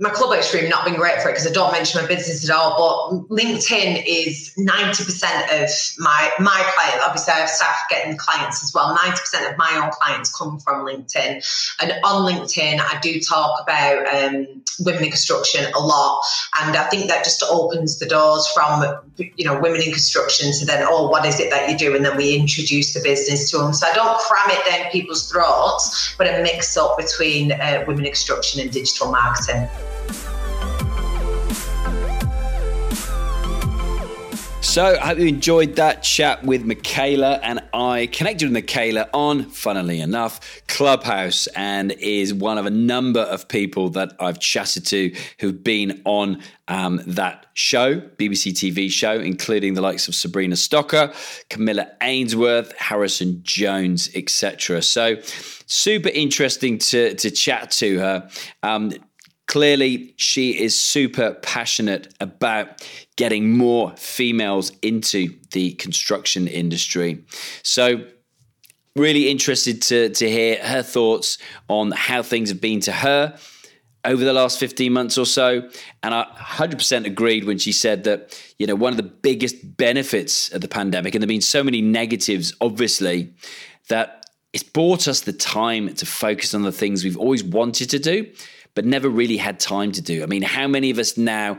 my 0.00 0.08
club 0.08 0.34
extreme 0.34 0.68
not 0.70 0.86
been 0.86 0.96
great 0.96 1.20
for 1.20 1.28
it 1.28 1.32
because 1.32 1.46
I 1.46 1.52
don't 1.52 1.72
mention 1.72 2.00
my 2.00 2.08
business 2.08 2.48
at 2.48 2.56
all. 2.56 3.20
But 3.20 3.28
LinkedIn 3.28 4.02
is 4.06 4.52
ninety 4.56 5.04
percent 5.04 5.52
of 5.52 5.68
my 5.98 6.30
my 6.38 6.72
client. 6.74 7.02
Obviously, 7.04 7.34
I 7.34 7.40
have 7.40 7.50
staff 7.50 7.76
getting 7.90 8.16
clients 8.16 8.62
as 8.62 8.72
well. 8.74 8.94
Ninety 8.94 9.20
percent 9.20 9.52
of 9.52 9.58
my 9.58 9.78
own 9.82 9.90
clients 9.90 10.34
come 10.34 10.58
from 10.58 10.86
LinkedIn, 10.86 11.44
and 11.82 11.92
on 12.02 12.32
LinkedIn, 12.32 12.80
I 12.80 12.98
do 13.00 13.20
talk 13.20 13.60
about 13.62 14.06
um, 14.08 14.46
women 14.80 15.04
in 15.04 15.10
construction 15.10 15.70
a 15.74 15.80
lot, 15.80 16.24
and 16.62 16.74
I 16.74 16.88
think 16.88 17.08
that 17.08 17.22
just 17.22 17.42
opens 17.42 17.98
the 17.98 18.06
doors 18.06 18.46
from 18.54 18.82
you 19.18 19.44
know 19.44 19.60
women 19.60 19.82
in 19.82 19.92
construction 19.92 20.50
to 20.60 20.64
then 20.64 20.82
oh 20.88 21.08
what 21.08 21.26
is 21.26 21.38
it 21.40 21.50
that 21.50 21.68
you 21.68 21.76
do, 21.76 21.94
and 21.94 22.06
then 22.06 22.16
we 22.16 22.34
introduce 22.34 22.94
the 22.94 23.00
business 23.00 23.50
to 23.50 23.58
them. 23.58 23.74
So 23.74 23.86
I 23.86 23.92
don't 23.92 24.18
cram 24.18 24.48
it 24.48 24.64
down 24.64 24.90
people's 24.90 25.30
throats, 25.30 26.14
but 26.16 26.26
a 26.26 26.42
mix 26.42 26.74
up 26.78 26.96
between 26.96 27.52
uh, 27.52 27.84
women 27.86 28.06
in 28.06 28.12
construction 28.12 28.62
and 28.62 28.72
digital 28.72 29.12
marketing. 29.12 29.68
So 34.70 34.84
I 34.84 35.08
hope 35.08 35.18
you 35.18 35.26
enjoyed 35.26 35.74
that 35.74 36.04
chat 36.04 36.44
with 36.44 36.64
Michaela 36.64 37.40
and 37.42 37.60
I 37.74 38.06
connected 38.12 38.44
with 38.44 38.52
Michaela 38.52 39.08
on, 39.12 39.46
funnily 39.46 40.00
enough, 40.00 40.62
Clubhouse 40.68 41.48
and 41.56 41.90
is 41.90 42.32
one 42.32 42.56
of 42.56 42.66
a 42.66 42.70
number 42.70 43.18
of 43.18 43.48
people 43.48 43.88
that 43.90 44.12
I've 44.20 44.38
chatted 44.38 44.86
to 44.86 45.12
who've 45.40 45.64
been 45.64 46.00
on 46.04 46.40
um, 46.68 47.00
that 47.04 47.46
show, 47.54 48.00
BBC 48.00 48.52
TV 48.52 48.88
show, 48.92 49.14
including 49.14 49.74
the 49.74 49.80
likes 49.80 50.06
of 50.06 50.14
Sabrina 50.14 50.54
Stocker, 50.54 51.12
Camilla 51.48 51.90
Ainsworth, 52.00 52.72
Harrison 52.78 53.40
Jones, 53.42 54.08
etc. 54.14 54.82
So 54.82 55.16
super 55.66 56.10
interesting 56.10 56.78
to, 56.78 57.16
to 57.16 57.32
chat 57.32 57.72
to 57.72 57.98
her. 57.98 58.30
Um, 58.62 58.92
Clearly, 59.50 60.14
she 60.16 60.56
is 60.62 60.78
super 60.78 61.34
passionate 61.34 62.14
about 62.20 62.86
getting 63.16 63.50
more 63.58 63.92
females 63.96 64.70
into 64.80 65.34
the 65.50 65.72
construction 65.72 66.46
industry. 66.46 67.24
So, 67.64 68.04
really 68.94 69.28
interested 69.28 69.82
to, 69.82 70.10
to 70.10 70.30
hear 70.30 70.64
her 70.64 70.84
thoughts 70.84 71.38
on 71.68 71.90
how 71.90 72.22
things 72.22 72.48
have 72.50 72.60
been 72.60 72.78
to 72.82 72.92
her 72.92 73.36
over 74.04 74.22
the 74.22 74.32
last 74.32 74.60
15 74.60 74.92
months 74.92 75.18
or 75.18 75.26
so. 75.26 75.68
And 76.04 76.14
I 76.14 76.26
100% 76.38 77.04
agreed 77.04 77.42
when 77.42 77.58
she 77.58 77.72
said 77.72 78.04
that, 78.04 78.40
you 78.60 78.68
know, 78.68 78.76
one 78.76 78.92
of 78.92 78.98
the 78.98 79.02
biggest 79.02 79.76
benefits 79.76 80.52
of 80.52 80.60
the 80.60 80.68
pandemic, 80.68 81.16
and 81.16 81.22
there 81.22 81.26
have 81.26 81.28
been 81.28 81.40
so 81.40 81.64
many 81.64 81.82
negatives, 81.82 82.54
obviously, 82.60 83.34
that 83.88 84.26
it's 84.52 84.62
brought 84.62 85.08
us 85.08 85.22
the 85.22 85.32
time 85.32 85.92
to 85.94 86.06
focus 86.06 86.54
on 86.54 86.62
the 86.62 86.70
things 86.70 87.02
we've 87.02 87.18
always 87.18 87.42
wanted 87.42 87.90
to 87.90 87.98
do 87.98 88.32
but 88.74 88.84
never 88.84 89.08
really 89.08 89.36
had 89.36 89.60
time 89.60 89.92
to 89.92 90.02
do. 90.02 90.22
I 90.22 90.26
mean, 90.26 90.42
how 90.42 90.68
many 90.68 90.90
of 90.90 90.98
us 90.98 91.16
now 91.16 91.58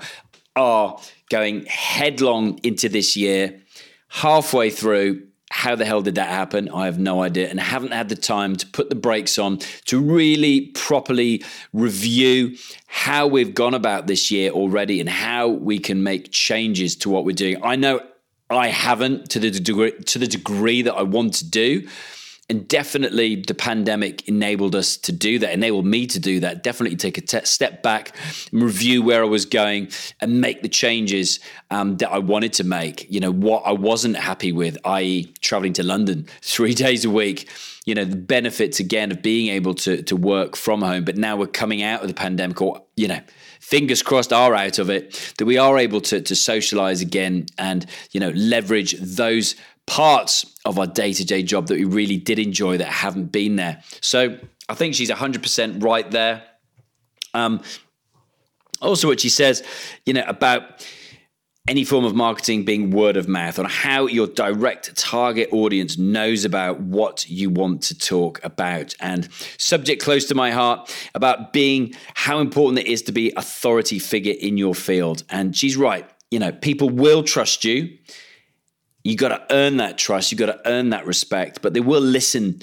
are 0.56 1.00
going 1.30 1.66
headlong 1.66 2.60
into 2.64 2.90
this 2.90 3.16
year, 3.16 3.62
halfway 4.10 4.70
through? 4.70 5.28
How 5.52 5.76
the 5.76 5.84
hell 5.84 6.02
did 6.02 6.16
that 6.16 6.30
happen? 6.30 6.70
I 6.70 6.86
have 6.86 6.98
no 6.98 7.24
idea, 7.24 7.50
and 7.50 7.60
haven't 7.60 7.92
had 7.92 8.08
the 8.08 8.16
time 8.16 8.56
to 8.56 8.66
put 8.68 8.90
the 8.90 8.96
brakes 8.96 9.38
on 9.38 9.60
to 9.86 10.00
really 10.00 10.68
properly 10.68 11.44
review 11.74 12.56
how 12.88 13.28
we've 13.28 13.54
gone 13.54 13.74
about 13.74 14.08
this 14.08 14.32
year 14.32 14.52
already 14.52 15.02
and 15.02 15.10
how 15.10 15.50
we 15.50 15.78
can 15.80 16.04
make 16.04 16.32
changes 16.32 16.96
to 16.98 17.10
what 17.10 17.26
we're 17.26 17.34
doing. 17.34 17.58
I 17.64 17.76
know 17.76 18.00
I 18.50 18.68
haven't 18.68 19.30
to 19.32 19.40
the 19.40 19.52
degree 19.52 19.92
to 19.92 20.20
the 20.20 20.28
degree 20.28 20.82
that 20.84 20.94
I 20.94 21.04
want 21.04 21.34
to 21.36 21.50
do 21.50 21.88
and 22.52 22.68
definitely 22.68 23.38
the 23.38 23.54
pandemic 23.54 24.28
enabled 24.28 24.76
us 24.76 24.98
to 24.98 25.14
do 25.14 25.40
that, 25.40 25.54
enabled 25.54 25.86
me 25.86 26.06
to 26.06 26.20
do 26.20 26.42
that. 26.42 26.64
Definitely 26.64 26.98
take 26.98 27.18
a 27.18 27.22
te- 27.22 27.46
step 27.46 27.82
back 27.82 28.14
and 28.52 28.62
review 28.62 29.02
where 29.02 29.24
I 29.24 29.26
was 29.26 29.46
going 29.46 29.88
and 30.20 30.42
make 30.42 30.62
the 30.62 30.68
changes 30.68 31.40
um, 31.70 31.96
that 31.98 32.12
I 32.12 32.20
wanted 32.20 32.52
to 32.54 32.66
make. 32.66 33.10
You 33.10 33.22
know, 33.22 33.32
what 33.32 33.64
I 33.66 33.72
wasn't 33.72 34.18
happy 34.18 34.52
with, 34.52 34.78
i.e., 34.84 35.34
traveling 35.40 35.72
to 35.74 35.84
London 35.84 36.28
three 36.42 36.74
days 36.74 37.06
a 37.06 37.10
week. 37.10 37.48
You 37.86 37.96
know, 37.96 38.04
the 38.04 38.18
benefits 38.18 38.82
again 38.82 39.14
of 39.14 39.22
being 39.22 39.48
able 39.48 39.74
to, 39.76 40.04
to 40.04 40.16
work 40.18 40.58
from 40.58 40.82
home. 40.82 41.06
But 41.06 41.16
now 41.16 41.38
we're 41.38 41.48
coming 41.48 41.82
out 41.82 42.02
of 42.02 42.10
the 42.10 42.14
pandemic, 42.14 42.62
or, 42.62 42.84
you 42.98 43.08
know, 43.08 43.22
fingers 43.62 44.04
crossed 44.04 44.34
are 44.34 44.54
out 44.54 44.78
of 44.78 44.90
it, 44.90 45.34
that 45.38 45.46
we 45.46 45.58
are 45.58 45.78
able 45.78 46.02
to, 46.02 46.20
to 46.20 46.36
socialize 46.36 47.00
again 47.00 47.46
and, 47.58 47.86
you 48.12 48.20
know, 48.20 48.32
leverage 48.32 48.98
those 49.00 49.56
parts 49.88 50.56
of 50.66 50.80
our 50.80 50.88
day 50.88 51.14
to 51.14 51.26
day 51.26 51.44
job 51.44 51.68
that 51.68 51.78
we 51.78 51.86
really 51.86 52.18
did 52.18 52.40
enjoy 52.40 52.78
that 52.78 52.88
haven't 52.88 53.32
been 53.32 53.56
there. 53.56 53.82
So 54.02 54.38
I 54.70 54.74
think 54.74 54.96
she's 54.96 55.10
100% 55.10 55.84
right 55.84 56.10
there. 56.10 56.44
Um, 57.34 57.62
also, 58.82 59.08
what 59.08 59.20
she 59.20 59.30
says, 59.30 59.64
you 60.06 60.14
know, 60.14 60.24
about 60.28 60.86
any 61.68 61.84
form 61.84 62.04
of 62.06 62.16
marketing 62.16 62.66
being 62.66 62.90
word 62.90 63.16
of 63.16 63.28
mouth 63.28 63.60
on 63.60 63.66
how 63.66 64.08
your 64.08 64.28
direct 64.28 64.96
target 64.98 65.48
audience 65.52 65.98
knows 65.98 66.44
about 66.44 66.80
what 66.80 67.30
you 67.30 67.50
want 67.50 67.84
to 67.84 67.98
talk 67.98 68.44
about 68.44 68.96
and 69.00 69.30
subject 69.58 70.02
close 70.02 70.26
to 70.26 70.34
my 70.34 70.50
heart 70.52 70.94
about 71.14 71.54
being 71.54 71.94
how 72.16 72.40
important 72.40 72.80
it 72.80 72.88
is 72.88 73.04
to 73.04 73.12
be 73.12 73.32
authority 73.38 74.00
figure 74.00 74.34
in 74.40 74.58
your 74.58 74.74
field 74.74 75.24
and 75.30 75.56
she's 75.56 75.78
right 75.78 76.10
you 76.32 76.40
know 76.40 76.52
people 76.52 76.90
will 76.90 77.22
trust 77.22 77.64
you 77.64 77.96
you 79.04 79.16
got 79.16 79.30
to 79.30 79.56
earn 79.56 79.78
that 79.78 79.98
trust. 79.98 80.32
You 80.32 80.38
got 80.38 80.48
to 80.48 80.62
earn 80.70 80.90
that 80.90 81.06
respect, 81.06 81.62
but 81.62 81.74
they 81.74 81.80
will 81.80 82.02
listen 82.02 82.62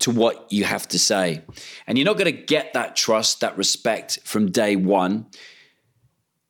to 0.00 0.10
what 0.10 0.50
you 0.50 0.64
have 0.64 0.86
to 0.88 0.98
say. 0.98 1.42
And 1.86 1.96
you're 1.96 2.04
not 2.04 2.18
going 2.18 2.34
to 2.34 2.42
get 2.42 2.74
that 2.74 2.96
trust, 2.96 3.40
that 3.40 3.56
respect 3.56 4.18
from 4.24 4.50
day 4.50 4.76
one, 4.76 5.26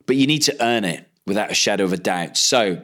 but 0.07 0.17
you 0.17 0.27
need 0.27 0.43
to 0.43 0.57
earn 0.63 0.85
it 0.85 1.09
without 1.27 1.51
a 1.51 1.55
shadow 1.55 1.85
of 1.85 1.93
a 1.93 1.97
doubt. 1.97 2.37
So 2.37 2.83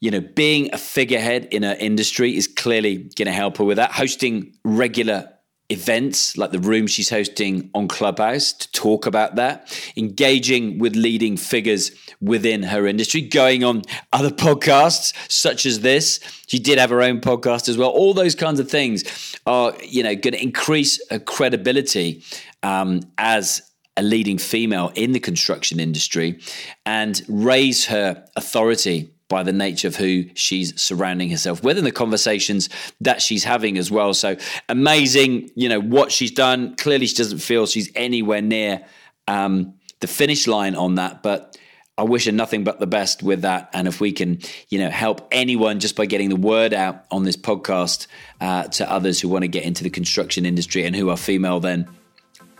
you 0.00 0.10
know, 0.10 0.20
being 0.20 0.72
a 0.72 0.78
figurehead 0.78 1.48
in 1.50 1.62
her 1.62 1.76
industry 1.78 2.34
is 2.36 2.46
clearly 2.46 2.96
going 2.96 3.26
to 3.26 3.32
help 3.32 3.58
her 3.58 3.64
with 3.64 3.76
that. 3.76 3.92
Hosting 3.92 4.56
regular 4.64 5.30
events 5.70 6.36
like 6.36 6.50
the 6.50 6.58
room 6.58 6.86
she's 6.86 7.10
hosting 7.10 7.70
on 7.74 7.88
Clubhouse 7.88 8.52
to 8.52 8.70
talk 8.72 9.06
about 9.06 9.36
that, 9.36 9.72
engaging 9.96 10.78
with 10.78 10.96
leading 10.96 11.36
figures 11.36 11.92
within 12.20 12.64
her 12.64 12.86
industry, 12.86 13.20
going 13.20 13.64
on 13.64 13.82
other 14.12 14.30
podcasts 14.30 15.14
such 15.30 15.64
as 15.66 15.80
this. 15.80 16.20
She 16.46 16.58
did 16.58 16.78
have 16.78 16.90
her 16.90 17.02
own 17.02 17.20
podcast 17.20 17.68
as 17.68 17.78
well. 17.78 17.90
All 17.90 18.14
those 18.14 18.34
kinds 18.34 18.60
of 18.60 18.70
things 18.70 19.38
are, 19.46 19.72
you 19.82 20.02
know, 20.02 20.14
going 20.14 20.34
to 20.34 20.42
increase 20.42 21.00
her 21.10 21.18
credibility 21.18 22.22
um, 22.62 23.00
as 23.18 23.62
a 23.96 24.02
leading 24.02 24.38
female 24.38 24.92
in 24.94 25.12
the 25.12 25.20
construction 25.20 25.78
industry 25.80 26.40
and 26.86 27.22
raise 27.28 27.86
her 27.86 28.24
authority 28.36 29.12
by 29.30 29.42
the 29.42 29.52
nature 29.52 29.88
of 29.88 29.96
who 29.96 30.24
she's 30.34 30.78
surrounding 30.78 31.30
herself 31.30 31.64
with 31.64 31.78
and 31.78 31.86
the 31.86 31.92
conversations 31.92 32.68
that 33.00 33.22
she's 33.22 33.44
having 33.44 33.78
as 33.78 33.90
well. 33.90 34.12
So 34.12 34.36
amazing, 34.68 35.50
you 35.54 35.70
know, 35.70 35.80
what 35.80 36.12
she's 36.12 36.32
done. 36.32 36.76
Clearly, 36.76 37.06
she 37.06 37.14
doesn't 37.14 37.38
feel 37.38 37.64
she's 37.64 37.90
anywhere 37.94 38.42
near 38.42 38.84
um, 39.26 39.72
the 40.00 40.06
finish 40.06 40.46
line 40.46 40.74
on 40.74 40.96
that, 40.96 41.22
but 41.22 41.56
I 41.96 42.02
wish 42.02 42.24
her 42.26 42.32
nothing 42.32 42.64
but 42.64 42.80
the 42.80 42.86
best 42.86 43.22
with 43.22 43.42
that. 43.42 43.70
And 43.72 43.86
if 43.86 44.00
we 44.00 44.12
can, 44.12 44.38
you 44.68 44.78
know, 44.78 44.90
help 44.90 45.28
anyone 45.30 45.80
just 45.80 45.96
by 45.96 46.06
getting 46.06 46.30
the 46.30 46.36
word 46.36 46.72
out 46.72 47.04
on 47.10 47.24
this 47.24 47.36
podcast 47.36 48.06
uh, 48.40 48.64
to 48.64 48.90
others 48.90 49.20
who 49.20 49.28
want 49.28 49.42
to 49.42 49.48
get 49.48 49.64
into 49.64 49.84
the 49.84 49.90
construction 49.90 50.46
industry 50.46 50.84
and 50.84 50.96
who 50.96 51.10
are 51.10 51.16
female, 51.16 51.60
then 51.60 51.88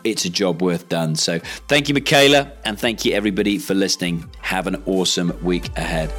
it's 0.03 0.25
a 0.25 0.29
job 0.29 0.61
worth 0.61 0.89
done. 0.89 1.15
So 1.15 1.39
thank 1.67 1.89
you, 1.89 1.95
Michaela, 1.95 2.51
and 2.65 2.79
thank 2.79 3.03
you 3.03 3.13
everybody 3.13 3.57
for 3.57 3.73
listening. 3.73 4.29
Have 4.41 4.67
an 4.67 4.81
awesome 4.85 5.37
week 5.43 5.75
ahead. 5.77 6.11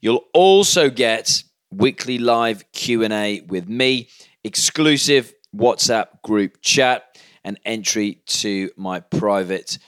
You'll 0.00 0.24
also 0.34 0.90
get 0.90 1.42
weekly 1.70 2.18
live 2.18 2.70
Q&A 2.72 3.42
with 3.42 3.68
me, 3.68 4.08
exclusive 4.44 5.34
WhatsApp 5.54 6.22
group 6.22 6.60
chat, 6.62 7.07
and 7.44 7.58
entry 7.64 8.20
to 8.26 8.70
my 8.76 9.00
private 9.00 9.78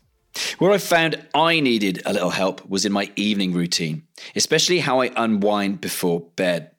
Where 0.57 0.71
I 0.73 0.77
found 0.77 1.25
I 1.33 1.61
needed 1.61 2.01
a 2.05 2.11
little 2.11 2.31
help 2.31 2.69
was 2.69 2.83
in 2.83 2.91
my 2.91 3.09
evening 3.15 3.53
routine, 3.53 4.03
especially 4.35 4.79
how 4.79 4.99
I 4.99 5.11
unwind 5.15 5.79
before 5.79 6.27
bed. 6.35 6.71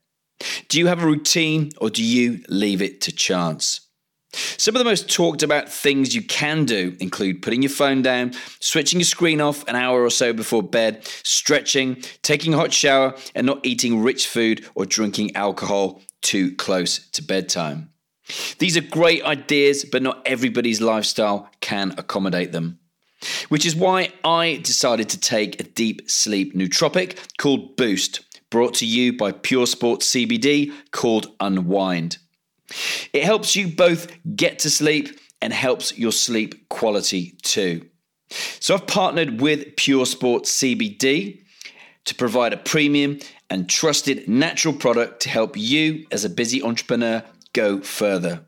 Do 0.68 0.78
you 0.78 0.88
have 0.88 1.02
a 1.02 1.06
routine 1.06 1.70
or 1.78 1.88
do 1.88 2.04
you 2.04 2.44
leave 2.50 2.82
it 2.82 3.00
to 3.00 3.12
chance? 3.12 3.80
Some 4.36 4.74
of 4.74 4.80
the 4.80 4.84
most 4.84 5.10
talked 5.10 5.42
about 5.42 5.70
things 5.70 6.14
you 6.14 6.22
can 6.22 6.64
do 6.64 6.96
include 7.00 7.42
putting 7.42 7.62
your 7.62 7.70
phone 7.70 8.02
down, 8.02 8.32
switching 8.60 9.00
your 9.00 9.06
screen 9.06 9.40
off 9.40 9.66
an 9.66 9.76
hour 9.76 10.02
or 10.02 10.10
so 10.10 10.32
before 10.32 10.62
bed, 10.62 11.06
stretching, 11.22 12.02
taking 12.22 12.52
a 12.52 12.58
hot 12.58 12.72
shower, 12.72 13.14
and 13.34 13.46
not 13.46 13.64
eating 13.64 14.02
rich 14.02 14.28
food 14.28 14.66
or 14.74 14.84
drinking 14.84 15.34
alcohol 15.34 16.02
too 16.20 16.54
close 16.56 17.08
to 17.10 17.22
bedtime. 17.22 17.90
These 18.58 18.76
are 18.76 18.82
great 18.82 19.24
ideas, 19.24 19.84
but 19.84 20.02
not 20.02 20.20
everybody's 20.26 20.80
lifestyle 20.80 21.48
can 21.60 21.94
accommodate 21.96 22.52
them. 22.52 22.78
Which 23.48 23.64
is 23.64 23.74
why 23.74 24.10
I 24.24 24.60
decided 24.62 25.08
to 25.10 25.20
take 25.20 25.58
a 25.58 25.64
deep 25.64 26.10
sleep 26.10 26.54
nootropic 26.54 27.16
called 27.38 27.76
Boost, 27.76 28.20
brought 28.50 28.74
to 28.74 28.86
you 28.86 29.16
by 29.16 29.32
Pure 29.32 29.66
Sports 29.66 30.10
CBD 30.10 30.72
called 30.90 31.32
Unwind. 31.40 32.18
It 33.12 33.24
helps 33.24 33.56
you 33.56 33.68
both 33.68 34.08
get 34.34 34.58
to 34.60 34.70
sleep 34.70 35.18
and 35.40 35.52
helps 35.52 35.96
your 35.98 36.12
sleep 36.12 36.68
quality 36.68 37.36
too. 37.42 37.86
So 38.30 38.74
I've 38.74 38.86
partnered 38.86 39.40
with 39.40 39.76
Pure 39.76 40.06
Sports 40.06 40.56
CBD 40.58 41.42
to 42.04 42.14
provide 42.14 42.52
a 42.52 42.56
premium 42.56 43.18
and 43.50 43.68
trusted 43.68 44.28
natural 44.28 44.74
product 44.74 45.20
to 45.22 45.28
help 45.28 45.56
you 45.56 46.06
as 46.10 46.24
a 46.24 46.30
busy 46.30 46.62
entrepreneur 46.62 47.22
go 47.52 47.80
further. 47.80 48.44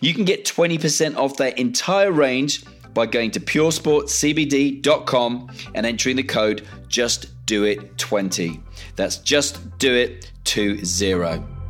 You 0.00 0.14
can 0.14 0.24
get 0.24 0.44
20% 0.44 1.16
off 1.16 1.36
their 1.36 1.54
entire 1.54 2.12
range 2.12 2.64
by 2.94 3.06
going 3.06 3.32
to 3.32 3.40
puresportscbd.com 3.40 5.50
and 5.74 5.86
entering 5.86 6.16
the 6.16 6.22
code 6.22 6.64
just 6.88 7.26
do 7.46 7.64
it 7.64 7.98
20. 7.98 8.60
That's 8.96 9.16
just 9.18 9.78
do 9.78 9.94
it 9.94 10.30
20. 10.44 11.61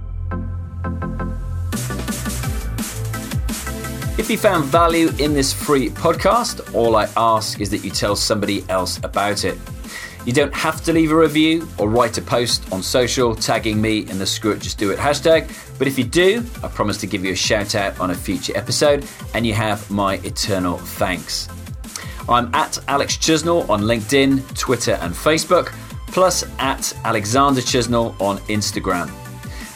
If 4.23 4.31
you 4.31 4.39
found 4.39 4.67
value 4.67 5.09
in 5.19 5.35
this 5.35 5.53
free 5.53 5.91
podcast, 5.91 6.77
all 6.77 6.95
I 6.95 7.09
ask 7.17 7.61
is 7.61 7.71
that 7.71 7.79
you 7.79 7.91
tell 7.91 8.15
somebody 8.15 8.65
else 8.69 8.99
about 8.99 9.45
it. 9.45 9.59
You 10.25 10.33
don't 10.33 10.55
have 10.55 10.81
to 10.85 10.93
leave 10.93 11.11
a 11.11 11.17
review 11.17 11.67
or 11.77 11.89
write 11.89 12.19
a 12.19 12.23
post 12.23 12.73
on 12.73 12.85
social 12.85 13.35
tagging 13.35 13.81
me 13.81 14.09
in 14.09 14.21
the 14.21 14.25
Screw 14.25 14.53
It 14.53 14.61
Just 14.61 14.79
Do 14.79 14.93
It 14.93 14.99
hashtag, 15.01 15.51
but 15.77 15.89
if 15.89 15.99
you 15.99 16.05
do, 16.05 16.47
I 16.63 16.69
promise 16.69 16.99
to 16.99 17.09
give 17.09 17.25
you 17.25 17.33
a 17.33 17.37
shout 17.37 17.75
out 17.75 17.99
on 17.99 18.13
a 18.13 18.15
future 18.15 18.57
episode 18.57 19.05
and 19.35 19.45
you 19.45 19.55
have 19.55 19.91
my 19.91 20.15
eternal 20.19 20.79
thanks. 20.79 21.49
I'm 22.29 22.55
at 22.55 22.79
Alex 22.87 23.17
Chisnell 23.17 23.69
on 23.69 23.83
LinkedIn, 23.83 24.57
Twitter, 24.57 24.93
and 25.03 25.13
Facebook, 25.13 25.75
plus 26.07 26.45
at 26.61 26.97
Alexander 27.05 27.61
Chisnell 27.61 28.15
on 28.21 28.39
Instagram. 28.47 29.22